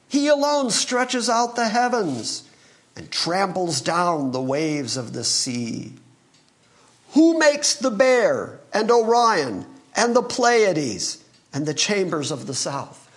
He 0.08 0.28
alone 0.28 0.70
stretches 0.70 1.30
out 1.30 1.56
the 1.56 1.68
heavens 1.68 2.44
and 2.94 3.10
tramples 3.10 3.80
down 3.80 4.32
the 4.32 4.42
waves 4.42 4.96
of 4.96 5.14
the 5.14 5.24
sea. 5.24 5.94
Who 7.12 7.38
makes 7.38 7.74
the 7.74 7.90
bear 7.90 8.60
and 8.72 8.90
Orion 8.90 9.66
and 9.94 10.14
the 10.14 10.22
Pleiades 10.22 11.24
and 11.52 11.64
the 11.64 11.74
chambers 11.74 12.30
of 12.30 12.46
the 12.46 12.54
south? 12.54 13.08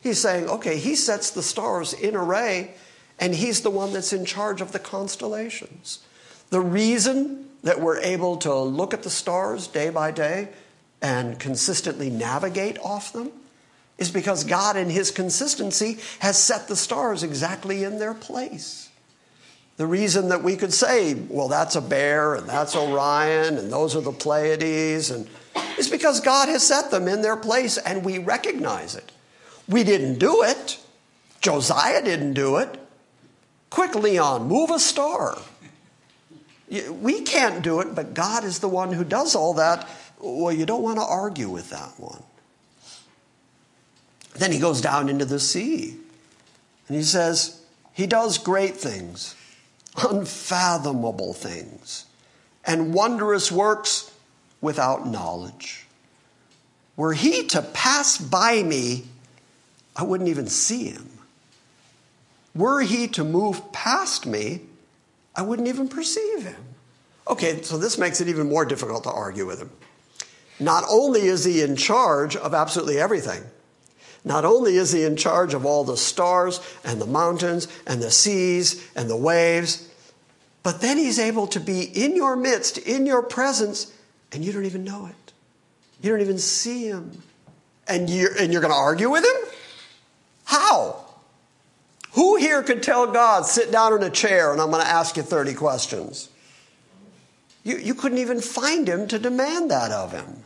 He's 0.00 0.20
saying, 0.20 0.48
okay, 0.48 0.78
he 0.78 0.94
sets 0.96 1.30
the 1.30 1.42
stars 1.42 1.92
in 1.92 2.16
array 2.16 2.74
and 3.20 3.34
he's 3.34 3.60
the 3.60 3.70
one 3.70 3.92
that's 3.92 4.12
in 4.12 4.24
charge 4.24 4.60
of 4.60 4.72
the 4.72 4.78
constellations. 4.78 6.00
The 6.48 6.60
reason 6.60 7.48
that 7.62 7.80
we're 7.80 8.00
able 8.00 8.38
to 8.38 8.54
look 8.54 8.94
at 8.94 9.02
the 9.02 9.10
stars 9.10 9.66
day 9.68 9.90
by 9.90 10.10
day 10.10 10.48
and 11.02 11.38
consistently 11.38 12.10
navigate 12.10 12.78
off 12.78 13.12
them 13.12 13.30
is 13.98 14.10
because 14.10 14.44
God, 14.44 14.76
in 14.76 14.88
His 14.88 15.10
consistency, 15.10 15.98
has 16.20 16.42
set 16.42 16.68
the 16.68 16.76
stars 16.76 17.22
exactly 17.22 17.84
in 17.84 17.98
their 17.98 18.14
place. 18.14 18.88
The 19.76 19.86
reason 19.86 20.30
that 20.30 20.42
we 20.42 20.56
could 20.56 20.72
say, 20.72 21.14
well, 21.14 21.48
that's 21.48 21.76
a 21.76 21.80
bear 21.82 22.34
and 22.34 22.48
that's 22.48 22.74
Orion 22.74 23.58
and 23.58 23.70
those 23.70 23.94
are 23.94 24.00
the 24.00 24.12
Pleiades, 24.12 25.10
and 25.10 25.28
is 25.78 25.88
because 25.88 26.20
God 26.20 26.48
has 26.48 26.66
set 26.66 26.90
them 26.90 27.08
in 27.08 27.20
their 27.20 27.36
place 27.36 27.76
and 27.76 28.04
we 28.04 28.18
recognize 28.18 28.94
it. 28.94 29.12
We 29.68 29.84
didn't 29.84 30.18
do 30.18 30.42
it. 30.42 30.78
Josiah 31.40 32.02
didn't 32.02 32.34
do 32.34 32.56
it. 32.56 32.79
Quick, 33.70 33.94
Leon, 33.94 34.48
move 34.48 34.70
a 34.70 34.78
star. 34.78 35.38
We 36.68 37.22
can't 37.22 37.62
do 37.62 37.80
it, 37.80 37.94
but 37.94 38.14
God 38.14 38.44
is 38.44 38.58
the 38.58 38.68
one 38.68 38.92
who 38.92 39.04
does 39.04 39.34
all 39.34 39.54
that. 39.54 39.88
Well, 40.20 40.52
you 40.52 40.66
don't 40.66 40.82
want 40.82 40.98
to 40.98 41.04
argue 41.04 41.48
with 41.48 41.70
that 41.70 41.92
one. 41.98 42.22
Then 44.34 44.52
he 44.52 44.58
goes 44.58 44.80
down 44.80 45.08
into 45.08 45.24
the 45.24 45.40
sea 45.40 45.96
and 46.88 46.96
he 46.96 47.02
says, 47.02 47.60
He 47.92 48.06
does 48.06 48.38
great 48.38 48.76
things, 48.76 49.34
unfathomable 49.96 51.32
things, 51.32 52.06
and 52.64 52.94
wondrous 52.94 53.50
works 53.50 54.12
without 54.60 55.06
knowledge. 55.06 55.86
Were 56.96 57.14
he 57.14 57.46
to 57.46 57.62
pass 57.62 58.18
by 58.18 58.62
me, 58.62 59.04
I 59.96 60.04
wouldn't 60.04 60.28
even 60.28 60.48
see 60.48 60.88
him. 60.88 61.19
Were 62.60 62.82
he 62.82 63.08
to 63.08 63.24
move 63.24 63.72
past 63.72 64.26
me, 64.26 64.60
I 65.34 65.40
wouldn't 65.40 65.68
even 65.68 65.88
perceive 65.88 66.42
him. 66.42 66.62
Okay, 67.26 67.62
so 67.62 67.78
this 67.78 67.96
makes 67.96 68.20
it 68.20 68.28
even 68.28 68.50
more 68.50 68.66
difficult 68.66 69.04
to 69.04 69.10
argue 69.10 69.46
with 69.46 69.60
him. 69.62 69.70
Not 70.58 70.84
only 70.90 71.22
is 71.22 71.42
he 71.44 71.62
in 71.62 71.74
charge 71.74 72.36
of 72.36 72.52
absolutely 72.52 72.98
everything, 72.98 73.42
not 74.26 74.44
only 74.44 74.76
is 74.76 74.92
he 74.92 75.04
in 75.04 75.16
charge 75.16 75.54
of 75.54 75.64
all 75.64 75.84
the 75.84 75.96
stars 75.96 76.60
and 76.84 77.00
the 77.00 77.06
mountains 77.06 77.66
and 77.86 78.02
the 78.02 78.10
seas 78.10 78.86
and 78.94 79.08
the 79.08 79.16
waves, 79.16 79.88
but 80.62 80.82
then 80.82 80.98
he's 80.98 81.18
able 81.18 81.46
to 81.46 81.60
be 81.60 81.84
in 81.84 82.14
your 82.14 82.36
midst, 82.36 82.76
in 82.76 83.06
your 83.06 83.22
presence, 83.22 83.90
and 84.32 84.44
you 84.44 84.52
don't 84.52 84.66
even 84.66 84.84
know 84.84 85.06
it. 85.06 85.32
You 86.02 86.10
don't 86.10 86.20
even 86.20 86.36
see 86.36 86.84
him. 86.84 87.22
And 87.88 88.10
you're, 88.10 88.36
and 88.38 88.52
you're 88.52 88.60
going 88.60 88.70
to 88.70 88.76
argue 88.76 89.08
with 89.08 89.24
him? 89.24 89.50
How? 90.44 91.06
Who 92.20 92.36
here 92.36 92.62
could 92.62 92.82
tell 92.82 93.06
God, 93.06 93.46
sit 93.46 93.72
down 93.72 93.94
in 93.94 94.02
a 94.02 94.10
chair 94.10 94.52
and 94.52 94.60
I'm 94.60 94.70
going 94.70 94.82
to 94.82 94.86
ask 94.86 95.16
you 95.16 95.22
30 95.22 95.54
questions? 95.54 96.28
You, 97.64 97.78
you 97.78 97.94
couldn't 97.94 98.18
even 98.18 98.42
find 98.42 98.86
him 98.86 99.08
to 99.08 99.18
demand 99.18 99.70
that 99.70 99.90
of 99.90 100.12
him. 100.12 100.44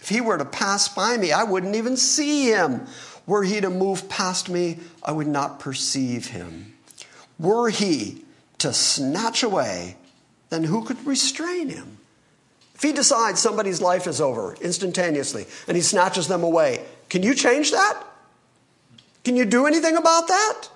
If 0.00 0.08
he 0.08 0.22
were 0.22 0.38
to 0.38 0.46
pass 0.46 0.88
by 0.88 1.18
me, 1.18 1.32
I 1.32 1.42
wouldn't 1.42 1.76
even 1.76 1.98
see 1.98 2.46
him. 2.46 2.86
Were 3.26 3.44
he 3.44 3.60
to 3.60 3.68
move 3.68 4.08
past 4.08 4.48
me, 4.48 4.78
I 5.02 5.12
would 5.12 5.26
not 5.26 5.60
perceive 5.60 6.28
him. 6.28 6.74
Were 7.38 7.68
he 7.68 8.24
to 8.56 8.72
snatch 8.72 9.42
away, 9.42 9.96
then 10.48 10.64
who 10.64 10.82
could 10.86 11.06
restrain 11.06 11.68
him? 11.68 11.98
If 12.74 12.80
he 12.80 12.92
decides 12.92 13.38
somebody's 13.38 13.82
life 13.82 14.06
is 14.06 14.18
over 14.18 14.54
instantaneously 14.62 15.44
and 15.68 15.76
he 15.76 15.82
snatches 15.82 16.26
them 16.26 16.42
away, 16.42 16.86
can 17.10 17.22
you 17.22 17.34
change 17.34 17.70
that? 17.70 18.02
Can 19.24 19.36
you 19.36 19.44
do 19.44 19.66
anything 19.66 19.96
about 19.96 20.28
that? 20.28 20.68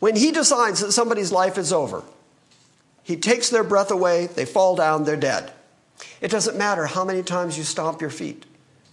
When 0.00 0.16
he 0.16 0.32
decides 0.32 0.80
that 0.80 0.92
somebody's 0.92 1.30
life 1.30 1.56
is 1.56 1.72
over, 1.72 2.02
he 3.04 3.16
takes 3.16 3.50
their 3.50 3.64
breath 3.64 3.90
away, 3.90 4.26
they 4.26 4.44
fall 4.44 4.76
down, 4.76 5.04
they're 5.04 5.16
dead. 5.16 5.52
It 6.20 6.30
doesn't 6.30 6.56
matter 6.56 6.86
how 6.86 7.04
many 7.04 7.22
times 7.22 7.56
you 7.56 7.64
stomp 7.64 8.00
your 8.00 8.10
feet 8.10 8.44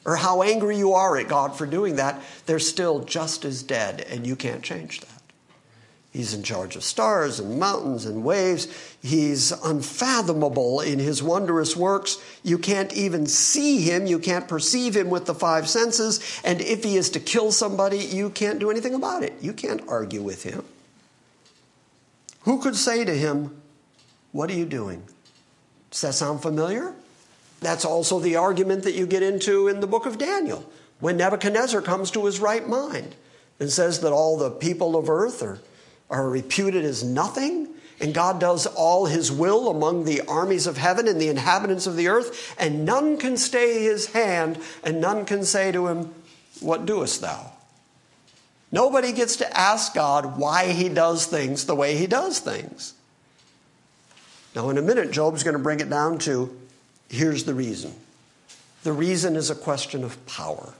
or 0.06 0.16
how 0.16 0.42
angry 0.42 0.78
you 0.78 0.94
are 0.94 1.18
at 1.18 1.28
God 1.28 1.56
for 1.56 1.66
doing 1.66 1.98
that, 1.98 2.22
they're 2.46 2.60
still 2.60 3.04
just 3.04 3.46
as 3.46 3.64
dead, 3.64 4.02
and 4.10 4.26
you 4.26 4.36
can't 4.36 4.64
change 4.64 5.02
that. 5.02 5.09
He's 6.12 6.34
in 6.34 6.42
charge 6.42 6.76
of 6.76 6.84
stars 6.84 7.40
and 7.40 7.60
mountains 7.60 8.06
and 8.06 8.24
waves. 8.24 8.68
He's 9.02 9.52
unfathomable 9.52 10.82
in 10.82 10.98
his 10.98 11.22
wondrous 11.22 11.76
works. 11.76 12.18
You 12.42 12.58
can't 12.58 12.92
even 12.94 13.28
see 13.28 13.82
him. 13.82 14.08
You 14.08 14.18
can't 14.18 14.48
perceive 14.48 14.96
him 14.96 15.12
with 15.12 15.28
the 15.28 15.36
five 15.36 15.70
senses. 15.70 16.20
And 16.44 16.62
if 16.62 16.84
he 16.84 16.98
is 16.98 17.12
to 17.12 17.20
kill 17.20 17.52
somebody, 17.52 18.00
you 18.00 18.32
can't 18.32 18.60
do 18.60 18.72
anything 18.72 18.96
about 18.96 19.22
it. 19.22 19.34
You 19.40 19.54
can't 19.54 19.88
argue 19.88 20.24
with 20.24 20.44
him. 20.44 20.66
Who 22.42 22.60
could 22.60 22.76
say 22.76 23.06
to 23.06 23.14
him, 23.14 23.62
What 24.32 24.50
are 24.50 24.56
you 24.56 24.66
doing? 24.66 25.04
Does 25.92 26.02
that 26.02 26.16
sound 26.16 26.42
familiar? 26.42 26.96
That's 27.62 27.86
also 27.86 28.20
the 28.20 28.38
argument 28.38 28.84
that 28.84 28.94
you 28.94 29.06
get 29.06 29.22
into 29.22 29.68
in 29.68 29.80
the 29.80 29.88
book 29.88 30.08
of 30.08 30.18
Daniel 30.18 30.66
when 31.00 31.18
Nebuchadnezzar 31.18 31.82
comes 31.82 32.10
to 32.12 32.26
his 32.26 32.40
right 32.40 32.68
mind 32.68 33.16
and 33.60 33.70
says 33.70 34.00
that 34.00 34.12
all 34.12 34.38
the 34.38 34.50
people 34.50 34.96
of 34.96 35.10
earth 35.10 35.44
are, 35.44 35.60
are 36.10 36.30
reputed 36.30 36.84
as 36.84 37.04
nothing 37.04 37.68
and 38.02 38.14
God 38.14 38.40
does 38.40 38.66
all 38.66 39.06
his 39.06 39.32
will 39.32 39.70
among 39.70 40.06
the 40.06 40.22
armies 40.22 40.68
of 40.68 40.78
heaven 40.78 41.08
and 41.08 41.20
the 41.20 41.28
inhabitants 41.28 41.86
of 41.86 41.96
the 41.96 42.08
earth, 42.08 42.56
and 42.58 42.86
none 42.86 43.18
can 43.18 43.36
stay 43.36 43.84
his 43.84 44.08
hand, 44.14 44.60
and 44.84 45.02
none 45.02 45.26
can 45.26 45.44
say 45.44 45.72
to 45.72 45.88
him, 45.88 46.14
What 46.62 46.86
doest 46.86 47.22
thou? 47.22 47.52
Nobody 48.72 49.12
gets 49.12 49.36
to 49.38 49.58
ask 49.58 49.94
God 49.94 50.38
why 50.38 50.72
he 50.72 50.90
does 50.90 51.26
things 51.26 51.66
the 51.66 51.76
way 51.76 51.98
he 51.98 52.08
does 52.08 52.40
things. 52.40 52.94
Now, 54.56 54.70
in 54.70 54.78
a 54.78 54.82
minute, 54.82 55.12
Job's 55.12 55.44
going 55.44 55.58
to 55.58 55.64
bring 55.64 55.80
it 55.80 55.90
down 55.90 56.20
to 56.20 56.56
here's 57.10 57.44
the 57.44 57.54
reason. 57.54 57.94
The 58.84 58.94
reason 58.94 59.36
is 59.36 59.50
a 59.50 59.56
question 59.56 60.04
of 60.04 60.26
power. 60.26 60.74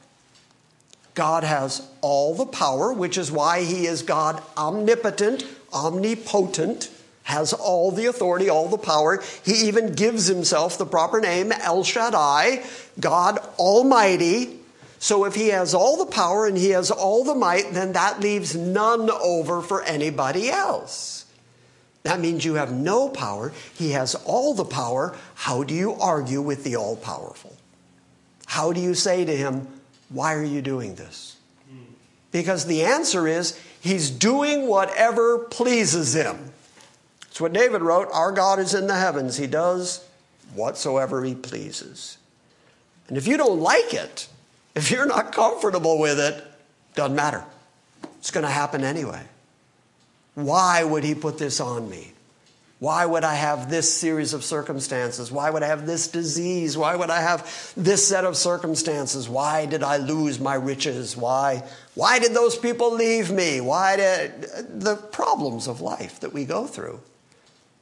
God 1.16 1.44
has 1.44 1.88
all 2.02 2.36
the 2.36 2.46
power, 2.46 2.94
which 2.94 3.18
is 3.18 3.32
why 3.32 3.64
he 3.64 3.86
is 3.86 4.02
God 4.02 4.42
omnipotent, 4.58 5.46
omnipotent, 5.74 6.90
has 7.24 7.54
all 7.54 7.92
the 7.92 8.08
authority, 8.08 8.50
all 8.50 8.70
the 8.70 8.78
power. 8.78 9.22
He 9.44 9.68
even 9.68 9.94
gives 9.94 10.28
himself 10.28 10.78
the 10.78 10.86
proper 10.86 11.20
name, 11.20 11.52
El 11.52 11.84
Shaddai, 11.84 12.64
God 13.00 13.38
Almighty. 13.60 14.60
So 14.98 15.26
if 15.26 15.36
he 15.36 15.50
has 15.50 15.74
all 15.74 16.04
the 16.04 16.12
power 16.12 16.48
and 16.48 16.58
he 16.58 16.72
has 16.72 16.92
all 16.92 17.24
the 17.24 17.36
might, 17.36 17.72
then 17.72 17.94
that 17.94 18.20
leaves 18.20 18.56
none 18.56 19.10
over 19.10 19.62
for 19.62 19.84
anybody 19.84 20.50
else. 20.50 21.26
That 22.04 22.20
means 22.20 22.46
you 22.46 22.56
have 22.56 22.72
no 22.72 23.10
power. 23.10 23.54
He 23.76 23.92
has 23.92 24.16
all 24.16 24.54
the 24.54 24.66
power. 24.66 25.16
How 25.36 25.64
do 25.64 25.74
you 25.74 25.94
argue 25.94 26.42
with 26.42 26.64
the 26.64 26.76
all 26.76 26.96
powerful? 26.96 27.56
How 28.48 28.74
do 28.74 28.82
you 28.82 28.96
say 28.96 29.24
to 29.24 29.36
him, 29.36 29.68
Why 30.10 30.34
are 30.36 30.44
you 30.44 30.62
doing 30.62 30.96
this? 30.96 31.38
Because 32.32 32.66
the 32.66 32.84
answer 32.84 33.28
is, 33.28 33.60
He's 33.80 34.10
doing 34.10 34.68
whatever 34.68 35.40
pleases 35.40 36.14
him. 36.14 36.52
It's 37.24 37.40
what 37.40 37.54
David 37.54 37.82
wrote 37.82 38.10
Our 38.12 38.32
God 38.32 38.60
is 38.60 38.74
in 38.74 38.88
the 38.88 38.96
heavens. 38.96 39.38
He 39.38 39.48
does 39.48 40.06
whatsoever 40.54 41.24
he 41.24 41.36
pleases. 41.36 42.18
And 43.08 43.18
if 43.18 43.28
you 43.28 43.38
don't 43.38 43.60
like 43.60 43.94
it, 43.94 44.28
if 44.76 44.92
you're 44.92 45.06
not 45.06 45.32
comfortable 45.32 46.00
with 46.00 46.20
it, 46.20 46.44
doesn't 46.96 47.16
matter. 47.16 47.44
It's 48.18 48.32
going 48.32 48.46
to 48.46 48.52
happen 48.52 48.84
anyway. 48.84 49.24
Why 50.36 50.84
would 50.84 51.04
he 51.04 51.16
put 51.16 51.38
this 51.38 51.60
on 51.60 51.90
me? 51.90 52.14
Why 52.80 53.06
would 53.06 53.26
I 53.26 53.36
have 53.36 53.70
this 53.70 53.94
series 53.94 54.34
of 54.34 54.46
circumstances? 54.46 55.30
Why 55.34 55.50
would 55.50 55.64
I 55.64 55.68
have 55.68 55.86
this 55.86 56.08
disease? 56.08 56.78
Why 56.78 56.96
would 56.96 57.10
I 57.10 57.20
have 57.20 57.74
this 57.76 58.08
set 58.08 58.24
of 58.24 58.38
circumstances? 58.38 59.28
Why 59.28 59.66
did 59.66 59.84
I 59.84 59.98
lose 59.98 60.40
my 60.40 60.56
riches? 60.56 61.18
Why, 61.18 61.64
why 61.96 62.20
did 62.20 62.34
those 62.34 62.58
people 62.58 62.94
leave 62.94 63.32
me? 63.32 63.60
Why 63.60 63.98
did 63.98 64.80
the 64.80 64.96
problems 64.96 65.68
of 65.68 65.82
life 65.82 66.22
that 66.22 66.32
we 66.32 66.46
go 66.46 66.68
through? 66.68 67.02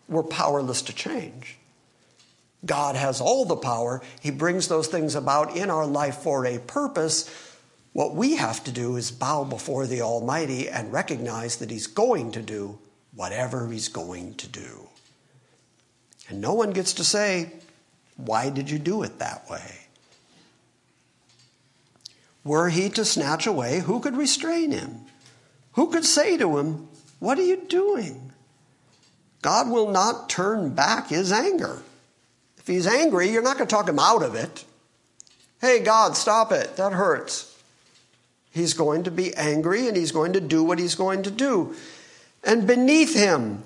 We're 0.10 0.24
powerless 0.24 0.82
to 0.84 0.96
change. 0.96 1.60
God 2.66 2.96
has 2.96 3.22
all 3.22 3.46
the 3.46 3.56
power. 3.56 4.02
He 4.20 4.32
brings 4.32 4.68
those 4.68 4.88
things 4.88 5.14
about 5.14 5.56
in 5.56 5.70
our 5.70 5.86
life 5.86 6.18
for 6.18 6.44
a 6.48 6.58
purpose. 6.58 7.30
What 7.94 8.16
we 8.16 8.38
have 8.38 8.64
to 8.64 8.72
do 8.72 8.96
is 8.96 9.12
bow 9.12 9.44
before 9.44 9.86
the 9.86 10.02
Almighty 10.02 10.68
and 10.68 10.92
recognize 10.92 11.58
that 11.58 11.70
He's 11.70 11.86
going 11.86 12.32
to 12.32 12.42
do 12.42 12.80
whatever 13.18 13.68
He's 13.68 13.90
going 13.90 14.36
to 14.36 14.48
do. 14.48 14.88
And 16.30 16.40
no 16.40 16.54
one 16.54 16.72
gets 16.72 16.94
to 16.94 17.04
say, 17.04 17.52
Why 18.16 18.50
did 18.50 18.70
you 18.70 18.80
do 18.80 19.04
it 19.04 19.20
that 19.20 19.50
way? 19.50 19.80
Were 22.46 22.70
He 22.70 22.88
to 22.92 23.04
snatch 23.04 23.46
away, 23.46 23.80
who 23.80 24.00
could 24.00 24.16
restrain 24.16 24.72
Him? 24.72 25.02
Who 25.74 25.92
could 25.92 26.06
say 26.06 26.38
to 26.38 26.58
Him, 26.58 26.88
What 27.20 27.38
are 27.38 27.46
you 27.46 27.66
doing? 27.68 28.28
God 29.42 29.70
will 29.70 29.90
not 29.90 30.30
turn 30.30 30.72
back 30.72 31.10
his 31.10 31.32
anger. 31.32 31.82
If 32.58 32.68
he's 32.68 32.88
angry, 32.88 33.30
you're 33.30 33.44
not 33.44 33.58
going 33.58 33.68
to 33.68 33.76
talk 33.76 33.88
him 33.88 34.00
out 34.00 34.24
of 34.24 34.36
it. 34.36 34.66
Hey, 35.62 35.80
God, 35.80 36.18
stop 36.18 36.52
it. 36.52 36.76
That 36.76 36.94
hurts. 36.94 37.56
He's 38.52 38.74
going 38.74 39.04
to 39.04 39.12
be 39.12 39.34
angry 39.36 39.88
and 39.88 39.96
he's 39.96 40.12
going 40.12 40.34
to 40.34 40.42
do 40.42 40.64
what 40.64 40.80
he's 40.80 40.96
going 40.96 41.24
to 41.24 41.32
do. 41.32 41.76
And 42.48 42.66
beneath 42.66 43.14
him, 43.14 43.64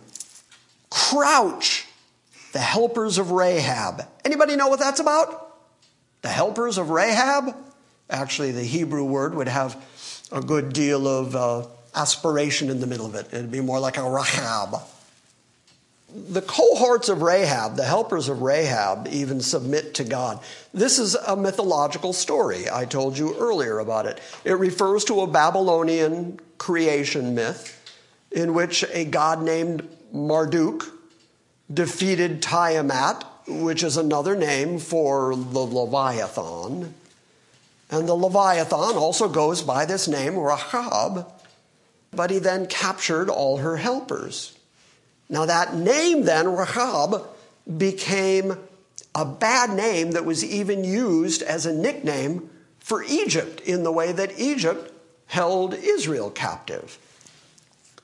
crouch 0.89 1.85
the 2.51 2.59
helpers 2.59 3.17
of 3.17 3.31
Rahab. 3.31 4.01
Anybody 4.25 4.57
know 4.57 4.67
what 4.67 4.79
that's 4.79 4.99
about? 4.99 5.55
The 6.23 6.29
helpers 6.29 6.77
of 6.77 6.89
Rahab? 6.89 7.55
Actually, 8.09 8.51
the 8.51 8.63
Hebrew 8.63 9.05
word 9.05 9.35
would 9.35 9.47
have 9.47 9.81
a 10.33 10.41
good 10.41 10.73
deal 10.73 11.07
of 11.07 11.35
uh, 11.35 11.67
aspiration 11.95 12.69
in 12.69 12.81
the 12.81 12.87
middle 12.87 13.05
of 13.05 13.15
it. 13.15 13.27
It'd 13.31 13.51
be 13.51 13.61
more 13.61 13.79
like 13.79 13.97
a 13.97 14.03
Rahab 14.03 14.81
the 16.13 16.41
cohorts 16.41 17.09
of 17.09 17.21
Rahab, 17.21 17.75
the 17.75 17.85
helpers 17.85 18.27
of 18.27 18.41
Rahab, 18.41 19.07
even 19.09 19.39
submit 19.39 19.93
to 19.95 20.03
God. 20.03 20.39
This 20.73 20.99
is 20.99 21.15
a 21.15 21.35
mythological 21.35 22.13
story. 22.13 22.69
I 22.69 22.85
told 22.85 23.17
you 23.17 23.35
earlier 23.37 23.79
about 23.79 24.05
it. 24.05 24.19
It 24.43 24.53
refers 24.53 25.05
to 25.05 25.21
a 25.21 25.27
Babylonian 25.27 26.39
creation 26.57 27.33
myth 27.33 27.80
in 28.31 28.53
which 28.53 28.83
a 28.91 29.05
god 29.05 29.41
named 29.41 29.87
Marduk 30.13 30.85
defeated 31.73 32.41
Tiamat, 32.41 33.25
which 33.47 33.83
is 33.83 33.97
another 33.97 34.35
name 34.35 34.79
for 34.79 35.35
the 35.35 35.59
Leviathan. 35.59 36.93
And 37.89 38.07
the 38.07 38.15
Leviathan 38.15 38.95
also 38.95 39.27
goes 39.27 39.61
by 39.61 39.85
this 39.85 40.07
name, 40.07 40.37
Rahab, 40.37 41.31
but 42.11 42.29
he 42.29 42.39
then 42.39 42.67
captured 42.67 43.29
all 43.29 43.57
her 43.57 43.77
helpers. 43.77 44.57
Now, 45.29 45.45
that 45.45 45.75
name 45.75 46.23
then, 46.23 46.53
Rahab, 46.53 47.25
became 47.77 48.57
a 49.13 49.25
bad 49.25 49.71
name 49.75 50.11
that 50.11 50.25
was 50.25 50.43
even 50.43 50.83
used 50.83 51.41
as 51.41 51.65
a 51.65 51.73
nickname 51.73 52.49
for 52.79 53.03
Egypt 53.03 53.61
in 53.61 53.83
the 53.83 53.91
way 53.91 54.11
that 54.11 54.39
Egypt 54.39 54.91
held 55.27 55.73
Israel 55.73 56.29
captive. 56.29 56.97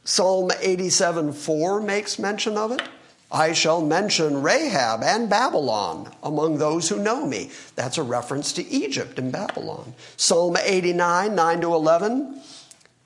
Psalm 0.07 0.49
87 0.61 1.33
4 1.33 1.81
makes 1.81 2.17
mention 2.17 2.57
of 2.57 2.71
it. 2.71 2.81
I 3.29 3.51
shall 3.51 3.85
mention 3.85 4.41
Rahab 4.41 5.03
and 5.03 5.29
Babylon 5.29 6.13
among 6.23 6.59
those 6.59 6.87
who 6.87 6.97
know 7.03 7.25
me. 7.25 7.51
That's 7.75 7.97
a 7.97 8.03
reference 8.03 8.53
to 8.53 8.65
Egypt 8.65 9.19
and 9.19 9.33
Babylon. 9.33 9.93
Psalm 10.15 10.55
89 10.55 11.35
9 11.35 11.59
to 11.59 11.73
11 11.73 12.41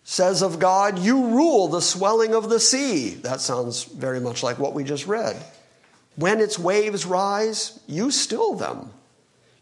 says 0.03 0.43
of 0.43 0.59
God, 0.59 0.99
You 0.99 1.25
rule 1.29 1.69
the 1.69 1.81
swelling 1.81 2.35
of 2.35 2.49
the 2.51 2.59
sea. 2.59 3.15
That 3.15 3.41
sounds 3.41 3.85
very 3.85 4.19
much 4.19 4.43
like 4.43 4.59
what 4.59 4.75
we 4.75 4.83
just 4.83 5.07
read. 5.07 5.43
When 6.17 6.39
its 6.39 6.59
waves 6.59 7.07
rise, 7.07 7.79
you 7.87 8.11
still 8.11 8.53
them. 8.53 8.91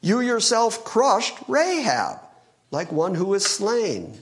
You 0.01 0.19
yourself 0.19 0.83
crushed 0.83 1.37
Rahab 1.47 2.19
like 2.69 2.91
one 2.91 3.15
who 3.15 3.33
is 3.33 3.45
slain. 3.45 4.19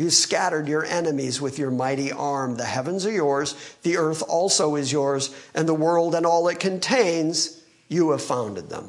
You 0.00 0.08
scattered 0.08 0.66
your 0.66 0.82
enemies 0.82 1.42
with 1.42 1.58
your 1.58 1.70
mighty 1.70 2.10
arm. 2.10 2.56
The 2.56 2.64
heavens 2.64 3.04
are 3.04 3.12
yours, 3.12 3.54
the 3.82 3.98
earth 3.98 4.22
also 4.26 4.76
is 4.76 4.90
yours, 4.90 5.28
and 5.54 5.68
the 5.68 5.74
world 5.74 6.14
and 6.14 6.24
all 6.24 6.48
it 6.48 6.58
contains, 6.58 7.62
you 7.86 8.12
have 8.12 8.22
founded 8.22 8.70
them. 8.70 8.88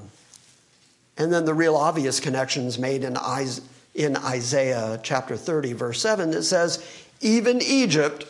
And 1.17 1.33
then 1.33 1.43
the 1.43 1.53
real 1.53 1.75
obvious 1.75 2.21
connections 2.21 2.79
made 2.79 3.03
in 3.03 3.17
Isaiah 3.17 3.65
in 3.93 4.15
Isaiah 4.15 5.01
chapter 5.03 5.35
30, 5.35 5.73
verse 5.73 6.01
7, 6.01 6.31
that 6.31 6.43
says, 6.43 6.81
Even 7.19 7.61
Egypt, 7.61 8.25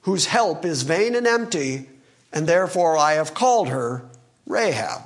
whose 0.00 0.24
help 0.24 0.64
is 0.64 0.82
vain 0.82 1.14
and 1.14 1.26
empty, 1.26 1.90
and 2.32 2.46
therefore 2.46 2.96
I 2.96 3.12
have 3.12 3.34
called 3.34 3.68
her 3.68 4.02
Rahab, 4.46 5.02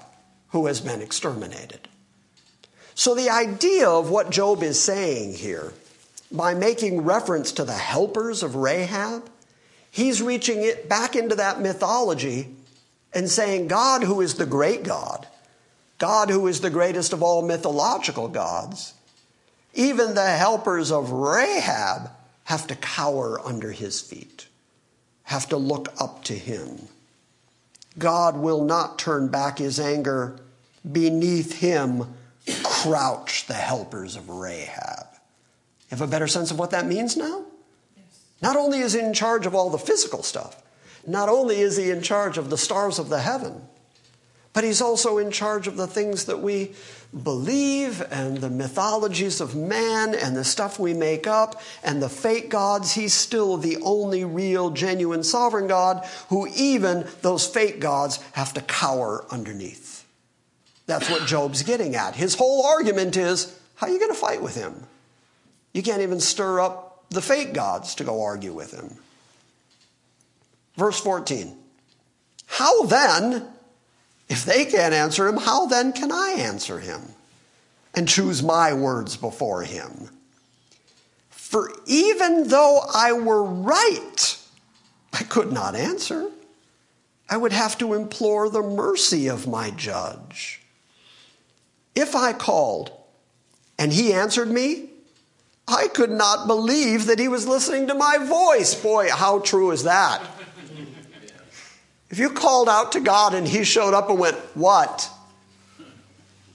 who 0.51 0.67
has 0.67 0.81
been 0.81 1.03
exterminated. 1.03 1.89
So, 2.95 3.17
the 3.17 3.29
idea 3.29 3.89
of 3.89 4.09
what 4.09 4.31
Job 4.31 4.63
is 4.63 4.81
saying 4.81 5.35
here, 5.35 5.73
by 6.31 6.55
making 6.55 7.03
reference 7.03 7.53
to 7.53 7.65
the 7.65 7.73
helpers 7.73 8.43
of 8.43 8.55
Rahab, 8.55 9.31
he's 9.91 10.23
reaching 10.23 10.63
it 10.63 10.89
back 10.89 11.17
into 11.17 11.35
that 11.37 11.61
mythology 11.61 12.55
and 13.15 13.29
saying, 13.29 13.69
God, 13.69 14.03
who 14.03 14.21
is 14.21 14.35
the 14.35 14.47
great 14.47 14.83
God, 14.83 15.27
God, 15.99 16.31
who 16.31 16.47
is 16.47 16.61
the 16.61 16.71
greatest 16.71 17.13
of 17.13 17.23
all 17.23 17.43
mythological 17.43 18.29
gods, 18.29 18.95
even 19.75 20.15
the 20.15 20.31
helpers 20.31 20.93
of 20.93 21.11
Rahab 21.11 22.11
have 22.45 22.67
to 22.69 22.75
cower 22.77 23.41
under 23.41 23.73
his 23.73 24.01
feet, 24.01 24.47
have 25.25 25.49
to 25.49 25.57
look 25.57 25.93
up 26.01 26.25
to 26.25 26.35
him. 26.35 26.89
God 27.99 28.37
will 28.37 28.65
not 28.65 28.99
turn 28.99 29.29
back 29.29 29.59
his 29.59 29.81
anger. 29.81 30.39
Beneath 30.91 31.59
him 31.59 32.15
crouch 32.63 33.47
the 33.47 33.55
helpers 33.55 34.17
of 34.17 34.29
Rahab. 34.29 35.08
You 35.91 35.97
have 35.97 36.03
a 36.03 36.11
better 36.11 36.27
sense 36.27 36.51
of 36.51 36.59
what 36.59 36.71
that 36.71 36.87
means 36.87 37.17
now? 37.17 37.45
Yes. 37.97 38.25
Not 38.43 38.57
only 38.57 38.81
is 38.81 38.93
he 38.93 39.01
in 39.01 39.15
charge 39.15 39.47
of 39.47 39.55
all 39.55 39.71
the 39.71 39.79
physical 39.79 40.23
stuff, 40.23 40.63
not 41.07 41.29
only 41.29 41.61
is 41.61 41.77
he 41.77 41.91
in 41.91 42.03
charge 42.03 42.37
of 42.37 42.51
the 42.51 42.59
stars 42.59 42.99
of 42.99 43.09
the 43.09 43.21
heaven, 43.21 43.63
but 44.59 44.65
He's 44.65 44.81
also 44.81 45.19
in 45.19 45.31
charge 45.31 45.69
of 45.69 45.77
the 45.77 45.87
things 45.87 46.25
that 46.25 46.41
we 46.41 46.73
believe 47.23 48.03
and 48.11 48.39
the 48.39 48.51
mythologies 48.51 49.41
of 49.41 49.55
man 49.55 50.17
and 50.17 50.37
the 50.37 50.43
stuff 50.43 50.81
we 50.81 50.95
make 50.95 51.29
up 51.29 51.63
and 51.85 52.03
the 52.03 52.09
fake 52.09 52.51
gods. 52.51 52.93
He's 52.93 53.15
still 53.15 53.57
the 53.57 53.77
only 53.83 54.25
real, 54.25 54.71
genuine, 54.71 55.23
sovereign 55.23 55.69
God 55.69 56.05
who 56.29 56.49
even 56.57 57.07
those 57.23 57.47
fake 57.47 57.79
gods 57.79 58.19
have 58.33 58.53
to 58.55 58.61
cower 58.61 59.25
underneath. 59.31 60.05
That's 60.87 61.09
what 61.09 61.29
Job's 61.29 61.63
getting 61.63 61.95
at. 61.95 62.17
His 62.17 62.35
whole 62.35 62.67
argument 62.67 63.17
is 63.17 63.57
how 63.77 63.87
are 63.87 63.91
you 63.91 64.01
going 64.01 64.11
to 64.11 64.19
fight 64.19 64.43
with 64.43 64.57
him? 64.57 64.89
You 65.79 65.85
can't 65.85 66.03
even 66.03 66.19
stir 66.19 66.59
up 66.59 67.05
the 67.11 67.23
fake 67.23 67.55
gods 67.55 67.95
to 67.95 68.05
go 68.05 68.25
argue 68.25 68.53
with 68.53 68.73
him. 68.73 68.97
Verse 70.77 70.99
14 70.99 71.57
How 72.47 72.83
then, 72.87 73.47
if 74.29 74.45
they 74.45 74.65
can't 74.65 74.93
answer 74.93 75.29
him, 75.29 75.37
how 75.37 75.67
then 75.67 75.93
can 75.93 76.11
I 76.11 76.35
answer 76.37 76.81
him 76.81 77.03
and 77.95 78.09
choose 78.09 78.43
my 78.43 78.73
words 78.73 79.17
before 79.17 79.63
him? 79.63 80.11
For 81.31 81.71
even 81.87 82.49
though 82.49 82.81
I 82.93 83.13
were 83.13 83.45
right, 83.45 84.37
I 85.13 85.23
could 85.23 85.53
not 85.53 85.77
answer. 85.77 86.29
I 87.31 87.37
would 87.37 87.53
have 87.53 87.79
to 87.79 87.95
implore 87.95 88.51
the 88.51 88.63
mercy 88.63 89.29
of 89.29 89.47
my 89.47 89.71
judge. 89.71 90.61
If 91.95 92.17
I 92.17 92.33
called 92.33 92.91
and 93.79 93.93
he 93.93 94.13
answered 94.13 94.51
me, 94.51 94.88
I 95.69 95.89
could 95.89 96.11
not 96.11 96.47
believe 96.47 97.07
that 97.07 97.19
he 97.19 97.29
was 97.29 97.47
listening 97.47 97.89
to 97.89 97.95
my 97.95 98.17
voice. 98.19 98.75
Boy, 98.75 99.11
how 99.11 99.41
true 99.41 99.71
is 99.71 99.85
that? 99.85 100.23
If 102.11 102.19
you 102.19 102.31
called 102.31 102.71
out 102.71 102.93
to 102.93 103.01
God 103.01 103.35
and 103.35 103.47
he 103.47 103.65
showed 103.65 103.93
up 103.93 104.09
and 104.09 104.19
went, 104.19 104.37
What? 104.55 105.11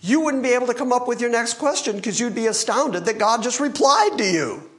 You 0.02 0.22
wouldn't 0.22 0.44
be 0.44 0.50
able 0.50 0.68
to 0.68 0.74
come 0.74 0.92
up 0.92 1.08
with 1.08 1.22
your 1.22 1.30
next 1.30 1.54
question 1.54 1.96
because 1.96 2.20
you'd 2.20 2.36
be 2.36 2.48
astounded 2.48 3.06
that 3.06 3.20
God 3.20 3.42
just 3.42 3.60
replied 3.62 4.18
to 4.18 4.26
you. 4.26 4.70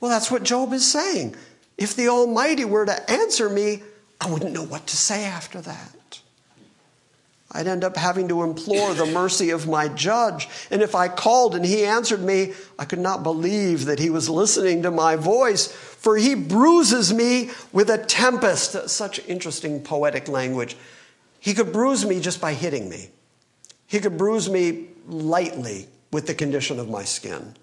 Well, 0.00 0.10
that's 0.10 0.30
what 0.30 0.44
Job 0.44 0.72
is 0.72 0.86
saying. 0.86 1.34
If 1.76 1.96
the 1.96 2.08
Almighty 2.08 2.64
were 2.64 2.86
to 2.86 3.10
answer 3.10 3.48
me, 3.48 3.82
I 4.20 4.30
wouldn't 4.30 4.52
know 4.52 4.62
what 4.62 4.86
to 4.86 4.96
say 4.96 5.24
after 5.24 5.60
that. 5.62 5.97
I'd 7.50 7.66
end 7.66 7.82
up 7.82 7.96
having 7.96 8.28
to 8.28 8.42
implore 8.42 8.92
the 8.92 9.06
mercy 9.06 9.50
of 9.50 9.66
my 9.66 9.88
judge. 9.88 10.48
And 10.70 10.82
if 10.82 10.94
I 10.94 11.08
called 11.08 11.54
and 11.54 11.64
he 11.64 11.84
answered 11.84 12.20
me, 12.20 12.52
I 12.78 12.84
could 12.84 12.98
not 12.98 13.22
believe 13.22 13.86
that 13.86 13.98
he 13.98 14.10
was 14.10 14.28
listening 14.28 14.82
to 14.82 14.90
my 14.90 15.16
voice, 15.16 15.72
for 15.72 16.18
he 16.18 16.34
bruises 16.34 17.12
me 17.12 17.50
with 17.72 17.88
a 17.88 18.04
tempest. 18.04 18.90
Such 18.90 19.26
interesting 19.26 19.82
poetic 19.82 20.28
language. 20.28 20.76
He 21.40 21.54
could 21.54 21.72
bruise 21.72 22.04
me 22.04 22.20
just 22.20 22.40
by 22.40 22.52
hitting 22.52 22.88
me, 22.88 23.10
he 23.86 24.00
could 24.00 24.18
bruise 24.18 24.50
me 24.50 24.88
lightly 25.06 25.88
with 26.12 26.26
the 26.26 26.34
condition 26.34 26.78
of 26.78 26.90
my 26.90 27.04
skin. 27.04 27.54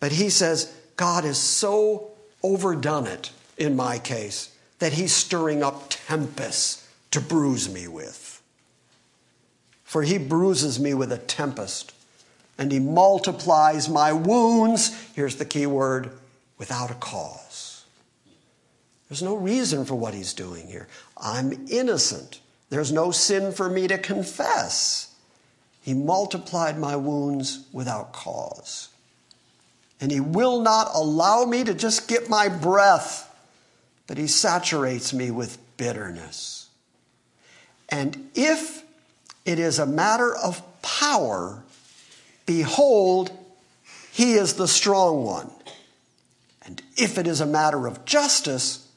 But 0.00 0.12
he 0.12 0.30
says, 0.30 0.74
God 0.96 1.24
has 1.24 1.38
so 1.38 2.12
overdone 2.42 3.06
it 3.06 3.30
in 3.58 3.76
my 3.76 3.98
case 3.98 4.54
that 4.78 4.94
he's 4.94 5.12
stirring 5.12 5.62
up 5.62 5.86
tempests 5.88 6.88
to 7.10 7.20
bruise 7.20 7.72
me 7.72 7.88
with 7.88 8.23
for 9.94 10.02
he 10.02 10.18
bruises 10.18 10.80
me 10.80 10.92
with 10.92 11.12
a 11.12 11.18
tempest, 11.18 11.94
and 12.58 12.72
he 12.72 12.80
multiplies 12.80 13.88
my 13.88 14.12
wounds. 14.12 14.90
Here's 15.14 15.36
the 15.36 15.44
key 15.44 15.66
word 15.66 16.10
without 16.58 16.90
a 16.90 16.94
cause. 16.94 17.84
There's 19.08 19.22
no 19.22 19.36
reason 19.36 19.84
for 19.84 19.94
what 19.94 20.12
he's 20.12 20.34
doing 20.34 20.66
here. 20.66 20.88
I'm 21.16 21.68
innocent. 21.70 22.40
There's 22.70 22.90
no 22.90 23.12
sin 23.12 23.52
for 23.52 23.70
me 23.70 23.86
to 23.86 23.96
confess. 23.96 25.14
He 25.80 25.94
multiplied 25.94 26.76
my 26.76 26.96
wounds 26.96 27.64
without 27.72 28.12
cause. 28.12 28.88
And 30.00 30.10
he 30.10 30.18
will 30.18 30.60
not 30.60 30.90
allow 30.92 31.44
me 31.44 31.62
to 31.62 31.72
just 31.72 32.08
get 32.08 32.28
my 32.28 32.48
breath, 32.48 33.32
but 34.08 34.18
he 34.18 34.26
saturates 34.26 35.14
me 35.14 35.30
with 35.30 35.56
bitterness. 35.76 36.68
And 37.88 38.32
if 38.34 38.83
it 39.44 39.58
is 39.58 39.78
a 39.78 39.86
matter 39.86 40.34
of 40.34 40.62
power. 40.82 41.62
Behold, 42.46 43.30
he 44.12 44.34
is 44.34 44.54
the 44.54 44.68
strong 44.68 45.24
one. 45.24 45.50
And 46.64 46.82
if 46.96 47.18
it 47.18 47.26
is 47.26 47.40
a 47.40 47.46
matter 47.46 47.86
of 47.86 48.04
justice, 48.04 48.88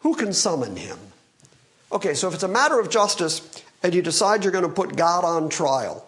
who 0.00 0.14
can 0.14 0.32
summon 0.32 0.76
him? 0.76 0.98
Okay, 1.92 2.14
so 2.14 2.28
if 2.28 2.34
it's 2.34 2.42
a 2.42 2.48
matter 2.48 2.80
of 2.80 2.90
justice 2.90 3.62
and 3.82 3.94
you 3.94 4.02
decide 4.02 4.44
you're 4.44 4.52
going 4.52 4.64
to 4.66 4.70
put 4.70 4.96
God 4.96 5.24
on 5.24 5.48
trial, 5.48 6.06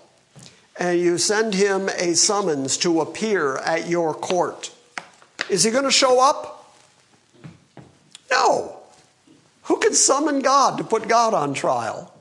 and 0.76 0.99
you 0.99 1.18
send 1.18 1.55
him 1.55 1.88
a 1.99 2.14
summons 2.14 2.76
to 2.78 3.01
appear 3.01 3.57
at 3.59 3.88
your 3.88 4.14
court, 4.14 4.72
is 5.51 5.62
he 5.62 5.70
going 5.70 5.84
to 5.84 5.90
show 5.90 6.20
up? 6.20 6.74
No. 8.30 8.76
Who 9.64 9.78
can 9.78 9.95
summon 9.95 10.40
God 10.40 10.78
to 10.78 10.84
put 10.84 11.07
God 11.09 11.34
on 11.34 11.55
trial? 11.55 12.13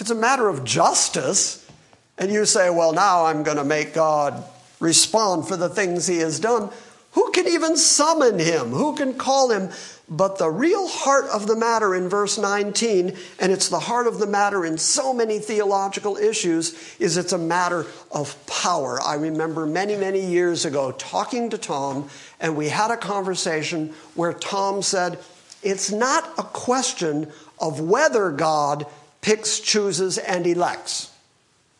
If 0.00 0.04
it's 0.04 0.10
a 0.12 0.14
matter 0.14 0.48
of 0.48 0.64
justice, 0.64 1.70
and 2.16 2.32
you 2.32 2.46
say, 2.46 2.70
well, 2.70 2.94
now 2.94 3.26
I'm 3.26 3.42
going 3.42 3.58
to 3.58 3.64
make 3.64 3.92
God 3.92 4.42
respond 4.80 5.46
for 5.46 5.58
the 5.58 5.68
things 5.68 6.06
he 6.06 6.20
has 6.20 6.40
done, 6.40 6.70
who 7.12 7.30
can 7.32 7.46
even 7.46 7.76
summon 7.76 8.38
him? 8.38 8.70
Who 8.70 8.96
can 8.96 9.12
call 9.12 9.50
him? 9.50 9.68
But 10.08 10.38
the 10.38 10.48
real 10.48 10.88
heart 10.88 11.26
of 11.26 11.46
the 11.46 11.54
matter 11.54 11.94
in 11.94 12.08
verse 12.08 12.38
19, 12.38 13.14
and 13.40 13.52
it's 13.52 13.68
the 13.68 13.78
heart 13.78 14.06
of 14.06 14.18
the 14.18 14.26
matter 14.26 14.64
in 14.64 14.78
so 14.78 15.12
many 15.12 15.38
theological 15.38 16.16
issues, 16.16 16.96
is 16.98 17.18
it's 17.18 17.34
a 17.34 17.38
matter 17.38 17.84
of 18.10 18.34
power. 18.46 18.98
I 19.02 19.16
remember 19.16 19.66
many, 19.66 19.96
many 19.96 20.24
years 20.24 20.64
ago 20.64 20.92
talking 20.92 21.50
to 21.50 21.58
Tom, 21.58 22.08
and 22.40 22.56
we 22.56 22.70
had 22.70 22.90
a 22.90 22.96
conversation 22.96 23.92
where 24.14 24.32
Tom 24.32 24.80
said, 24.80 25.18
It's 25.62 25.92
not 25.92 26.24
a 26.38 26.42
question 26.42 27.30
of 27.58 27.80
whether 27.80 28.30
God 28.30 28.86
picks, 29.20 29.60
chooses, 29.60 30.18
and 30.18 30.46
elects. 30.46 31.10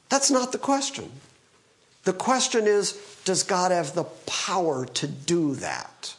That's 0.08 0.30
not 0.30 0.52
the 0.52 0.58
question. 0.58 1.10
The 2.04 2.12
question 2.12 2.66
is 2.66 2.92
does 3.24 3.42
God 3.42 3.70
have 3.70 3.94
the 3.94 4.04
power 4.04 4.86
to 4.86 5.06
do 5.06 5.54
that? 5.56 6.14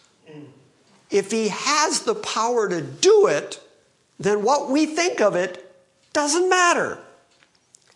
If 1.09 1.32
He 1.32 1.49
has 1.49 2.01
the 2.01 2.15
power 2.15 2.69
to 2.69 2.82
do 2.82 3.28
it, 3.28 3.59
then 4.19 4.43
what 4.43 4.69
we 4.69 4.86
think 4.86 5.19
of 5.19 5.36
it 5.36 5.74
doesn't 6.13 6.49
matter. 6.49 6.99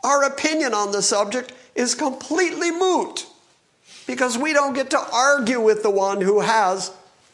Our 0.03 0.23
opinion 0.23 0.73
on 0.73 0.91
the 0.91 1.01
subject 1.01 1.53
is 1.75 1.95
completely 1.95 2.71
moot 2.71 3.25
because 4.07 4.37
we 4.37 4.53
don't 4.53 4.73
get 4.73 4.89
to 4.91 4.99
argue 4.99 5.61
with 5.61 5.83
the 5.83 5.89
one 5.89 6.21
who 6.21 6.41
has 6.41 6.91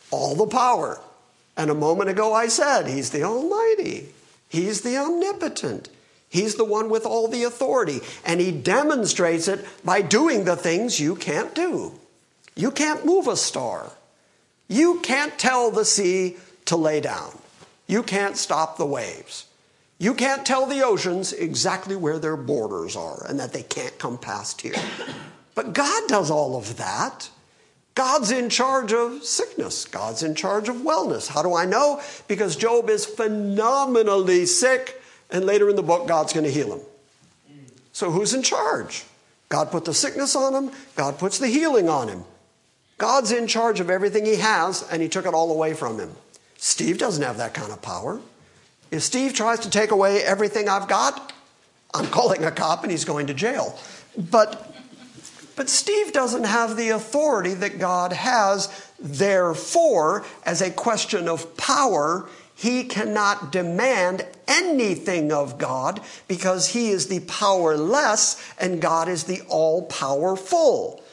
all 0.09 0.35
the 0.35 0.47
power. 0.47 0.99
And 1.57 1.69
a 1.69 1.75
moment 1.75 2.09
ago 2.09 2.33
I 2.33 2.47
said, 2.47 2.87
He's 2.87 3.09
the 3.09 3.23
Almighty. 3.23 4.09
He's 4.51 4.81
the 4.81 4.97
omnipotent. 4.97 5.87
He's 6.27 6.55
the 6.55 6.65
one 6.65 6.89
with 6.89 7.05
all 7.05 7.29
the 7.29 7.45
authority. 7.45 8.01
And 8.25 8.41
he 8.41 8.51
demonstrates 8.51 9.47
it 9.47 9.65
by 9.85 10.01
doing 10.01 10.43
the 10.43 10.57
things 10.57 10.99
you 10.99 11.15
can't 11.15 11.55
do. 11.55 11.93
You 12.53 12.69
can't 12.69 13.05
move 13.05 13.27
a 13.27 13.37
star. 13.37 13.93
You 14.67 14.99
can't 14.99 15.39
tell 15.39 15.71
the 15.71 15.85
sea 15.85 16.35
to 16.65 16.75
lay 16.75 16.99
down. 16.99 17.39
You 17.87 18.03
can't 18.03 18.35
stop 18.35 18.75
the 18.75 18.85
waves. 18.85 19.45
You 19.99 20.13
can't 20.13 20.45
tell 20.45 20.65
the 20.65 20.83
oceans 20.83 21.31
exactly 21.31 21.95
where 21.95 22.19
their 22.19 22.35
borders 22.35 22.97
are 22.97 23.25
and 23.25 23.39
that 23.39 23.53
they 23.53 23.63
can't 23.63 23.97
come 23.97 24.17
past 24.17 24.59
here. 24.59 24.75
But 25.55 25.71
God 25.71 26.09
does 26.09 26.29
all 26.29 26.57
of 26.57 26.75
that. 26.75 27.29
God's 27.95 28.31
in 28.31 28.49
charge 28.49 28.93
of 28.93 29.23
sickness. 29.23 29.85
God's 29.85 30.23
in 30.23 30.35
charge 30.35 30.69
of 30.69 30.77
wellness. 30.77 31.27
How 31.27 31.41
do 31.43 31.53
I 31.53 31.65
know? 31.65 32.01
Because 32.27 32.55
Job 32.55 32.89
is 32.89 33.05
phenomenally 33.05 34.45
sick, 34.45 35.01
and 35.29 35.45
later 35.45 35.69
in 35.69 35.75
the 35.75 35.83
book, 35.83 36.07
God's 36.07 36.33
going 36.33 36.45
to 36.45 36.51
heal 36.51 36.73
him. 36.73 36.81
So 37.91 38.11
who's 38.11 38.33
in 38.33 38.43
charge? 38.43 39.03
God 39.49 39.69
put 39.69 39.83
the 39.83 39.93
sickness 39.93 40.35
on 40.35 40.55
him, 40.55 40.71
God 40.95 41.19
puts 41.19 41.37
the 41.37 41.47
healing 41.47 41.89
on 41.89 42.07
him. 42.07 42.23
God's 42.97 43.31
in 43.31 43.47
charge 43.47 43.79
of 43.79 43.89
everything 43.89 44.25
he 44.25 44.37
has, 44.37 44.87
and 44.89 45.01
he 45.01 45.09
took 45.09 45.25
it 45.25 45.33
all 45.33 45.51
away 45.51 45.73
from 45.73 45.99
him. 45.99 46.15
Steve 46.57 46.97
doesn't 46.97 47.23
have 47.23 47.37
that 47.37 47.53
kind 47.53 47.71
of 47.71 47.81
power. 47.81 48.21
If 48.91 49.01
Steve 49.01 49.33
tries 49.33 49.59
to 49.61 49.69
take 49.69 49.91
away 49.91 50.21
everything 50.21 50.69
I've 50.69 50.87
got, 50.87 51.33
I'm 51.93 52.07
calling 52.07 52.43
a 52.43 52.51
cop 52.51 52.83
and 52.83 52.91
he's 52.91 53.03
going 53.03 53.27
to 53.27 53.33
jail. 53.33 53.77
But 54.17 54.70
but 55.55 55.69
Steve 55.69 56.13
doesn't 56.13 56.45
have 56.45 56.75
the 56.75 56.89
authority 56.89 57.53
that 57.55 57.79
God 57.79 58.13
has. 58.13 58.69
Therefore, 58.99 60.25
as 60.45 60.61
a 60.61 60.71
question 60.71 61.27
of 61.27 61.57
power, 61.57 62.27
he 62.55 62.83
cannot 62.83 63.51
demand 63.51 64.25
anything 64.47 65.31
of 65.31 65.57
God 65.57 66.01
because 66.27 66.69
he 66.69 66.89
is 66.89 67.07
the 67.07 67.21
powerless 67.21 68.41
and 68.59 68.81
God 68.81 69.09
is 69.09 69.23
the 69.23 69.41
all 69.49 69.83
powerful. 69.83 71.03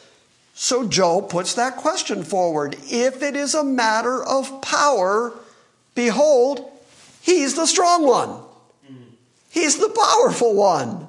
So 0.52 0.86
Job 0.86 1.30
puts 1.30 1.54
that 1.54 1.76
question 1.76 2.24
forward. 2.24 2.76
If 2.90 3.22
it 3.22 3.36
is 3.36 3.54
a 3.54 3.64
matter 3.64 4.22
of 4.22 4.60
power, 4.60 5.32
behold, 5.94 6.70
he's 7.22 7.54
the 7.54 7.66
strong 7.66 8.06
one. 8.06 8.42
He's 9.50 9.78
the 9.78 9.88
powerful 9.88 10.54
one. 10.54 11.08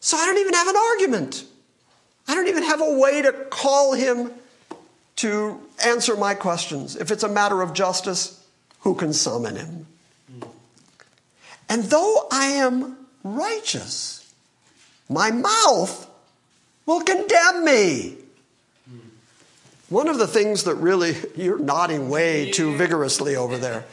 So 0.00 0.16
I 0.16 0.26
don't 0.26 0.38
even 0.38 0.54
have 0.54 0.68
an 0.68 0.76
argument. 0.76 1.44
I 2.28 2.34
don't 2.34 2.48
even 2.48 2.62
have 2.62 2.82
a 2.82 2.98
way 2.98 3.22
to 3.22 3.32
call 3.32 3.94
him 3.94 4.30
to 5.16 5.60
answer 5.84 6.14
my 6.14 6.34
questions. 6.34 6.94
If 6.94 7.10
it's 7.10 7.22
a 7.22 7.28
matter 7.28 7.62
of 7.62 7.72
justice, 7.72 8.44
who 8.80 8.94
can 8.94 9.14
summon 9.14 9.56
him? 9.56 9.86
And 11.70 11.84
though 11.84 12.28
I 12.30 12.46
am 12.46 12.96
righteous, 13.24 14.30
my 15.08 15.30
mouth 15.30 16.08
will 16.86 17.00
condemn 17.00 17.64
me. 17.64 18.16
One 19.88 20.08
of 20.08 20.18
the 20.18 20.26
things 20.26 20.64
that 20.64 20.74
really, 20.74 21.16
you're 21.36 21.58
nodding 21.58 22.10
way 22.10 22.50
too 22.50 22.76
vigorously 22.76 23.36
over 23.36 23.56
there. 23.56 23.86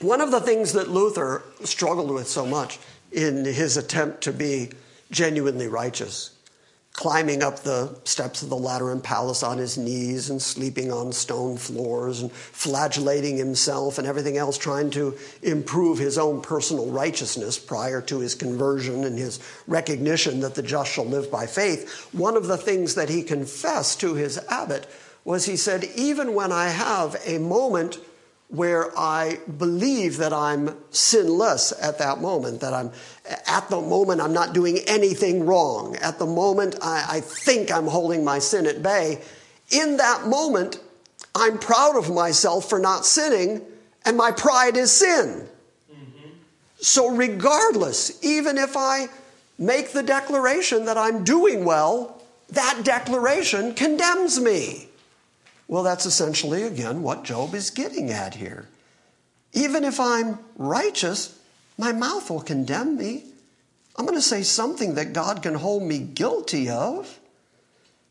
One 0.00 0.20
of 0.20 0.30
the 0.30 0.40
things 0.40 0.72
that 0.72 0.88
Luther 0.88 1.42
struggled 1.62 2.10
with 2.10 2.26
so 2.26 2.46
much 2.46 2.78
in 3.12 3.44
his 3.44 3.76
attempt 3.76 4.22
to 4.22 4.32
be 4.32 4.70
genuinely 5.10 5.68
righteous 5.68 6.30
climbing 6.92 7.42
up 7.42 7.60
the 7.60 7.98
steps 8.04 8.42
of 8.42 8.50
the 8.50 8.56
Lateran 8.56 9.00
Palace 9.00 9.42
on 9.42 9.56
his 9.56 9.78
knees 9.78 10.28
and 10.28 10.40
sleeping 10.40 10.92
on 10.92 11.10
stone 11.10 11.56
floors 11.56 12.20
and 12.20 12.30
flagellating 12.30 13.36
himself 13.38 13.98
and 13.98 14.06
everything 14.06 14.36
else, 14.36 14.58
trying 14.58 14.90
to 14.90 15.16
improve 15.42 15.98
his 15.98 16.18
own 16.18 16.42
personal 16.42 16.90
righteousness 16.90 17.58
prior 17.58 18.02
to 18.02 18.20
his 18.20 18.34
conversion 18.34 19.04
and 19.04 19.18
his 19.18 19.40
recognition 19.66 20.40
that 20.40 20.54
the 20.54 20.62
just 20.62 20.92
shall 20.92 21.06
live 21.06 21.30
by 21.30 21.46
faith. 21.46 22.08
One 22.12 22.36
of 22.36 22.46
the 22.46 22.58
things 22.58 22.94
that 22.94 23.08
he 23.08 23.22
confessed 23.22 24.00
to 24.00 24.14
his 24.14 24.38
abbot 24.48 24.86
was 25.24 25.46
he 25.46 25.56
said, 25.56 25.84
Even 25.96 26.34
when 26.34 26.52
I 26.52 26.68
have 26.68 27.16
a 27.24 27.38
moment 27.38 27.98
where 28.52 28.96
I 28.98 29.38
believe 29.56 30.18
that 30.18 30.34
I'm 30.34 30.76
sinless 30.90 31.72
at 31.80 31.98
that 31.98 32.20
moment, 32.20 32.60
that 32.60 32.74
I'm 32.74 32.92
at 33.46 33.70
the 33.70 33.80
moment 33.80 34.20
I'm 34.20 34.34
not 34.34 34.52
doing 34.52 34.80
anything 34.86 35.46
wrong. 35.46 35.96
At 35.96 36.18
the 36.18 36.26
moment 36.26 36.76
I, 36.82 37.06
I, 37.08 37.20
think 37.20 37.72
I'm 37.72 37.86
holding 37.86 38.24
my 38.24 38.38
sin 38.40 38.66
at 38.66 38.82
bay. 38.82 39.22
In 39.70 39.96
that 39.96 40.26
moment, 40.26 40.78
I'm 41.34 41.58
proud 41.58 41.96
of 41.96 42.12
myself 42.12 42.68
for 42.68 42.78
not 42.78 43.06
sinning, 43.06 43.62
and 44.04 44.18
my 44.18 44.32
pride 44.32 44.76
is 44.76 44.92
sin. 44.92 45.48
Mm-hmm. 45.90 46.28
So, 46.78 47.08
regardless, 47.08 48.22
even 48.22 48.58
if 48.58 48.76
I 48.76 49.06
make 49.58 49.92
the 49.92 50.02
declaration 50.02 50.84
that 50.84 50.98
I'm 50.98 51.24
doing 51.24 51.64
well, 51.64 52.22
that 52.50 52.82
declaration 52.84 53.72
condemns 53.72 54.38
me. 54.38 54.90
Well, 55.72 55.84
that's 55.84 56.04
essentially, 56.04 56.64
again, 56.64 57.02
what 57.02 57.24
Job 57.24 57.54
is 57.54 57.70
getting 57.70 58.10
at 58.10 58.34
here. 58.34 58.68
Even 59.54 59.84
if 59.84 59.98
I'm 59.98 60.38
righteous, 60.58 61.34
my 61.78 61.92
mouth 61.92 62.28
will 62.28 62.42
condemn 62.42 62.98
me. 62.98 63.24
I'm 63.96 64.04
going 64.04 64.18
to 64.18 64.20
say 64.20 64.42
something 64.42 64.96
that 64.96 65.14
God 65.14 65.42
can 65.42 65.54
hold 65.54 65.82
me 65.82 65.98
guilty 65.98 66.68
of. 66.68 67.18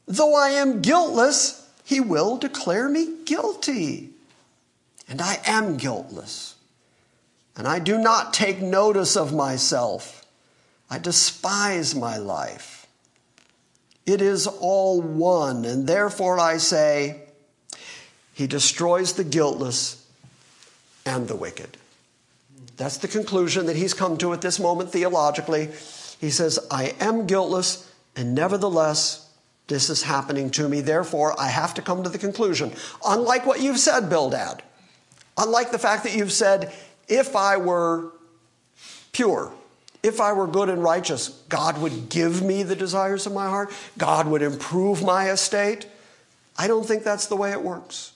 Though 0.08 0.36
I 0.36 0.50
am 0.50 0.82
guiltless, 0.82 1.70
He 1.86 2.00
will 2.00 2.38
declare 2.38 2.90
me 2.90 3.18
guilty. 3.26 4.10
And 5.08 5.22
I 5.22 5.38
am 5.46 5.78
guiltless. 5.78 6.56
And 7.56 7.68
I 7.68 7.78
do 7.78 8.00
not 8.00 8.34
take 8.34 8.60
notice 8.60 9.16
of 9.16 9.36
myself. 9.36 10.26
I 10.90 10.98
despise 10.98 11.94
my 11.94 12.18
life. 12.18 12.88
It 14.08 14.20
is 14.20 14.48
all 14.48 15.00
one, 15.00 15.64
and 15.64 15.86
therefore 15.86 16.40
I 16.40 16.58
say, 16.58 17.28
he 18.42 18.48
destroys 18.48 19.14
the 19.14 19.24
guiltless 19.24 20.04
and 21.06 21.28
the 21.28 21.36
wicked. 21.36 21.78
That's 22.76 22.98
the 22.98 23.08
conclusion 23.08 23.68
that 23.68 23.76
he's 23.76 23.94
come 23.94 24.18
to 24.18 24.34
at 24.34 24.42
this 24.42 24.60
moment 24.60 24.92
theologically. 24.92 25.70
He 26.20 26.32
says, 26.32 26.58
I 26.72 26.96
am 27.00 27.28
guiltless, 27.28 27.88
and 28.16 28.34
nevertheless, 28.34 29.30
this 29.68 29.92
is 29.92 30.02
happening 30.02 30.50
to 30.52 30.68
me. 30.68 30.82
Therefore, 30.82 31.40
I 31.40 31.50
have 31.50 31.76
to 31.76 31.84
come 31.84 32.02
to 32.02 32.10
the 32.10 32.18
conclusion. 32.18 32.74
Unlike 33.06 33.46
what 33.46 33.62
you've 33.62 33.78
said, 33.78 34.10
Bildad, 34.10 34.64
unlike 35.38 35.70
the 35.72 35.78
fact 35.78 36.04
that 36.06 36.16
you've 36.16 36.32
said, 36.32 36.74
if 37.08 37.36
I 37.36 37.58
were 37.58 38.10
pure, 39.12 39.54
if 40.02 40.20
I 40.20 40.34
were 40.34 40.48
good 40.48 40.70
and 40.70 40.82
righteous, 40.82 41.30
God 41.48 41.80
would 41.80 42.10
give 42.10 42.42
me 42.42 42.64
the 42.64 42.76
desires 42.76 43.28
of 43.28 43.34
my 43.34 43.48
heart, 43.50 43.72
God 44.00 44.26
would 44.26 44.42
improve 44.42 45.04
my 45.04 45.30
estate. 45.30 45.86
I 46.58 46.68
don't 46.68 46.88
think 46.88 47.04
that's 47.04 47.28
the 47.28 47.36
way 47.36 47.52
it 47.52 47.62
works. 47.62 48.11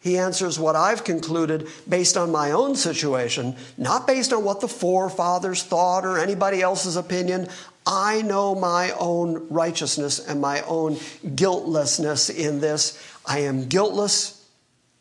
He 0.00 0.16
answers 0.16 0.58
what 0.58 0.76
I've 0.76 1.02
concluded 1.02 1.68
based 1.88 2.16
on 2.16 2.30
my 2.30 2.52
own 2.52 2.76
situation, 2.76 3.56
not 3.76 4.06
based 4.06 4.32
on 4.32 4.44
what 4.44 4.60
the 4.60 4.68
forefathers 4.68 5.62
thought 5.62 6.04
or 6.04 6.18
anybody 6.18 6.62
else's 6.62 6.96
opinion. 6.96 7.48
I 7.86 8.22
know 8.22 8.54
my 8.54 8.92
own 8.92 9.48
righteousness 9.48 10.18
and 10.18 10.40
my 10.40 10.60
own 10.62 10.98
guiltlessness 11.34 12.30
in 12.30 12.60
this. 12.60 13.02
I 13.26 13.40
am 13.40 13.68
guiltless, 13.68 14.46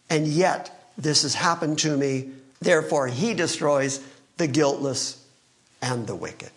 and 0.09 0.27
yet 0.27 0.91
this 0.97 1.21
has 1.21 1.35
happened 1.35 1.77
to 1.79 1.95
me. 1.95 2.31
Therefore, 2.59 3.07
he 3.07 3.35
destroys 3.35 3.99
the 4.37 4.47
guiltless 4.47 5.23
and 5.81 6.07
the 6.07 6.15
wicked. 6.15 6.51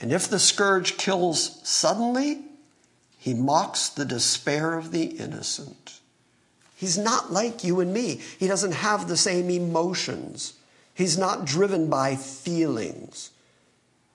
And 0.00 0.10
if 0.10 0.28
the 0.28 0.38
scourge 0.38 0.96
kills 0.96 1.60
suddenly, 1.68 2.40
he 3.18 3.34
mocks 3.34 3.88
the 3.88 4.04
despair 4.04 4.78
of 4.78 4.90
the 4.90 5.04
innocent. 5.04 6.00
He's 6.76 6.98
not 6.98 7.32
like 7.32 7.64
you 7.64 7.80
and 7.80 7.92
me. 7.92 8.20
He 8.38 8.46
doesn't 8.46 8.72
have 8.72 9.08
the 9.08 9.16
same 9.16 9.50
emotions. 9.50 10.54
He's 10.94 11.18
not 11.18 11.44
driven 11.44 11.88
by 11.88 12.16
feelings. 12.16 13.30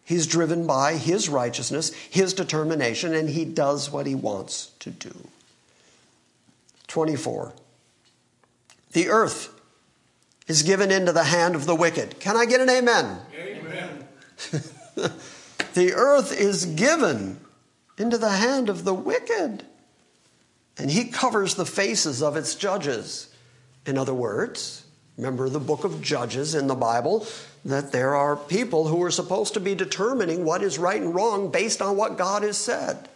He's 0.03 0.25
driven 0.25 0.65
by 0.65 0.95
his 0.95 1.29
righteousness, 1.29 1.93
his 2.09 2.33
determination, 2.33 3.13
and 3.13 3.29
he 3.29 3.45
does 3.45 3.91
what 3.91 4.07
he 4.07 4.15
wants 4.15 4.71
to 4.79 4.89
do. 4.89 5.13
24. 6.87 7.53
The 8.93 9.09
earth 9.09 9.53
is 10.47 10.63
given 10.63 10.89
into 10.89 11.13
the 11.13 11.25
hand 11.25 11.55
of 11.55 11.67
the 11.67 11.75
wicked. 11.75 12.19
Can 12.19 12.35
I 12.35 12.45
get 12.45 12.59
an 12.59 12.69
amen? 12.69 13.19
Amen. 13.39 14.05
the 15.75 15.93
earth 15.93 16.37
is 16.37 16.65
given 16.65 17.39
into 17.99 18.17
the 18.17 18.31
hand 18.31 18.67
of 18.67 18.83
the 18.83 18.93
wicked 18.93 19.63
and 20.79 20.89
he 20.89 21.05
covers 21.05 21.55
the 21.55 21.65
faces 21.65 22.23
of 22.23 22.37
its 22.37 22.55
judges. 22.55 23.27
In 23.85 23.97
other 23.97 24.13
words, 24.13 24.85
remember 25.17 25.49
the 25.49 25.59
book 25.59 25.83
of 25.83 26.01
Judges 26.01 26.55
in 26.55 26.67
the 26.67 26.75
Bible, 26.75 27.27
that 27.65 27.91
there 27.91 28.15
are 28.15 28.37
people 28.37 28.87
who 28.87 29.03
are 29.03 29.11
supposed 29.11 29.53
to 29.55 29.59
be 29.59 29.75
determining 29.75 30.45
what 30.45 30.63
is 30.63 30.79
right 30.79 31.01
and 31.01 31.13
wrong 31.13 31.51
based 31.51 31.81
on 31.81 31.97
what 31.97 32.17
God 32.17 32.43
has 32.43 32.57
said. 32.57 33.09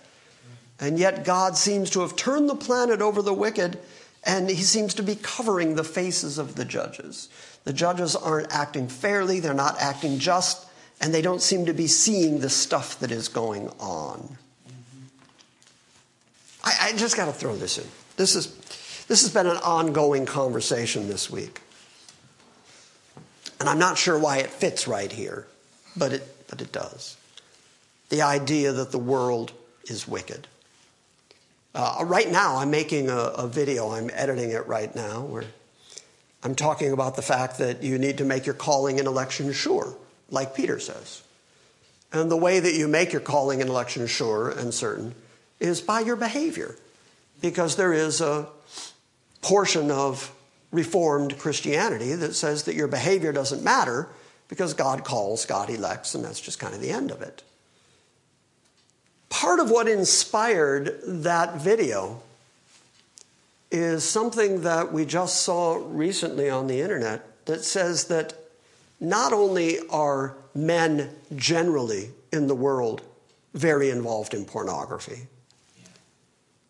And 0.80 1.00
yet 1.00 1.24
God 1.24 1.56
seems 1.56 1.90
to 1.92 2.02
have 2.02 2.18
turned 2.18 2.50
the 2.50 2.56
planet 2.56 3.02
over 3.02 3.22
the 3.22 3.34
wicked, 3.34 3.80
and 4.26 4.50
he 4.50 4.64
seems 4.64 4.94
to 4.96 5.04
be 5.04 5.16
covering 5.16 5.76
the 5.76 5.84
faces 5.86 6.38
of 6.38 6.56
the 6.56 6.66
judges. 6.66 7.30
The 7.64 7.72
judges 7.72 8.16
aren't 8.16 8.54
acting 8.54 8.90
fairly, 8.90 9.40
they're 9.40 9.54
not 9.54 9.80
acting 9.80 10.20
just, 10.20 10.68
and 11.00 11.14
they 11.14 11.22
don't 11.22 11.42
seem 11.42 11.66
to 11.68 11.74
be 11.74 11.88
seeing 11.88 12.40
the 12.40 12.50
stuff 12.50 13.00
that 13.00 13.12
is 13.12 13.30
going 13.30 13.70
on. 13.80 14.38
I, 16.64 16.78
I 16.82 16.94
just 16.94 17.16
got 17.16 17.26
to 17.26 17.34
throw 17.34 17.56
this 17.56 17.78
in. 17.78 17.88
This, 18.16 18.36
is, 18.36 18.56
this 19.08 19.22
has 19.22 19.34
been 19.34 19.48
an 19.48 19.58
ongoing 19.58 20.26
conversation 20.26 21.08
this 21.08 21.30
week. 21.30 21.62
And 23.60 23.70
I'm 23.70 23.80
not 23.80 23.98
sure 23.98 24.18
why 24.18 24.38
it 24.38 24.50
fits 24.50 24.88
right 24.88 25.12
here, 25.12 25.48
but 25.96 26.14
it, 26.14 26.48
but 26.50 26.62
it 26.62 26.72
does. 26.72 27.18
The 28.10 28.22
idea 28.22 28.72
that 28.74 28.92
the 28.92 29.00
world 29.00 29.54
is 29.86 30.08
wicked. 30.08 30.48
Uh, 31.76 32.04
right 32.06 32.30
now, 32.32 32.58
I'm 32.58 32.70
making 32.70 33.10
a, 33.10 33.18
a, 33.18 33.48
video, 33.48 33.90
I'm 33.90 34.12
editing 34.14 34.52
it 34.52 34.68
right 34.68 34.94
now, 34.96 35.22
where 35.22 35.46
I'm 36.44 36.54
talking 36.54 36.92
about 36.92 37.16
the 37.16 37.22
fact 37.24 37.58
that 37.58 37.82
you 37.82 37.98
need 37.98 38.20
to 38.20 38.26
make 38.26 38.46
your 38.46 38.54
calling 38.54 39.00
and 39.00 39.08
election 39.08 39.52
sure, 39.54 39.96
like 40.30 40.54
Peter 40.54 40.80
says. 40.80 41.24
And 42.12 42.30
the 42.30 42.38
way 42.38 42.60
that 42.60 42.76
you 42.76 42.88
make 42.88 43.12
your 43.12 43.22
calling 43.22 43.60
and 43.60 43.70
election 43.70 44.06
sure 44.06 44.52
and 44.52 44.72
certain 44.72 45.16
is 45.64 45.82
by 45.82 46.02
your 46.02 46.18
behavior, 46.18 46.76
because 47.42 47.76
there 47.78 47.94
is 47.94 48.22
a 48.22 48.48
portion 49.42 49.90
of 49.90 50.32
Reformed 50.72 51.38
Christianity 51.40 52.14
that 52.14 52.34
says 52.34 52.64
that 52.64 52.76
your 52.76 52.88
behavior 52.88 53.32
doesn't 53.32 53.64
matter 53.64 54.10
because 54.50 54.74
God 54.74 55.04
calls, 55.04 55.46
God 55.46 55.70
elects, 55.70 56.16
and 56.16 56.26
that's 56.26 56.42
just 56.42 56.60
kind 56.60 56.74
of 56.76 56.82
the 56.82 56.90
end 56.92 57.12
of 57.12 57.22
it. 57.22 57.44
Part 59.30 59.60
of 59.60 59.72
what 59.72 59.88
inspired 59.88 61.00
that 61.06 61.56
video 61.56 62.22
is 63.72 64.04
something 64.04 64.62
that 64.62 64.92
we 64.92 65.06
just 65.06 65.42
saw 65.42 65.82
recently 65.88 66.50
on 66.50 66.68
the 66.68 66.82
internet 66.82 67.46
that 67.46 67.64
says 67.64 68.06
that 68.06 68.34
not 69.00 69.34
only 69.34 69.80
are 69.90 70.36
men 70.54 71.10
generally 71.36 72.12
in 72.32 72.48
the 72.48 72.56
world 72.56 73.02
very 73.54 73.90
involved 73.90 74.34
in 74.34 74.46
pornography, 74.46 75.28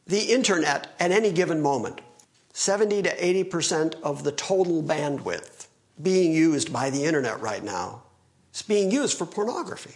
the 0.05 0.31
internet 0.33 0.93
at 0.99 1.11
any 1.11 1.31
given 1.31 1.61
moment, 1.61 2.01
70 2.53 3.03
to 3.03 3.15
80% 3.15 3.95
of 4.01 4.23
the 4.23 4.31
total 4.31 4.83
bandwidth 4.83 5.67
being 6.01 6.33
used 6.33 6.71
by 6.71 6.89
the 6.89 7.05
internet 7.05 7.39
right 7.41 7.63
now 7.63 8.03
is 8.53 8.61
being 8.61 8.91
used 8.91 9.17
for 9.17 9.25
pornography. 9.25 9.95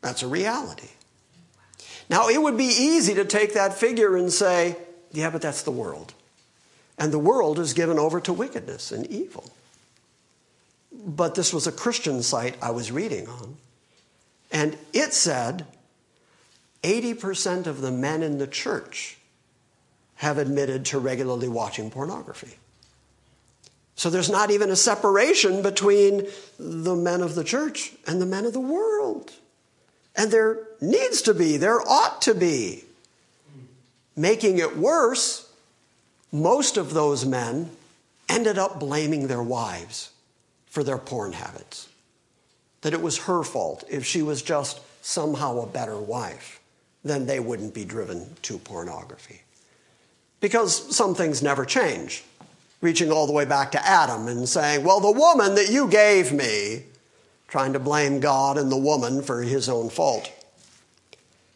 That's 0.00 0.22
a 0.22 0.28
reality. 0.28 0.88
Now, 2.08 2.28
it 2.28 2.40
would 2.40 2.56
be 2.56 2.64
easy 2.64 3.14
to 3.14 3.24
take 3.24 3.54
that 3.54 3.74
figure 3.74 4.16
and 4.16 4.32
say, 4.32 4.76
yeah, 5.12 5.30
but 5.30 5.42
that's 5.42 5.62
the 5.62 5.70
world. 5.70 6.14
And 6.98 7.12
the 7.12 7.18
world 7.18 7.58
is 7.58 7.74
given 7.74 7.98
over 7.98 8.20
to 8.20 8.32
wickedness 8.32 8.92
and 8.92 9.06
evil. 9.06 9.50
But 10.92 11.34
this 11.34 11.52
was 11.52 11.66
a 11.66 11.72
Christian 11.72 12.22
site 12.22 12.56
I 12.62 12.70
was 12.70 12.92
reading 12.92 13.28
on. 13.28 13.56
And 14.50 14.78
it 14.92 15.12
said 15.12 15.66
80% 16.86 17.66
of 17.66 17.80
the 17.80 17.90
men 17.90 18.22
in 18.22 18.38
the 18.38 18.46
church 18.46 19.18
have 20.16 20.38
admitted 20.38 20.84
to 20.86 21.00
regularly 21.00 21.48
watching 21.48 21.90
pornography. 21.90 22.56
So 23.96 24.08
there's 24.08 24.30
not 24.30 24.52
even 24.52 24.70
a 24.70 24.76
separation 24.76 25.62
between 25.62 26.28
the 26.58 26.94
men 26.94 27.22
of 27.22 27.34
the 27.34 27.42
church 27.42 27.92
and 28.06 28.22
the 28.22 28.26
men 28.26 28.44
of 28.44 28.52
the 28.52 28.60
world. 28.60 29.32
And 30.14 30.30
there 30.30 30.60
needs 30.80 31.22
to 31.22 31.34
be, 31.34 31.56
there 31.56 31.80
ought 31.80 32.22
to 32.22 32.34
be. 32.34 32.84
Making 34.14 34.58
it 34.58 34.76
worse, 34.76 35.50
most 36.30 36.76
of 36.76 36.94
those 36.94 37.26
men 37.26 37.70
ended 38.28 38.58
up 38.58 38.78
blaming 38.78 39.26
their 39.26 39.42
wives 39.42 40.10
for 40.66 40.84
their 40.84 40.98
porn 40.98 41.32
habits. 41.32 41.88
That 42.82 42.92
it 42.92 43.02
was 43.02 43.24
her 43.24 43.42
fault. 43.42 43.82
If 43.90 44.04
she 44.06 44.22
was 44.22 44.40
just 44.40 44.80
somehow 45.02 45.60
a 45.60 45.66
better 45.66 45.98
wife, 45.98 46.55
then 47.08 47.26
they 47.26 47.40
wouldn't 47.40 47.74
be 47.74 47.84
driven 47.84 48.34
to 48.42 48.58
pornography. 48.58 49.42
Because 50.40 50.94
some 50.94 51.14
things 51.14 51.42
never 51.42 51.64
change. 51.64 52.24
Reaching 52.80 53.10
all 53.10 53.26
the 53.26 53.32
way 53.32 53.44
back 53.44 53.72
to 53.72 53.86
Adam 53.86 54.28
and 54.28 54.48
saying, 54.48 54.84
Well, 54.84 55.00
the 55.00 55.10
woman 55.10 55.54
that 55.54 55.70
you 55.70 55.88
gave 55.88 56.32
me, 56.32 56.84
trying 57.48 57.72
to 57.72 57.78
blame 57.78 58.20
God 58.20 58.58
and 58.58 58.70
the 58.70 58.76
woman 58.76 59.22
for 59.22 59.42
his 59.42 59.68
own 59.68 59.88
fault. 59.88 60.30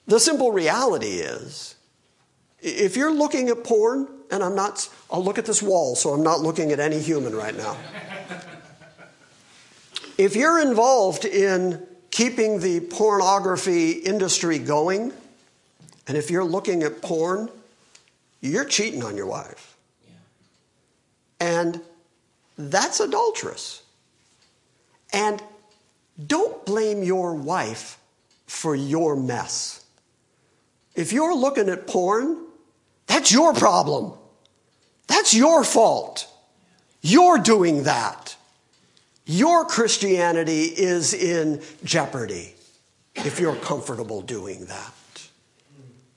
The 0.06 0.18
simple 0.18 0.50
reality 0.50 1.18
is, 1.18 1.76
if 2.60 2.96
you're 2.96 3.12
looking 3.12 3.48
at 3.48 3.64
porn, 3.64 4.08
and 4.30 4.42
I'm 4.42 4.54
not, 4.54 4.88
I'll 5.10 5.20
oh, 5.20 5.22
look 5.22 5.38
at 5.38 5.46
this 5.46 5.62
wall, 5.62 5.96
so 5.96 6.10
I'm 6.10 6.22
not 6.22 6.40
looking 6.40 6.72
at 6.72 6.80
any 6.80 6.98
human 6.98 7.34
right 7.34 7.56
now. 7.56 7.76
if 10.18 10.36
you're 10.36 10.60
involved 10.60 11.24
in 11.24 11.86
keeping 12.10 12.60
the 12.60 12.80
pornography 12.80 13.92
industry 13.92 14.58
going, 14.58 15.12
and 16.10 16.18
if 16.18 16.28
you're 16.28 16.42
looking 16.42 16.82
at 16.82 17.02
porn, 17.02 17.48
you're 18.40 18.64
cheating 18.64 19.04
on 19.04 19.16
your 19.16 19.26
wife. 19.26 19.76
And 21.38 21.80
that's 22.58 22.98
adulterous. 22.98 23.84
And 25.12 25.40
don't 26.26 26.66
blame 26.66 27.04
your 27.04 27.36
wife 27.36 27.96
for 28.48 28.74
your 28.74 29.14
mess. 29.14 29.84
If 30.96 31.12
you're 31.12 31.36
looking 31.36 31.68
at 31.68 31.86
porn, 31.86 32.44
that's 33.06 33.30
your 33.30 33.54
problem. 33.54 34.12
That's 35.06 35.32
your 35.32 35.62
fault. 35.62 36.26
You're 37.02 37.38
doing 37.38 37.84
that. 37.84 38.34
Your 39.26 39.64
Christianity 39.64 40.64
is 40.64 41.14
in 41.14 41.62
jeopardy 41.84 42.56
if 43.14 43.38
you're 43.38 43.54
comfortable 43.54 44.22
doing 44.22 44.64
that. 44.64 44.92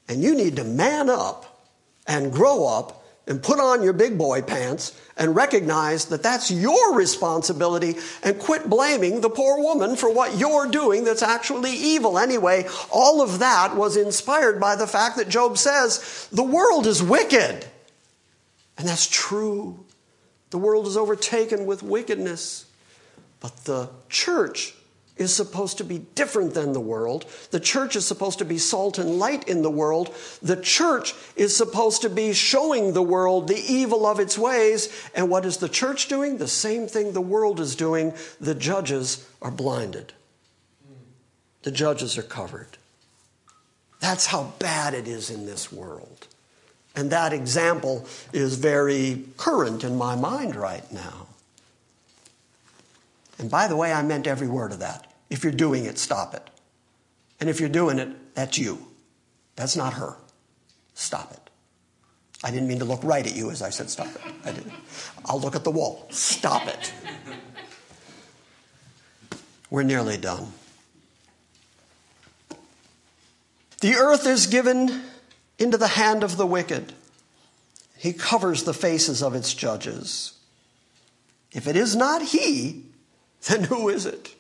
And 0.08 0.22
you 0.22 0.36
need 0.36 0.58
to 0.58 0.64
man 0.64 1.10
up 1.10 1.68
and 2.06 2.32
grow 2.32 2.68
up 2.68 3.04
and 3.26 3.42
put 3.42 3.60
on 3.60 3.84
your 3.84 3.94
big 3.94 4.18
boy 4.18 4.42
pants 4.42 5.00
and 5.16 5.36
recognize 5.36 6.06
that 6.06 6.24
that's 6.24 6.52
your 6.52 6.94
responsibility 6.94 7.96
and 8.22 8.38
quit 8.38 8.70
blaming 8.70 9.22
the 9.22 9.30
poor 9.30 9.62
woman 9.62 9.96
for 9.96 10.14
what 10.14 10.38
you're 10.38 10.68
doing 10.68 11.06
that's 11.06 11.22
actually 11.22 11.72
evil 11.72 12.20
anyway. 12.20 12.68
All 12.92 13.22
of 13.22 13.40
that 13.40 13.76
was 13.76 13.96
inspired 13.96 14.60
by 14.60 14.76
the 14.76 14.88
fact 14.88 15.18
that 15.18 15.30
Job 15.30 15.58
says 15.58 16.28
the 16.32 16.44
world 16.44 16.86
is 16.86 17.02
wicked. 17.02 17.66
And 18.78 18.88
that's 18.88 19.08
true. 19.08 19.86
The 20.50 20.58
world 20.58 20.88
is 20.88 20.98
overtaken 20.98 21.66
with 21.66 21.82
wickedness. 21.82 22.66
But 23.40 23.56
the 23.66 23.90
church 24.10 24.74
is 25.18 25.34
supposed 25.34 25.78
to 25.78 25.84
be 25.84 26.00
different 26.16 26.54
than 26.54 26.74
the 26.74 26.80
world. 26.80 27.26
The 27.52 27.60
church 27.60 27.96
is 27.96 28.06
supposed 28.06 28.40
to 28.40 28.46
be 28.46 28.58
salt 28.58 28.98
and 28.98 29.20
light 29.20 29.48
in 29.48 29.62
the 29.62 29.70
world. 29.70 30.14
The 30.42 30.60
church 30.60 31.14
is 31.36 31.56
supposed 31.56 32.02
to 32.02 32.10
be 32.10 32.34
showing 32.34 32.94
the 32.94 33.04
world 33.04 33.48
the 33.48 33.64
evil 33.68 34.06
of 34.08 34.20
its 34.20 34.38
ways. 34.38 34.90
And 35.14 35.30
what 35.30 35.46
is 35.46 35.58
the 35.58 35.70
church 35.70 36.08
doing? 36.08 36.38
The 36.38 36.48
same 36.48 36.88
thing 36.88 37.14
the 37.14 37.22
world 37.22 37.60
is 37.60 37.76
doing. 37.76 38.14
The 38.42 38.56
judges 38.56 39.28
are 39.42 39.52
blinded, 39.52 40.14
the 41.62 41.72
judges 41.72 42.18
are 42.18 42.24
covered. 42.24 42.78
That's 44.00 44.26
how 44.26 44.52
bad 44.60 44.94
it 44.94 45.08
is 45.08 45.30
in 45.30 45.46
this 45.46 45.72
world. 45.72 46.28
And 46.96 47.10
that 47.12 47.34
example 47.34 48.06
is 48.34 48.56
very 48.56 49.24
current 49.38 49.84
in 49.84 49.96
my 49.98 50.16
mind 50.16 50.56
right 50.56 50.92
now. 50.92 51.28
And 53.40 53.50
by 53.50 53.68
the 53.68 53.76
way, 53.76 53.92
I 53.92 54.02
meant 54.04 54.28
every 54.28 54.48
word 54.48 54.72
of 54.72 54.80
that. 54.80 55.12
If 55.30 55.44
you're 55.44 55.54
doing 55.54 55.86
it, 55.86 55.98
stop 55.98 56.34
it. 56.34 56.50
And 57.40 57.50
if 57.50 57.60
you're 57.60 57.70
doing 57.70 58.00
it, 58.00 58.36
that's 58.36 58.58
you. 58.58 58.88
That's 59.56 59.76
not 59.76 59.94
her. 59.94 60.16
Stop 60.94 61.32
it. 61.32 61.50
I 62.44 62.52
didn't 62.52 62.68
mean 62.68 62.80
to 62.80 62.86
look 62.86 63.04
right 63.04 63.26
at 63.26 63.36
you 63.36 63.52
as 63.52 63.62
I 63.62 63.70
said 63.70 63.90
stop 63.90 64.08
it. 64.08 64.22
I 64.46 64.52
didn't. 64.52 64.74
I'll 65.26 65.40
look 65.40 65.56
at 65.56 65.64
the 65.64 65.72
wall. 65.72 66.08
Stop 66.10 66.68
it. 66.68 66.94
We're 69.70 69.84
nearly 69.84 70.18
done. 70.18 70.52
The 73.82 73.96
earth 73.96 74.28
is 74.28 74.48
given 74.48 75.04
into 75.58 75.78
the 75.78 75.88
hand 75.88 76.24
of 76.24 76.38
the 76.38 76.46
wicked. 76.46 76.94
He 77.98 78.14
covers 78.14 78.64
the 78.64 78.74
faces 78.74 79.24
of 79.24 79.34
its 79.34 79.54
judges. 79.54 80.38
If 81.52 81.68
it 81.68 81.76
is 81.76 81.96
not 81.96 82.22
he, 82.22 82.86
then 83.48 83.66
who 83.66 83.90
is 83.90 84.06
it? 84.06 84.36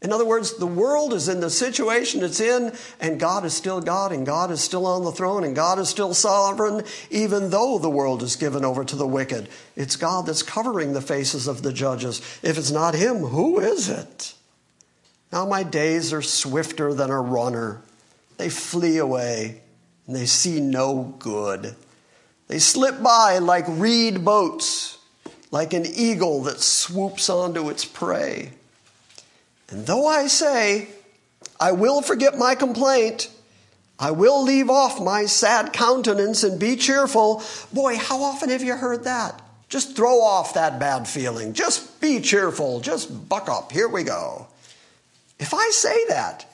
In 0.00 0.12
other 0.12 0.24
words, 0.24 0.54
the 0.58 0.66
world 0.66 1.12
is 1.12 1.28
in 1.28 1.40
the 1.40 1.50
situation 1.50 2.22
it's 2.22 2.40
in, 2.40 2.72
and 3.00 3.18
God 3.18 3.44
is 3.44 3.52
still 3.52 3.80
God, 3.80 4.12
and 4.12 4.24
God 4.24 4.52
is 4.52 4.60
still 4.60 4.86
on 4.86 5.04
the 5.04 5.10
throne, 5.10 5.42
and 5.42 5.56
God 5.56 5.80
is 5.80 5.88
still 5.88 6.14
sovereign, 6.14 6.84
even 7.10 7.50
though 7.50 7.78
the 7.78 7.90
world 7.90 8.22
is 8.22 8.36
given 8.36 8.64
over 8.64 8.84
to 8.84 8.94
the 8.94 9.06
wicked. 9.06 9.48
It's 9.74 9.96
God 9.96 10.26
that's 10.26 10.44
covering 10.44 10.92
the 10.92 11.00
faces 11.00 11.48
of 11.48 11.62
the 11.62 11.72
judges. 11.72 12.20
If 12.44 12.58
it's 12.58 12.70
not 12.70 12.94
Him, 12.94 13.16
who 13.16 13.58
is 13.58 13.88
it? 13.88 14.34
Now 15.32 15.44
my 15.46 15.64
days 15.64 16.12
are 16.12 16.22
swifter 16.22 16.94
than 16.94 17.10
a 17.10 17.20
runner. 17.20 17.82
They 18.36 18.50
flee 18.50 18.98
away, 18.98 19.62
and 20.06 20.14
they 20.14 20.26
see 20.26 20.60
no 20.60 21.16
good. 21.18 21.74
They 22.46 22.60
slip 22.60 23.02
by 23.02 23.38
like 23.38 23.64
reed 23.66 24.24
boats 24.24 24.97
like 25.50 25.72
an 25.72 25.86
eagle 25.86 26.42
that 26.42 26.60
swoops 26.60 27.28
onto 27.28 27.68
its 27.68 27.84
prey. 27.84 28.52
And 29.70 29.86
though 29.86 30.06
I 30.06 30.26
say, 30.26 30.88
I 31.60 31.72
will 31.72 32.02
forget 32.02 32.38
my 32.38 32.54
complaint, 32.54 33.30
I 33.98 34.12
will 34.12 34.42
leave 34.42 34.70
off 34.70 35.00
my 35.00 35.26
sad 35.26 35.72
countenance 35.72 36.44
and 36.44 36.60
be 36.60 36.76
cheerful. 36.76 37.42
Boy, 37.72 37.96
how 37.96 38.22
often 38.22 38.50
have 38.50 38.62
you 38.62 38.76
heard 38.76 39.04
that? 39.04 39.42
Just 39.68 39.96
throw 39.96 40.20
off 40.20 40.54
that 40.54 40.78
bad 40.78 41.06
feeling. 41.06 41.52
Just 41.52 42.00
be 42.00 42.20
cheerful. 42.20 42.80
Just 42.80 43.28
buck 43.28 43.48
up. 43.48 43.72
Here 43.72 43.88
we 43.88 44.04
go. 44.04 44.46
If 45.38 45.52
I 45.52 45.70
say 45.70 46.06
that, 46.08 46.46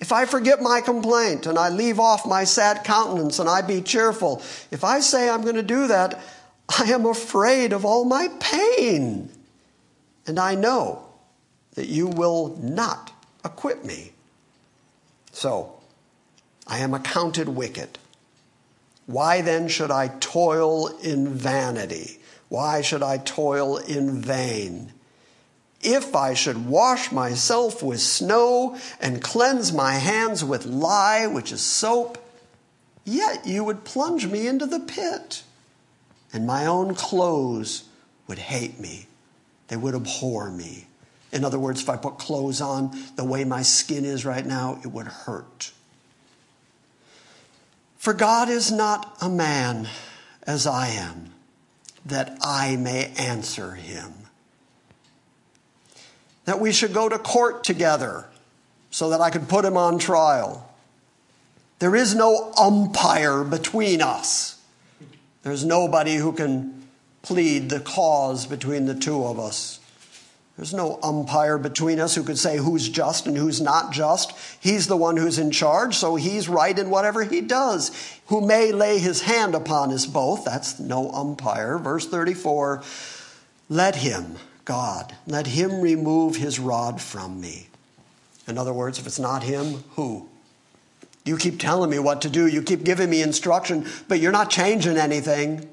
if 0.00 0.12
I 0.12 0.24
forget 0.24 0.62
my 0.62 0.80
complaint 0.80 1.46
and 1.46 1.58
I 1.58 1.68
leave 1.68 2.00
off 2.00 2.26
my 2.26 2.44
sad 2.44 2.84
countenance 2.84 3.38
and 3.38 3.48
I 3.48 3.60
be 3.62 3.80
cheerful, 3.80 4.42
if 4.70 4.84
I 4.84 5.00
say 5.00 5.28
I'm 5.28 5.42
going 5.42 5.54
to 5.56 5.62
do 5.62 5.88
that, 5.88 6.20
I 6.68 6.84
am 6.92 7.06
afraid 7.06 7.72
of 7.72 7.84
all 7.84 8.04
my 8.04 8.28
pain. 8.40 9.30
And 10.26 10.38
I 10.38 10.54
know 10.54 11.06
that 11.74 11.88
you 11.88 12.06
will 12.06 12.56
not 12.60 13.12
acquit 13.44 13.84
me. 13.84 14.12
So, 15.32 15.74
I 16.66 16.78
am 16.78 16.94
accounted 16.94 17.48
wicked. 17.48 17.98
Why 19.06 19.42
then 19.42 19.68
should 19.68 19.90
I 19.90 20.08
toil 20.08 20.88
in 20.98 21.28
vanity? 21.28 22.20
Why 22.48 22.80
should 22.80 23.02
I 23.02 23.18
toil 23.18 23.76
in 23.76 24.22
vain? 24.22 24.92
If 25.82 26.16
I 26.16 26.32
should 26.32 26.66
wash 26.66 27.12
myself 27.12 27.82
with 27.82 28.00
snow 28.00 28.78
and 29.00 29.20
cleanse 29.22 29.72
my 29.72 29.94
hands 29.94 30.42
with 30.42 30.64
lye, 30.64 31.26
which 31.26 31.52
is 31.52 31.60
soap, 31.60 32.16
yet 33.04 33.46
you 33.46 33.64
would 33.64 33.84
plunge 33.84 34.26
me 34.26 34.46
into 34.46 34.64
the 34.64 34.80
pit 34.80 35.42
and 36.34 36.46
my 36.46 36.66
own 36.66 36.94
clothes 36.94 37.84
would 38.26 38.38
hate 38.38 38.78
me. 38.78 39.06
They 39.68 39.76
would 39.76 39.94
abhor 39.94 40.50
me. 40.50 40.86
In 41.32 41.44
other 41.44 41.58
words, 41.58 41.80
if 41.80 41.88
I 41.88 41.96
put 41.96 42.18
clothes 42.18 42.60
on 42.60 42.90
the 43.16 43.24
way 43.24 43.44
my 43.44 43.62
skin 43.62 44.04
is 44.04 44.26
right 44.26 44.44
now, 44.44 44.78
it 44.84 44.88
would 44.88 45.06
hurt. 45.06 45.72
For 47.96 48.12
God 48.12 48.50
is 48.50 48.70
not 48.70 49.16
a 49.22 49.30
man 49.30 49.88
as 50.46 50.66
I 50.66 50.88
am, 50.88 51.32
that 52.04 52.36
I 52.42 52.76
may 52.76 53.12
answer 53.16 53.72
him. 53.72 54.12
that 56.44 56.60
we 56.60 56.72
should 56.72 56.92
go 56.92 57.08
to 57.08 57.18
court 57.18 57.64
together 57.64 58.26
so 58.90 59.10
that 59.10 59.20
I 59.20 59.30
could 59.30 59.48
put 59.48 59.64
him 59.64 59.76
on 59.76 59.98
trial. 59.98 60.70
There 61.78 61.96
is 61.96 62.14
no 62.14 62.52
umpire 62.58 63.44
between 63.44 64.00
us. 64.00 64.53
There's 65.44 65.64
nobody 65.64 66.16
who 66.16 66.32
can 66.32 66.82
plead 67.22 67.68
the 67.68 67.80
cause 67.80 68.46
between 68.46 68.86
the 68.86 68.94
two 68.94 69.24
of 69.24 69.38
us. 69.38 69.78
There's 70.56 70.72
no 70.72 70.98
umpire 71.02 71.58
between 71.58 72.00
us 72.00 72.14
who 72.14 72.22
could 72.22 72.38
say 72.38 72.56
who's 72.56 72.88
just 72.88 73.26
and 73.26 73.36
who's 73.36 73.60
not 73.60 73.92
just. 73.92 74.32
He's 74.60 74.86
the 74.86 74.96
one 74.96 75.16
who's 75.16 75.38
in 75.38 75.50
charge, 75.50 75.96
so 75.96 76.14
he's 76.14 76.48
right 76.48 76.78
in 76.78 76.90
whatever 76.90 77.24
he 77.24 77.40
does. 77.40 77.90
Who 78.26 78.40
may 78.40 78.72
lay 78.72 78.98
his 78.98 79.22
hand 79.22 79.54
upon 79.54 79.92
us 79.92 80.06
both. 80.06 80.44
That's 80.44 80.78
no 80.78 81.10
umpire. 81.10 81.76
Verse 81.76 82.06
34 82.06 82.82
Let 83.68 83.96
him, 83.96 84.36
God, 84.64 85.14
let 85.26 85.48
him 85.48 85.80
remove 85.80 86.36
his 86.36 86.58
rod 86.58 87.02
from 87.02 87.40
me. 87.40 87.68
In 88.46 88.56
other 88.56 88.72
words, 88.72 88.98
if 88.98 89.06
it's 89.06 89.18
not 89.18 89.42
him, 89.42 89.84
who? 89.96 90.28
You 91.24 91.38
keep 91.38 91.58
telling 91.58 91.90
me 91.90 91.98
what 91.98 92.22
to 92.22 92.30
do, 92.30 92.46
you 92.46 92.62
keep 92.62 92.84
giving 92.84 93.08
me 93.08 93.22
instruction, 93.22 93.86
but 94.08 94.20
you're 94.20 94.32
not 94.32 94.50
changing 94.50 94.98
anything. 94.98 95.68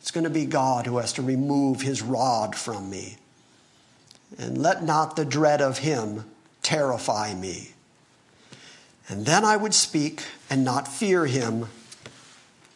It's 0.00 0.10
going 0.10 0.24
to 0.24 0.30
be 0.30 0.44
God 0.44 0.86
who 0.86 0.98
has 0.98 1.12
to 1.14 1.22
remove 1.22 1.80
his 1.80 2.02
rod 2.02 2.54
from 2.54 2.90
me. 2.90 3.16
And 4.38 4.58
let 4.58 4.82
not 4.82 5.16
the 5.16 5.24
dread 5.24 5.62
of 5.62 5.78
him 5.78 6.24
terrify 6.62 7.34
me. 7.34 7.70
And 9.08 9.24
then 9.26 9.44
I 9.44 9.56
would 9.56 9.74
speak 9.74 10.22
and 10.50 10.64
not 10.64 10.88
fear 10.88 11.26
him, 11.26 11.68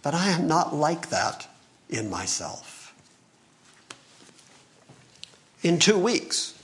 but 0.03 0.15
I 0.15 0.29
am 0.29 0.47
not 0.47 0.75
like 0.75 1.11
that 1.11 1.47
in 1.91 2.09
myself. 2.09 2.95
In 5.63 5.79
two 5.79 5.99
weeks, 5.99 6.55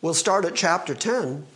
we'll 0.00 0.14
start 0.14 0.44
at 0.44 0.54
chapter 0.54 0.94
10 0.94 1.46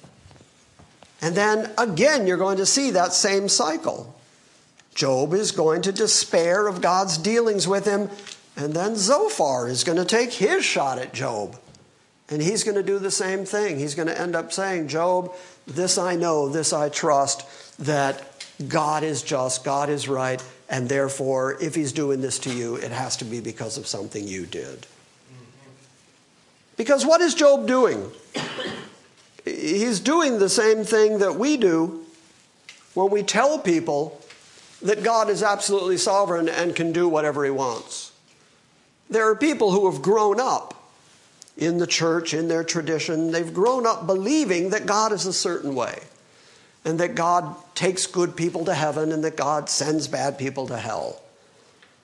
and 1.21 1.35
then 1.35 1.71
again, 1.79 2.27
you're 2.27 2.37
going 2.37 2.59
to 2.59 2.67
see 2.67 2.91
that 2.91 3.13
same 3.13 3.49
cycle. 3.49 4.15
Job 4.95 5.33
is 5.33 5.53
going 5.53 5.83
to 5.83 5.93
despair 5.93 6.67
of 6.67 6.81
God's 6.81 7.19
dealings 7.19 7.69
with 7.69 7.85
him, 7.85 8.11
and 8.57 8.75
then 8.75 8.97
Zophar 8.97 9.69
is 9.69 9.85
going 9.85 9.99
to 9.99 10.05
take 10.05 10.33
his 10.33 10.65
shot 10.65 10.99
at 10.99 11.13
Job. 11.13 11.57
And 12.31 12.43
he's 12.43 12.63
going 12.63 12.75
to 12.75 12.83
do 12.83 12.99
the 12.99 13.11
same 13.11 13.45
thing. 13.45 13.79
He's 13.79 13.95
going 13.95 14.09
to 14.09 14.21
end 14.21 14.37
up 14.37 14.53
saying, 14.53 14.89
Job, 14.89 15.33
this 15.67 15.97
I 15.97 16.17
know, 16.17 16.49
this 16.49 16.73
I 16.73 16.89
trust, 16.89 17.47
that 17.79 18.23
God 18.67 19.03
is 19.03 19.23
just, 19.23 19.65
God 19.65 19.89
is 19.89 20.09
right, 20.09 20.43
and 20.69 20.89
therefore, 20.89 21.57
if 21.63 21.75
he's 21.75 21.93
doing 21.93 22.21
this 22.21 22.39
to 22.41 22.53
you, 22.53 22.75
it 22.77 22.91
has 22.91 23.17
to 23.19 23.25
be 23.25 23.41
because 23.41 23.79
of 23.79 23.87
something 23.87 24.27
you 24.27 24.45
did. 24.45 24.87
Because 26.77 27.07
what 27.07 27.21
is 27.21 27.35
Job 27.35 27.67
doing? 27.67 28.11
He's 29.55 30.01
doing 30.01 30.39
the 30.39 30.49
same 30.49 30.85
thing 30.85 31.19
that 31.19 31.37
we 31.37 31.57
do 31.57 32.05
when 32.95 33.11
we 33.11 33.23
tell 33.23 33.59
people 33.59 34.21
that 34.83 35.03
God 35.03 35.29
is 35.29 35.43
absolutely 35.43 35.97
sovereign 35.97 36.49
and 36.49 36.75
can 36.75 36.93
do 36.93 37.09
whatever 37.09 37.45
he 37.45 37.51
wants. 37.51 38.13
There 39.11 39.29
are 39.29 39.35
people 39.35 39.73
who 39.73 39.91
have 39.91 40.03
grown 40.03 40.41
up 40.41 40.75
in 41.57 41.79
the 41.79 41.87
church, 41.87 42.35
in 42.35 42.49
their 42.49 42.63
tradition, 42.63 43.33
they've 43.33 43.53
grown 43.53 43.87
up 43.87 44.07
believing 44.07 44.71
that 44.71 44.87
God 44.87 45.13
is 45.13 45.27
a 45.27 45.33
certain 45.33 45.75
way 45.75 45.99
and 46.85 47.01
that 47.01 47.17
God 47.17 47.57
takes 47.75 48.07
good 48.07 48.37
people 48.37 48.65
to 48.67 48.75
heaven 48.75 49.11
and 49.11 49.25
that 49.25 49.37
God 49.37 49.69
sends 49.69 50.07
bad 50.07 50.39
people 50.39 50.69
to 50.69 50.77
hell. 50.77 51.21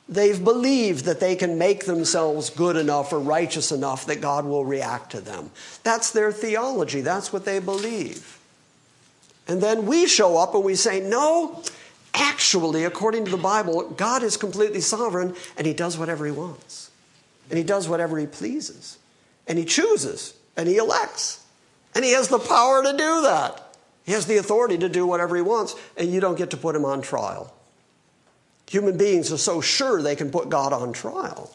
They've 0.09 0.43
believed 0.43 1.07
that 1.07 1.21
they 1.21 1.35
can 1.35 1.57
make 1.57 1.87
themselves 1.87 2.51
good 2.51 2.77
enough 2.77 3.13
or 3.13 3.19
righteous 3.19 3.73
enough 3.73 4.07
that 4.07 4.21
God 4.21 4.45
will 4.45 4.65
react 4.65 5.13
to 5.13 5.21
them. 5.21 5.51
That's 5.83 6.11
their 6.11 6.31
theology. 6.31 7.01
That's 7.01 7.33
what 7.33 7.45
they 7.45 7.59
believe. 7.59 8.39
And 9.49 9.63
then 9.63 9.87
we 9.87 10.07
show 10.07 10.37
up 10.37 10.55
and 10.55 10.65
we 10.65 10.75
say, 10.75 11.01
no, 11.01 11.63
actually, 12.13 12.85
according 12.85 13.25
to 13.25 13.31
the 13.31 13.37
Bible, 13.37 13.91
God 13.91 14.23
is 14.23 14.37
completely 14.37 14.81
sovereign 14.81 15.35
and 15.57 15.67
he 15.67 15.73
does 15.73 15.97
whatever 15.97 16.27
he 16.27 16.33
wants. 16.33 16.91
And 17.49 17.59
he 17.59 17.65
does 17.65 17.89
whatever 17.89 18.19
he 18.19 18.27
pleases. 18.27 18.99
And 19.47 19.59
he 19.59 19.65
chooses 19.65 20.35
and 20.57 20.69
he 20.69 20.77
elects. 20.77 21.45
And 21.95 22.05
he 22.05 22.13
has 22.13 22.29
the 22.29 22.39
power 22.39 22.83
to 22.83 22.93
do 22.93 23.23
that. 23.23 23.77
He 24.05 24.13
has 24.13 24.27
the 24.27 24.37
authority 24.37 24.77
to 24.79 24.89
do 24.89 25.07
whatever 25.07 25.35
he 25.35 25.43
wants, 25.43 25.75
and 25.97 26.13
you 26.13 26.21
don't 26.21 26.37
get 26.37 26.51
to 26.51 26.59
put 26.59 26.77
him 26.77 26.85
on 26.85 27.01
trial. 27.01 27.55
Human 28.71 28.97
beings 28.97 29.33
are 29.33 29.39
so 29.39 29.61
sure 29.61 30.03
they 30.03 30.17
can 30.17 30.31
put 30.31 30.49
God 30.49 30.73
on 30.73 30.93
trial. 30.93 31.51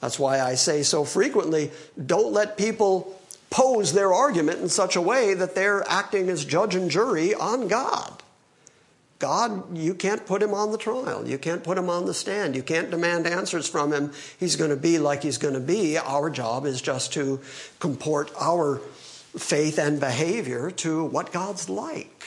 That's 0.00 0.18
why 0.18 0.40
I 0.40 0.54
say 0.54 0.82
so 0.82 1.04
frequently 1.04 1.70
don't 2.04 2.32
let 2.32 2.56
people 2.56 3.18
pose 3.50 3.92
their 3.92 4.12
argument 4.12 4.60
in 4.60 4.68
such 4.68 4.94
a 4.94 5.00
way 5.00 5.34
that 5.34 5.54
they're 5.54 5.88
acting 5.88 6.28
as 6.28 6.44
judge 6.44 6.74
and 6.74 6.90
jury 6.90 7.34
on 7.34 7.66
God. 7.68 8.22
God, 9.18 9.76
you 9.76 9.94
can't 9.94 10.24
put 10.26 10.42
him 10.42 10.54
on 10.54 10.70
the 10.70 10.78
trial. 10.78 11.26
You 11.26 11.38
can't 11.38 11.64
put 11.64 11.76
him 11.76 11.90
on 11.90 12.04
the 12.04 12.14
stand. 12.14 12.54
You 12.54 12.62
can't 12.62 12.90
demand 12.90 13.26
answers 13.26 13.68
from 13.68 13.92
him. 13.92 14.12
He's 14.38 14.54
going 14.54 14.70
to 14.70 14.76
be 14.76 14.98
like 14.98 15.24
he's 15.24 15.38
going 15.38 15.54
to 15.54 15.60
be. 15.60 15.98
Our 15.98 16.30
job 16.30 16.66
is 16.66 16.80
just 16.80 17.12
to 17.14 17.40
comport 17.80 18.30
our 18.40 18.76
faith 19.36 19.78
and 19.78 19.98
behavior 19.98 20.70
to 20.70 21.04
what 21.04 21.32
God's 21.32 21.68
like. 21.68 22.24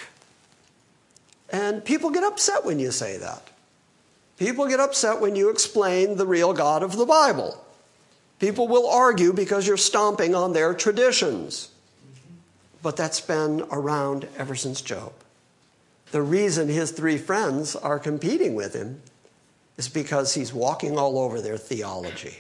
And 1.50 1.84
people 1.84 2.10
get 2.10 2.26
upset 2.26 2.66
when 2.66 2.80
you 2.80 2.92
say 2.92 3.18
that. 3.18 3.51
People 4.42 4.68
get 4.68 4.80
upset 4.80 5.22
when 5.22 5.36
you 5.36 5.52
explain 5.52 6.18
the 6.18 6.26
real 6.26 6.52
God 6.52 6.82
of 6.82 6.98
the 6.98 7.06
Bible. 7.06 7.64
People 8.40 8.68
will 8.68 8.90
argue 8.90 9.34
because 9.34 9.68
you're 9.68 9.78
stomping 9.78 10.34
on 10.34 10.54
their 10.54 10.74
traditions. 10.74 11.70
But 12.82 12.98
that's 12.98 13.22
been 13.22 13.62
around 13.70 14.28
ever 14.40 14.56
since 14.56 14.82
Job. 14.82 15.14
The 16.12 16.24
reason 16.24 16.70
his 16.70 16.90
three 16.90 17.20
friends 17.20 17.76
are 17.76 18.00
competing 18.00 18.56
with 18.56 18.74
him 18.74 19.04
is 19.78 19.88
because 19.88 20.34
he's 20.34 20.52
walking 20.52 20.98
all 20.98 21.20
over 21.20 21.40
their 21.40 21.58
theology. 21.58 22.38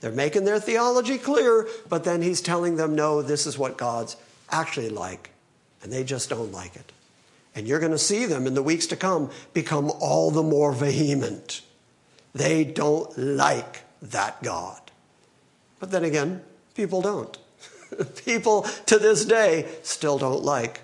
They're 0.00 0.12
making 0.12 0.44
their 0.44 0.60
theology 0.60 1.16
clear, 1.16 1.66
but 1.88 2.04
then 2.04 2.20
he's 2.20 2.42
telling 2.42 2.76
them, 2.76 2.94
no, 2.94 3.22
this 3.22 3.46
is 3.46 3.56
what 3.56 3.78
God's 3.78 4.18
actually 4.50 4.90
like, 4.90 5.30
and 5.82 5.90
they 5.90 6.04
just 6.04 6.28
don't 6.28 6.52
like 6.52 6.76
it. 6.76 6.92
And 7.56 7.66
you're 7.66 7.80
going 7.80 7.92
to 7.92 7.98
see 7.98 8.26
them 8.26 8.46
in 8.46 8.54
the 8.54 8.62
weeks 8.62 8.86
to 8.88 8.96
come 8.96 9.30
become 9.54 9.90
all 9.98 10.30
the 10.30 10.42
more 10.42 10.72
vehement. 10.72 11.62
They 12.34 12.64
don't 12.64 13.16
like 13.16 13.82
that 14.02 14.42
God. 14.42 14.80
But 15.80 15.90
then 15.90 16.04
again, 16.04 16.42
people 16.74 17.00
don't. 17.00 17.36
people 18.24 18.62
to 18.86 18.98
this 18.98 19.24
day 19.24 19.66
still 19.82 20.18
don't 20.18 20.44
like 20.44 20.82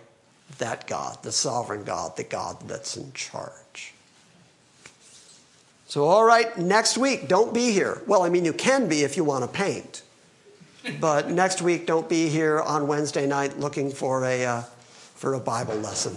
that 0.59 0.87
God, 0.87 1.23
the 1.23 1.33
sovereign 1.33 1.85
God, 1.85 2.17
the 2.17 2.25
God 2.25 2.57
that's 2.67 2.97
in 2.97 3.13
charge. 3.13 3.93
So, 5.87 6.05
all 6.05 6.25
right, 6.25 6.57
next 6.57 6.97
week, 6.97 7.29
don't 7.29 7.53
be 7.53 7.71
here. 7.71 8.01
Well, 8.07 8.23
I 8.23 8.31
mean, 8.31 8.47
you 8.47 8.55
can 8.55 8.89
be 8.89 9.03
if 9.03 9.19
you 9.19 9.25
want 9.25 9.45
to 9.45 9.49
paint. 9.49 10.03
But 11.01 11.31
next 11.31 11.61
week, 11.61 11.87
don't 11.87 12.09
be 12.09 12.29
here 12.29 12.61
on 12.61 12.87
Wednesday 12.87 13.27
night 13.27 13.59
looking 13.59 13.91
for 13.91 14.25
a, 14.25 14.45
uh, 14.45 14.63
for 15.15 15.35
a 15.35 15.41
Bible 15.41 15.75
lesson. 15.75 16.17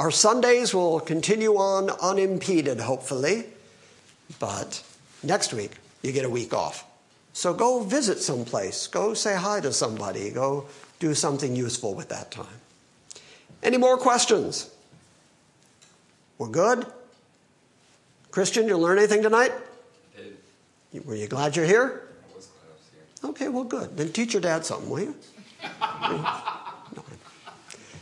Our 0.00 0.10
Sundays 0.10 0.72
will 0.72 0.98
continue 0.98 1.56
on 1.56 1.90
unimpeded, 1.90 2.80
hopefully, 2.80 3.44
but 4.38 4.82
next 5.22 5.52
week 5.52 5.72
you 6.00 6.10
get 6.10 6.24
a 6.24 6.30
week 6.30 6.54
off. 6.54 6.86
So 7.34 7.52
go 7.52 7.82
visit 7.82 8.18
someplace, 8.18 8.86
go 8.86 9.12
say 9.12 9.36
hi 9.36 9.60
to 9.60 9.74
somebody, 9.74 10.30
go 10.30 10.64
do 11.00 11.14
something 11.14 11.54
useful 11.54 11.92
with 11.92 12.08
that 12.08 12.30
time. 12.30 12.46
Any 13.62 13.76
more 13.76 13.98
questions? 13.98 14.70
We're 16.38 16.48
good? 16.48 16.86
Christian, 18.30 18.68
you 18.68 18.78
learn 18.78 18.96
anything 18.96 19.22
tonight? 19.22 19.52
Did. 20.16 21.04
Were 21.04 21.14
you 21.14 21.26
glad 21.26 21.56
you're 21.56 21.66
here? 21.66 22.08
I 22.32 22.34
was 22.34 22.46
glad 22.46 22.62
I 22.64 22.72
was 22.72 22.88
here. 22.90 23.30
Okay, 23.32 23.48
well, 23.48 23.64
good. 23.64 23.98
Then 23.98 24.12
teach 24.12 24.32
your 24.32 24.40
dad 24.40 24.64
something, 24.64 24.88
will 24.88 25.00
you? 25.00 25.14